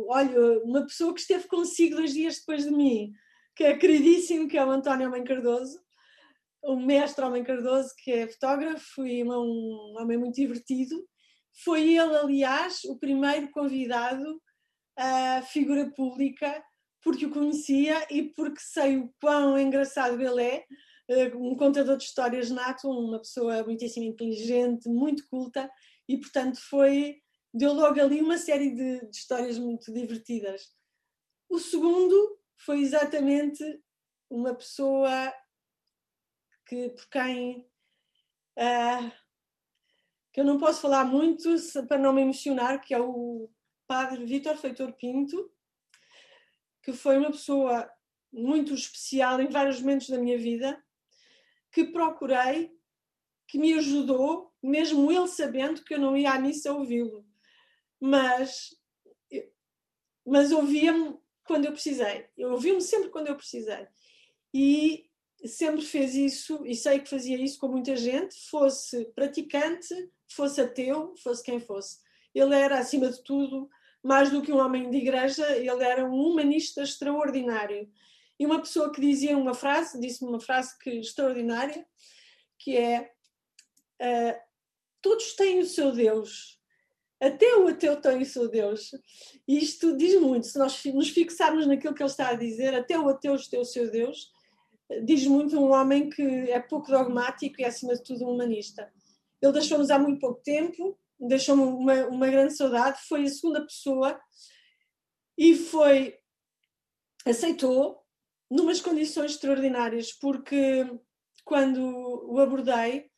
olha, 0.09 0.59
uma 0.61 0.83
pessoa 0.87 1.15
que 1.15 1.21
esteve 1.21 1.47
consigo 1.49 1.97
dois 1.97 2.15
dias 2.15 2.39
depois 2.39 2.65
de 2.65 2.71
mim, 2.71 3.13
que 3.55 3.65
é 3.65 3.77
queridíssimo, 3.77 4.49
que 4.49 4.59
é 4.59 4.65
o 4.65 4.71
António 4.71 5.09
Homem 5.09 5.25
Cardoso, 5.25 5.79
o 6.63 6.77
mestre 6.77 7.25
Homem 7.25 7.45
Cardoso, 7.45 7.91
que 8.03 8.11
é 8.11 8.27
fotógrafo 8.27 9.07
e 9.07 9.23
um 9.23 9.95
homem 9.99 10.19
muito 10.19 10.37
divertido. 10.37 10.97
Foi 11.63 11.83
ele, 11.83 12.17
aliás, 12.17 12.83
o 12.85 12.99
primeiro 12.99 13.51
convidado 13.51 14.41
a 14.97 15.43
figura 15.43 15.91
pública, 15.95 16.63
porque 17.03 17.27
o 17.27 17.31
conhecia 17.31 18.07
e 18.11 18.23
porque 18.23 18.61
sei 18.61 18.97
o 18.97 19.13
quão 19.21 19.59
engraçado 19.59 20.21
ele 20.21 20.43
é 20.43 20.65
eh, 21.09 21.35
um 21.37 21.57
contador 21.57 21.97
de 21.97 22.05
histórias 22.05 22.51
nato, 22.51 22.89
uma 22.89 23.19
pessoa 23.19 23.63
muitíssimo 23.65 24.07
inteligente, 24.07 24.89
muito 24.89 25.27
culta, 25.29 25.71
e 26.09 26.17
portanto 26.19 26.59
foi, 26.69 27.17
deu 27.53 27.73
logo 27.73 28.01
ali 28.01 28.21
uma 28.21 28.39
série 28.39 28.71
de, 28.71 29.01
de 29.11 29.17
histórias 29.17 29.59
muito 29.59 29.93
divertidas. 29.93 30.73
O 31.49 31.59
segundo 31.59 32.39
foi 32.65 32.81
exatamente 32.81 33.63
uma 34.31 34.55
pessoa 34.55 35.33
que 36.67 36.89
por 36.91 37.09
quem 37.11 37.69
uh, 38.59 39.13
que 40.33 40.41
eu 40.41 40.45
não 40.45 40.59
posso 40.59 40.81
falar 40.81 41.05
muito 41.05 41.55
para 41.87 41.99
não 41.99 42.13
me 42.13 42.23
emocionar, 42.23 42.81
que 42.81 42.95
é 42.95 43.01
o 43.01 43.51
padre 43.87 44.25
Vítor 44.25 44.57
Feitor 44.57 44.93
Pinto, 44.95 45.53
que 46.83 46.93
foi 46.93 47.19
uma 47.19 47.31
pessoa 47.31 47.89
muito 48.33 48.75
especial 48.75 49.41
em 49.41 49.49
vários 49.49 49.81
momentos 49.81 50.09
da 50.09 50.19
minha 50.19 50.39
vida, 50.39 50.83
que 51.71 51.85
procurei, 51.85 52.77
que 53.47 53.59
me 53.59 53.75
ajudou, 53.75 54.53
mesmo 54.63 55.13
ele 55.13 55.29
sabendo 55.29 55.85
que 55.85 55.95
eu 55.95 56.01
não 56.01 56.17
ia 56.17 56.33
à 56.33 56.39
missa 56.41 56.73
ouvi-lo. 56.73 57.25
Mas, 58.01 58.75
mas 60.27 60.51
ouvia-me 60.51 61.23
quando 61.45 61.67
eu 61.67 61.73
precisei. 61.73 62.27
Eu 62.37 62.53
ouvia-me 62.53 62.81
sempre 62.81 63.11
quando 63.11 63.29
eu 63.29 63.37
precisei. 63.37 63.87
E 64.53 65.07
sempre 65.45 65.83
fez 65.83 66.15
isso, 66.15 66.65
e 66.65 66.75
sei 66.75 67.01
que 67.01 67.09
fazia 67.09 67.37
isso 67.37 67.59
com 67.59 67.69
muita 67.69 67.97
gente, 67.97 68.35
fosse 68.49 69.05
praticante, 69.15 69.95
fosse 70.29 70.61
ateu, 70.61 71.15
fosse 71.23 71.43
quem 71.43 71.61
fosse. 71.61 71.99
Ele 72.35 72.55
era, 72.55 72.79
acima 72.79 73.11
de 73.11 73.23
tudo, 73.23 73.69
mais 74.03 74.31
do 74.31 74.43
que 74.43 74.53
um 74.53 74.59
homem 74.59 74.91
de 74.91 74.97
igreja, 74.99 75.57
ele 75.57 75.83
era 75.83 76.05
um 76.05 76.15
humanista 76.15 76.83
extraordinário 76.83 77.91
e 78.39 78.47
uma 78.47 78.61
pessoa 78.61 78.93
que 78.93 79.01
dizia 79.01 79.37
uma 79.37 79.55
frase, 79.55 80.01
disse-me 80.01 80.29
uma 80.29 80.41
frase 80.41 80.77
que 80.79 80.91
extraordinária, 80.91 81.87
que 82.59 82.77
é 82.77 83.13
uh, 84.01 84.41
todos 85.01 85.35
têm 85.35 85.61
o 85.61 85.67
seu 85.67 85.93
Deus, 85.93 86.61
até 87.21 87.57
o 87.57 87.69
ateu 87.69 88.01
tem 88.01 88.23
o 88.23 88.27
seu 88.27 88.49
Deus. 88.49 88.91
E 89.47 89.59
isto 89.59 89.97
diz 89.97 90.21
muito, 90.21 90.47
se 90.47 90.59
nós 90.59 90.83
nos 90.87 91.09
fixarmos 91.09 91.67
naquilo 91.67 91.95
que 91.95 92.03
ele 92.03 92.11
está 92.11 92.29
a 92.29 92.35
dizer, 92.35 92.75
até 92.75 92.99
o 92.99 93.09
ateu 93.09 93.37
tem 93.49 93.61
o 93.61 93.65
seu 93.65 93.91
Deus, 93.91 94.31
diz 95.05 95.27
muito 95.27 95.59
um 95.59 95.73
homem 95.73 96.11
que 96.11 96.23
é 96.23 96.61
pouco 96.61 96.91
dogmático 96.91 97.61
e, 97.61 97.65
acima 97.65 97.95
de 97.95 98.03
tudo, 98.03 98.27
um 98.27 98.35
humanista. 98.35 98.93
Ele 99.41 99.53
deixou-nos 99.53 99.91
há 99.91 99.99
muito 99.99 100.21
pouco 100.21 100.41
tempo, 100.43 100.99
deixou-me 101.19 101.63
uma, 101.63 102.07
uma 102.07 102.29
grande 102.29 102.55
saudade, 102.57 103.01
foi 103.09 103.25
a 103.25 103.29
segunda 103.29 103.63
pessoa 103.63 104.21
e 105.37 105.55
foi, 105.55 106.17
aceitou, 107.25 108.03
numas 108.51 108.81
condições 108.81 109.33
extraordinárias, 109.33 110.13
porque 110.13 110.87
quando 111.45 111.81
o 112.31 112.39
abordei, 112.39 113.11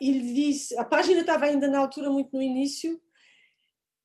ele 0.00 0.32
disse, 0.32 0.76
a 0.78 0.84
página 0.84 1.20
estava 1.20 1.46
ainda 1.46 1.68
na 1.68 1.78
altura 1.78 2.10
muito 2.10 2.34
no 2.34 2.42
início, 2.42 3.00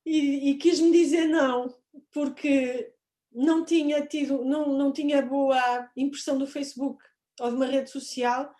e, 0.05 0.51
e 0.51 0.57
quis-me 0.57 0.91
dizer 0.91 1.27
não, 1.27 1.73
porque 2.11 2.93
não 3.31 3.65
tinha 3.65 4.05
tido, 4.05 4.45
não, 4.45 4.67
não 4.77 4.91
tinha 4.91 5.21
boa 5.21 5.89
impressão 5.97 6.37
do 6.37 6.45
Facebook 6.47 7.03
ou 7.39 7.49
de 7.49 7.55
uma 7.55 7.65
rede 7.65 7.89
social, 7.89 8.53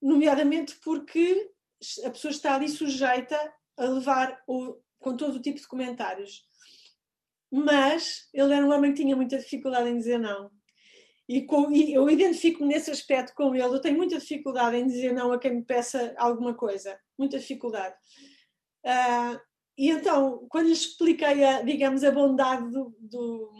nomeadamente 0.00 0.76
porque 0.84 1.50
a 2.04 2.10
pessoa 2.10 2.30
está 2.30 2.54
ali 2.54 2.68
sujeita 2.68 3.52
a 3.76 3.84
levar 3.84 4.42
o, 4.46 4.76
com 4.98 5.16
todo 5.16 5.36
o 5.36 5.42
tipo 5.42 5.58
de 5.58 5.66
comentários 5.66 6.46
mas 7.50 8.28
ele 8.34 8.52
era 8.52 8.66
um 8.66 8.72
homem 8.72 8.92
que 8.92 9.02
tinha 9.02 9.16
muita 9.16 9.38
dificuldade 9.38 9.88
em 9.88 9.96
dizer 9.96 10.18
não. 10.18 10.50
E, 11.28 11.42
com, 11.42 11.72
e 11.72 11.92
eu 11.92 12.08
identifico-me 12.08 12.68
nesse 12.68 12.90
aspecto 12.90 13.34
com 13.34 13.54
ele. 13.54 13.64
Eu 13.64 13.80
tenho 13.80 13.96
muita 13.96 14.18
dificuldade 14.18 14.76
em 14.76 14.86
dizer 14.86 15.12
não 15.12 15.32
a 15.32 15.38
quem 15.38 15.56
me 15.56 15.64
peça 15.64 16.14
alguma 16.16 16.54
coisa, 16.54 16.98
muita 17.18 17.38
dificuldade. 17.38 17.94
Uh, 18.84 19.40
e 19.76 19.90
então, 19.90 20.46
quando 20.48 20.66
lhe 20.66 20.72
expliquei, 20.72 21.44
a, 21.44 21.62
digamos, 21.62 22.04
a 22.04 22.10
bondade 22.10 22.70
do, 22.70 22.96
do, 22.98 23.52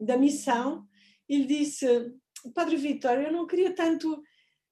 da 0.00 0.16
missão, 0.16 0.84
ele 1.28 1.44
disse: 1.44 1.86
Padre 2.54 2.76
Vitor, 2.76 3.12
eu 3.12 3.32
não 3.32 3.46
queria 3.46 3.74
tanto 3.74 4.20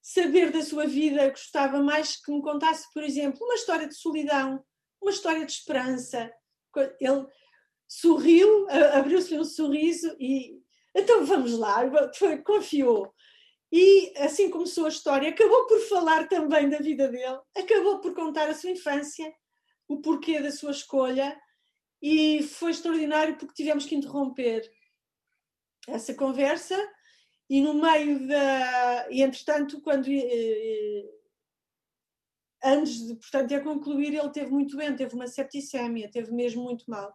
saber 0.02 0.50
da 0.50 0.62
sua 0.62 0.86
vida, 0.86 1.30
gostava 1.30 1.82
mais 1.82 2.16
que 2.16 2.32
me 2.32 2.42
contasse, 2.42 2.86
por 2.92 3.02
exemplo, 3.02 3.38
uma 3.44 3.54
história 3.54 3.86
de 3.86 3.94
solidão, 3.94 4.62
uma 5.00 5.10
história 5.10 5.44
de 5.46 5.52
esperança. 5.52 6.32
Ele 7.00 7.26
sorriu, 7.86 8.66
abriu-se 8.92 9.38
um 9.38 9.44
sorriso 9.44 10.14
e 10.20 10.57
então 10.98 11.24
vamos 11.24 11.58
lá, 11.58 11.82
confiou. 12.44 13.12
E 13.70 14.12
assim 14.18 14.50
começou 14.50 14.86
a 14.86 14.88
história. 14.88 15.28
Acabou 15.28 15.66
por 15.66 15.80
falar 15.80 16.28
também 16.28 16.68
da 16.68 16.78
vida 16.78 17.08
dele, 17.08 17.40
acabou 17.56 18.00
por 18.00 18.14
contar 18.14 18.48
a 18.48 18.54
sua 18.54 18.70
infância, 18.70 19.32
o 19.86 20.00
porquê 20.00 20.40
da 20.40 20.50
sua 20.50 20.70
escolha, 20.70 21.38
e 22.00 22.42
foi 22.42 22.70
extraordinário 22.70 23.36
porque 23.36 23.54
tivemos 23.54 23.84
que 23.84 23.94
interromper 23.94 24.70
essa 25.86 26.14
conversa. 26.14 26.76
E 27.50 27.62
no 27.62 27.74
meio 27.74 28.26
da. 28.28 29.08
E 29.10 29.22
entretanto, 29.22 29.80
quando. 29.80 30.06
Eh, 30.08 31.04
antes 32.62 33.06
de, 33.06 33.14
portanto, 33.14 33.48
de 33.48 33.60
concluir, 33.60 34.14
ele 34.14 34.30
teve 34.30 34.50
muito 34.50 34.76
doente, 34.76 34.98
teve 34.98 35.14
uma 35.14 35.26
septicémia, 35.26 36.10
teve 36.10 36.30
mesmo 36.32 36.62
muito 36.62 36.90
mal 36.90 37.14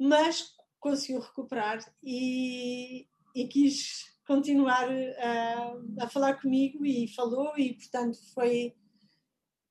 mas 0.00 0.54
conseguiu 0.80 1.20
recuperar 1.20 1.78
e, 2.02 3.06
e 3.34 3.46
quis 3.48 4.10
continuar 4.26 4.88
a, 4.88 6.04
a, 6.04 6.08
falar 6.08 6.40
comigo 6.40 6.84
e 6.84 7.08
falou 7.08 7.52
e 7.58 7.74
portanto 7.74 8.18
foi 8.32 8.74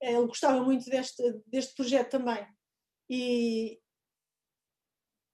ele 0.02 0.28
gostava 0.28 0.64
muito 0.64 0.90
deste, 0.90 1.22
deste 1.46 1.76
projeto 1.76 2.12
também. 2.12 2.48
E 3.10 3.80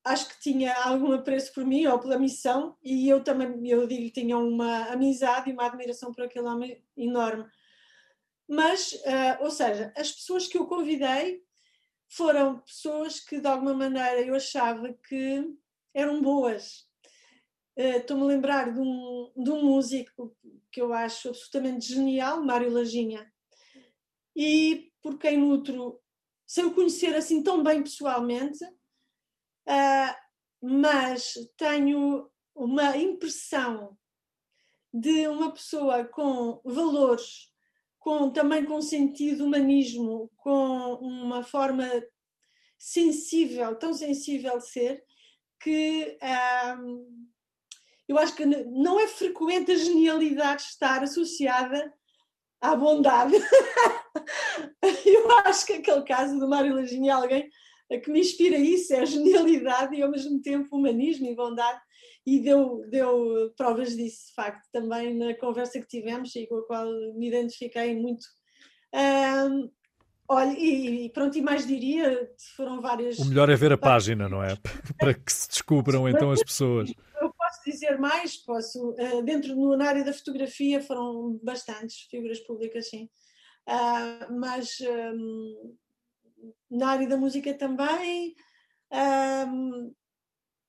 acho 0.03 0.29
que 0.29 0.39
tinha 0.39 0.73
algum 0.73 1.11
apreço 1.11 1.53
por 1.53 1.65
mim 1.65 1.85
ou 1.85 1.99
pela 1.99 2.17
missão 2.17 2.77
e 2.83 3.09
eu 3.09 3.23
também 3.23 3.67
eu 3.67 3.87
digo 3.87 4.09
tinha 4.11 4.37
uma 4.37 4.85
amizade 4.91 5.49
e 5.49 5.53
uma 5.53 5.65
admiração 5.65 6.13
por 6.13 6.23
aquele 6.23 6.47
homem 6.47 6.83
enorme. 6.97 7.45
Mas 8.47 8.93
uh, 8.93 9.41
ou 9.43 9.51
seja 9.51 9.91
as 9.97 10.11
pessoas 10.11 10.47
que 10.47 10.57
eu 10.57 10.67
convidei 10.67 11.43
foram 12.07 12.59
pessoas 12.59 13.19
que 13.19 13.39
de 13.39 13.47
alguma 13.47 13.73
maneira 13.73 14.21
eu 14.21 14.35
achava 14.35 14.93
que 14.93 15.43
eram 15.95 16.21
boas. 16.21 16.87
Uh, 17.75 17.97
Estou-me 17.97 18.23
a 18.23 18.27
lembrar 18.27 18.71
de 18.71 18.79
um, 18.79 19.31
de 19.35 19.49
um 19.49 19.63
músico 19.63 20.37
que 20.71 20.79
eu 20.79 20.93
acho 20.93 21.29
absolutamente 21.29 21.87
genial, 21.87 22.43
Mário 22.43 22.71
Lajinha, 22.71 23.31
e 24.35 24.91
por 25.01 25.17
quem 25.17 25.37
nutro, 25.37 25.99
sem 26.45 26.65
o 26.65 26.75
conhecer 26.75 27.15
assim 27.15 27.41
tão 27.41 27.63
bem 27.63 27.81
pessoalmente, 27.81 28.63
uh, 28.63 30.15
mas 30.61 31.33
tenho 31.57 32.29
uma 32.53 32.95
impressão 32.97 33.97
de 34.93 35.27
uma 35.27 35.51
pessoa 35.51 36.05
com 36.05 36.61
valores 36.63 37.55
com, 38.05 38.29
também 38.29 38.63
com 38.63 38.79
sentido 38.83 39.45
humanismo, 39.45 40.31
com 40.37 40.93
uma 41.01 41.41
forma 41.41 41.89
sensível, 42.77 43.75
tão 43.75 43.95
sensível 43.95 44.59
de 44.59 44.69
ser, 44.69 45.03
que 45.59 46.17
eu 48.07 48.17
acho 48.17 48.35
que 48.35 48.45
não 48.45 48.99
é 48.99 49.07
frequente 49.07 49.71
a 49.71 49.77
genialidade 49.77 50.63
estar 50.63 51.03
associada 51.03 51.93
à 52.61 52.75
bondade. 52.75 53.33
eu 55.05 55.31
acho 55.39 55.65
que 55.65 55.73
aquele 55.73 56.03
caso 56.03 56.39
do 56.39 56.47
Mário 56.47 56.75
Lajinha 56.75 57.11
é 57.11 57.15
alguém 57.15 57.49
que 58.03 58.11
me 58.11 58.19
inspira 58.19 58.57
isso, 58.57 58.93
é 58.93 59.01
a 59.01 59.05
genialidade 59.05 59.95
e 59.95 60.01
ao 60.01 60.09
mesmo 60.09 60.41
tempo 60.41 60.75
humanismo 60.75 61.27
e 61.27 61.35
bondade. 61.35 61.79
e 62.25 62.39
deu, 62.39 62.83
deu 62.89 63.53
provas 63.55 63.95
disso, 63.95 64.27
de 64.27 64.33
facto, 64.33 64.67
também 64.71 65.15
na 65.15 65.35
conversa 65.35 65.79
que 65.79 65.87
tivemos 65.87 66.35
e 66.35 66.47
com 66.47 66.57
a 66.57 66.65
qual 66.65 66.87
me 67.15 67.27
identifiquei 67.27 67.95
muito. 67.95 68.25
Um, 68.93 69.69
olha, 70.27 70.51
e, 70.57 71.09
pronto, 71.09 71.37
e 71.37 71.41
mais 71.41 71.65
diria, 71.65 72.29
foram 72.55 72.81
várias. 72.81 73.19
O 73.19 73.25
melhor 73.25 73.49
é 73.49 73.55
ver 73.55 73.71
a 73.73 73.77
página, 73.77 74.27
não 74.29 74.43
é? 74.43 74.55
Para 74.99 75.13
que 75.13 75.31
se 75.31 75.47
descubram 75.49 76.07
então 76.07 76.31
as 76.31 76.43
pessoas. 76.43 76.91
Eu 77.21 77.33
posso 77.33 77.61
dizer 77.65 77.97
mais, 77.97 78.37
posso. 78.37 78.91
Uh, 78.91 79.21
dentro 79.23 79.55
na 79.77 79.87
área 79.87 80.03
da 80.03 80.13
fotografia 80.13 80.81
foram 80.81 81.39
bastantes 81.43 82.07
figuras 82.09 82.39
públicas, 82.39 82.89
sim. 82.89 83.09
Uh, 83.67 84.39
mas 84.39 84.77
um, 84.81 85.75
na 86.69 86.89
área 86.89 87.07
da 87.07 87.17
música 87.17 87.53
também. 87.53 88.35
Um, 88.91 89.93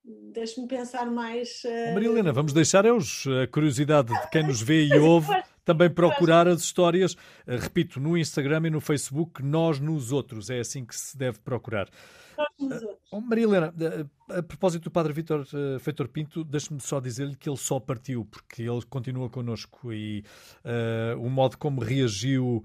Deixe-me 0.07 0.67
pensar 0.67 1.05
mais. 1.11 1.63
Uh... 1.65 1.93
Maria 1.93 2.07
Helena, 2.07 2.31
vamos 2.31 2.53
deixar 2.53 2.85
a 2.85 3.47
curiosidade 3.51 4.13
de 4.13 4.29
quem 4.29 4.47
nos 4.47 4.61
vê 4.61 4.85
e 4.85 4.97
ouve 4.97 5.27
também 5.65 5.89
procurar 5.89 6.47
as 6.47 6.61
histórias, 6.61 7.11
uh, 7.13 7.57
repito, 7.59 7.99
no 7.99 8.17
Instagram 8.17 8.67
e 8.67 8.69
no 8.69 8.79
Facebook, 8.79 9.43
nós 9.43 9.81
nos 9.81 10.13
outros, 10.13 10.49
é 10.49 10.59
assim 10.59 10.85
que 10.85 10.95
se 10.95 11.17
deve 11.17 11.39
procurar. 11.39 11.89
Uh, 12.57 13.19
Maria 13.21 13.43
Helena, 13.43 13.73
a 14.29 14.41
propósito 14.43 14.83
do 14.83 14.91
Padre 14.91 15.11
Vítor 15.11 15.45
Feitor 15.81 16.07
Pinto, 16.07 16.41
deixe-me 16.43 16.79
só 16.79 17.01
dizer-lhe 17.01 17.35
que 17.35 17.49
ele 17.49 17.57
só 17.57 17.77
partiu, 17.77 18.23
porque 18.23 18.61
ele 18.61 18.83
continua 18.89 19.29
connosco 19.29 19.91
e 19.91 20.23
o 21.17 21.29
modo 21.29 21.57
como 21.57 21.81
reagiu 21.81 22.63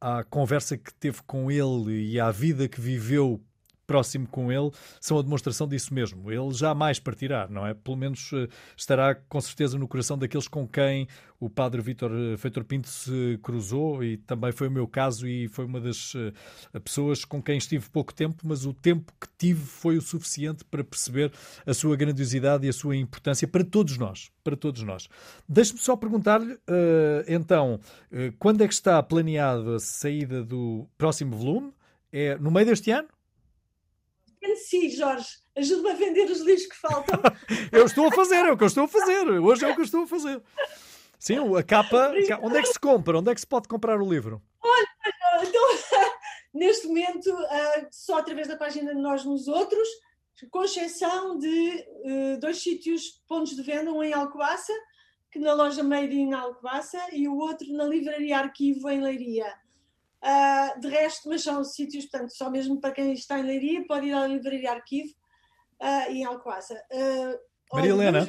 à 0.00 0.24
conversa 0.24 0.78
que 0.78 0.92
teve 0.94 1.22
com 1.26 1.50
ele 1.50 2.12
e 2.12 2.18
à 2.18 2.30
vida 2.30 2.68
que 2.68 2.80
viveu 2.80 3.40
próximo 3.88 4.28
com 4.28 4.52
ele 4.52 4.70
são 5.00 5.18
a 5.18 5.22
demonstração 5.22 5.66
disso 5.66 5.92
mesmo. 5.92 6.30
Ele 6.30 6.52
jamais 6.52 7.00
partirá, 7.00 7.48
não 7.50 7.66
é? 7.66 7.72
Pelo 7.72 7.96
menos 7.96 8.30
eh, 8.34 8.46
estará 8.76 9.14
com 9.14 9.40
certeza 9.40 9.78
no 9.78 9.88
coração 9.88 10.18
daqueles 10.18 10.46
com 10.46 10.68
quem 10.68 11.08
o 11.40 11.48
padre 11.48 11.80
Vítor 11.80 12.12
eh, 12.12 12.36
Feitor 12.36 12.64
Pinto 12.64 12.86
se 12.86 13.40
cruzou 13.42 14.04
e 14.04 14.18
também 14.18 14.52
foi 14.52 14.68
o 14.68 14.70
meu 14.70 14.86
caso 14.86 15.26
e 15.26 15.48
foi 15.48 15.64
uma 15.64 15.80
das 15.80 16.12
eh, 16.14 16.78
pessoas 16.80 17.24
com 17.24 17.42
quem 17.42 17.56
estive 17.56 17.88
pouco 17.88 18.12
tempo, 18.12 18.42
mas 18.44 18.66
o 18.66 18.74
tempo 18.74 19.10
que 19.18 19.26
tive 19.38 19.64
foi 19.64 19.96
o 19.96 20.02
suficiente 20.02 20.66
para 20.66 20.84
perceber 20.84 21.32
a 21.66 21.72
sua 21.72 21.96
grandiosidade 21.96 22.66
e 22.66 22.68
a 22.68 22.72
sua 22.74 22.94
importância 22.94 23.48
para 23.48 23.64
todos 23.64 23.96
nós, 23.96 24.30
para 24.44 24.54
todos 24.54 24.82
nós. 24.82 25.08
Deixe-me 25.48 25.78
só 25.78 25.96
perguntar-lhe, 25.96 26.58
então, 27.26 27.80
quando 28.38 28.62
é 28.62 28.68
que 28.68 28.74
está 28.74 29.02
planeado 29.02 29.76
a 29.76 29.80
saída 29.80 30.44
do 30.44 30.86
próximo 30.98 31.34
volume? 31.34 31.72
É 32.12 32.36
no 32.36 32.50
meio 32.50 32.66
deste 32.66 32.90
ano? 32.90 33.08
Sim, 34.56 34.88
Jorge, 34.90 35.28
ajude-me 35.56 35.90
a 35.90 35.94
vender 35.94 36.30
os 36.30 36.40
livros 36.40 36.66
que 36.66 36.76
faltam. 36.76 37.20
eu 37.72 37.86
estou 37.86 38.06
a 38.08 38.12
fazer, 38.12 38.44
é 38.44 38.52
o 38.52 38.56
que 38.56 38.64
eu 38.64 38.68
estou 38.68 38.84
a 38.84 38.88
fazer. 38.88 39.28
Hoje 39.28 39.64
é 39.64 39.70
o 39.70 39.74
que 39.74 39.80
eu 39.80 39.84
estou 39.84 40.02
a 40.02 40.06
fazer. 40.06 40.42
Sim, 41.18 41.38
a 41.56 41.62
capa. 41.62 42.12
Onde 42.42 42.58
é 42.58 42.62
que 42.62 42.68
se 42.68 42.78
compra? 42.78 43.18
Onde 43.18 43.30
é 43.30 43.34
que 43.34 43.40
se 43.40 43.46
pode 43.46 43.68
comprar 43.68 44.00
o 44.00 44.08
livro? 44.08 44.40
Olha, 44.62 44.86
então, 45.42 45.62
neste 46.54 46.86
momento, 46.86 47.32
uh, 47.32 47.86
só 47.90 48.18
através 48.18 48.46
da 48.46 48.56
página 48.56 48.94
de 48.94 49.00
Nós 49.00 49.24
nos 49.24 49.48
Outros, 49.48 49.88
com 50.50 50.62
exceção 50.62 51.36
de 51.36 51.84
uh, 52.04 52.40
dois 52.40 52.62
sítios, 52.62 53.22
pontos 53.26 53.56
de 53.56 53.62
venda, 53.62 53.92
um 53.92 54.02
em 54.02 54.12
Alcobaça, 54.12 54.72
que 55.30 55.38
na 55.38 55.52
loja 55.52 55.82
Made 55.82 56.14
in 56.14 56.32
Alcobaça, 56.32 56.98
e 57.12 57.26
o 57.28 57.36
outro 57.36 57.66
na 57.72 57.84
Livraria 57.84 58.38
Arquivo 58.38 58.88
em 58.88 59.00
Leiria. 59.00 59.52
Uh, 60.22 60.80
de 60.80 60.88
resto, 60.88 61.28
mas 61.28 61.44
são 61.44 61.62
sítios, 61.62 62.06
portanto, 62.06 62.30
só 62.30 62.50
mesmo 62.50 62.80
para 62.80 62.90
quem 62.90 63.12
está 63.12 63.38
em 63.38 63.44
Leiria, 63.44 63.86
pode 63.86 64.06
ir 64.06 64.12
à 64.12 64.26
Livraria 64.26 64.72
Arquivo 64.72 65.14
uh, 65.80 66.10
e 66.10 66.18
em 66.18 66.24
Alcoaça. 66.24 66.74
Uh, 66.90 67.38
Maria 67.72 67.90
Helena, 67.90 68.26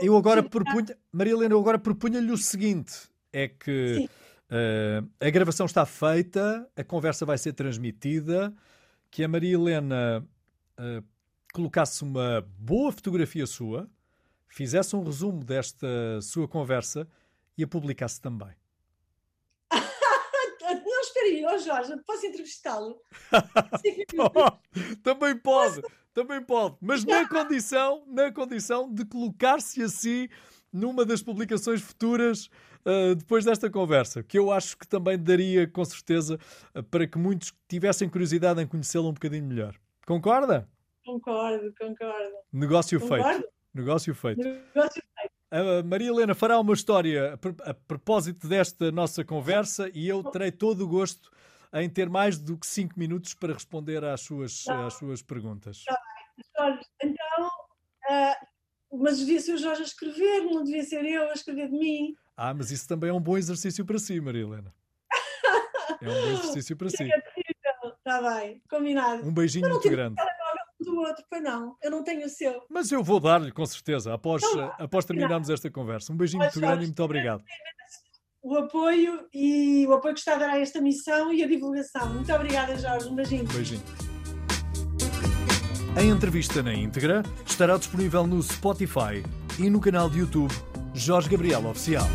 eu 0.00 0.16
agora 0.16 0.42
propunha, 0.42 0.96
Maria 1.10 1.32
Helena, 1.34 1.54
eu 1.54 1.60
agora 1.60 1.78
propunha-lhe 1.78 2.30
o 2.30 2.36
seguinte: 2.38 3.10
é 3.32 3.48
que 3.48 4.08
a 5.20 5.30
gravação 5.30 5.66
está 5.66 5.84
feita, 5.84 6.70
a 6.76 6.84
conversa 6.84 7.26
vai 7.26 7.36
ser 7.36 7.54
transmitida, 7.54 8.54
que 9.10 9.24
a 9.24 9.28
Maria 9.28 9.54
Helena 9.54 10.24
colocasse 11.52 12.04
uma 12.04 12.46
boa 12.56 12.92
fotografia 12.92 13.46
sua, 13.46 13.90
fizesse 14.46 14.94
um 14.94 15.02
resumo 15.02 15.44
desta 15.44 15.88
sua 16.22 16.46
conversa 16.46 17.06
e 17.58 17.64
a 17.64 17.66
publicasse 17.66 18.20
também 18.20 18.54
gostaria, 21.22 21.48
oh 21.48 21.58
Jorge, 21.58 21.92
posso 22.04 22.26
entrevistá-lo? 22.26 23.00
também 25.02 25.36
pode, 25.36 25.82
também 26.12 26.42
pode, 26.42 26.76
mas 26.80 27.04
na 27.04 27.28
condição, 27.28 28.04
na 28.06 28.32
condição 28.32 28.92
de 28.92 29.04
colocar-se 29.04 29.82
assim 29.82 30.28
numa 30.72 31.04
das 31.04 31.22
publicações 31.22 31.80
futuras 31.80 32.46
uh, 32.86 33.14
depois 33.14 33.44
desta 33.44 33.70
conversa, 33.70 34.22
que 34.22 34.38
eu 34.38 34.50
acho 34.50 34.76
que 34.76 34.86
também 34.86 35.18
daria, 35.18 35.66
com 35.66 35.84
certeza, 35.84 36.38
uh, 36.74 36.82
para 36.82 37.06
que 37.06 37.18
muitos 37.18 37.52
tivessem 37.68 38.08
curiosidade 38.08 38.60
em 38.60 38.66
conhecê-lo 38.66 39.08
um 39.08 39.12
bocadinho 39.12 39.44
melhor. 39.44 39.76
Concorda? 40.06 40.68
Concordo, 41.04 41.72
concordo. 41.78 42.36
Negócio 42.52 42.98
concordo. 42.98 43.24
feito. 43.24 43.48
Negócio 43.74 44.14
feito. 44.14 44.38
Negócio 44.38 44.62
feito. 44.74 45.11
A 45.52 45.82
Maria 45.82 46.08
Helena 46.08 46.34
fará 46.34 46.58
uma 46.58 46.72
história 46.72 47.38
a 47.66 47.74
propósito 47.74 48.48
desta 48.48 48.90
nossa 48.90 49.22
conversa 49.22 49.90
e 49.92 50.08
eu 50.08 50.24
terei 50.24 50.50
todo 50.50 50.80
o 50.82 50.88
gosto 50.88 51.30
em 51.74 51.90
ter 51.90 52.08
mais 52.08 52.38
do 52.38 52.56
que 52.56 52.66
5 52.66 52.98
minutos 52.98 53.34
para 53.34 53.52
responder 53.52 54.02
às 54.02 54.22
suas, 54.22 54.64
tá. 54.64 54.86
às 54.86 54.94
suas 54.94 55.20
perguntas. 55.20 55.84
Tá 55.84 56.00
Jorge, 56.58 56.86
então, 57.02 57.46
uh, 57.46 58.96
mas 58.96 59.18
devia 59.18 59.38
ser 59.40 59.52
o 59.52 59.58
Jorge 59.58 59.82
a 59.82 59.84
escrever, 59.84 60.40
não 60.40 60.64
devia 60.64 60.84
ser 60.84 61.04
eu 61.04 61.28
a 61.28 61.34
escrever 61.34 61.68
de 61.68 61.76
mim. 61.76 62.16
Ah, 62.34 62.54
mas 62.54 62.70
isso 62.70 62.88
também 62.88 63.10
é 63.10 63.12
um 63.12 63.20
bom 63.20 63.36
exercício 63.36 63.84
para 63.84 63.98
si, 63.98 64.18
Maria 64.22 64.44
Helena. 64.44 64.74
É 66.00 66.08
um 66.08 66.12
bom 66.14 66.28
exercício 66.30 66.76
para 66.76 66.88
si. 66.88 67.04
Está 67.04 68.22
bem, 68.40 68.60
combinado. 68.68 69.28
Um 69.28 69.32
beijinho 69.32 69.68
muito 69.68 69.88
grande 69.88 70.16
do 70.82 70.96
outro, 70.96 71.24
foi 71.28 71.40
não, 71.40 71.76
eu 71.82 71.90
não 71.90 72.02
tenho 72.02 72.26
o 72.26 72.28
seu. 72.28 72.62
Mas 72.68 72.90
eu 72.90 73.02
vou 73.02 73.20
dar-lhe, 73.20 73.50
com 73.50 73.64
certeza, 73.66 74.12
após, 74.12 74.42
então, 74.42 74.72
após 74.78 75.04
terminarmos 75.04 75.48
esta 75.50 75.70
conversa. 75.70 76.12
Um 76.12 76.16
beijinho 76.16 76.42
muito 76.42 76.60
grande 76.60 76.84
e 76.84 76.86
muito 76.86 77.02
obrigado. 77.02 77.42
O 78.42 78.56
apoio 78.56 79.28
e 79.32 79.86
o 79.86 79.92
apoio 79.92 80.14
que 80.14 80.20
está 80.20 80.34
a 80.34 80.38
dar 80.38 80.50
a 80.50 80.58
esta 80.58 80.80
missão 80.80 81.32
e 81.32 81.44
a 81.44 81.46
divulgação. 81.46 82.12
Muito 82.12 82.32
obrigada, 82.32 82.76
Jorge. 82.76 83.08
Um 83.08 83.14
beijinho. 83.14 83.44
Um 83.44 83.54
beijinho. 83.54 83.82
A 85.94 86.02
entrevista 86.02 86.62
na 86.62 86.74
íntegra 86.74 87.22
estará 87.46 87.76
disponível 87.76 88.26
no 88.26 88.42
Spotify 88.42 89.22
e 89.58 89.68
no 89.68 89.80
canal 89.80 90.08
de 90.08 90.20
YouTube 90.20 90.52
Jorge 90.94 91.28
Gabriel 91.28 91.66
Oficial. 91.66 92.06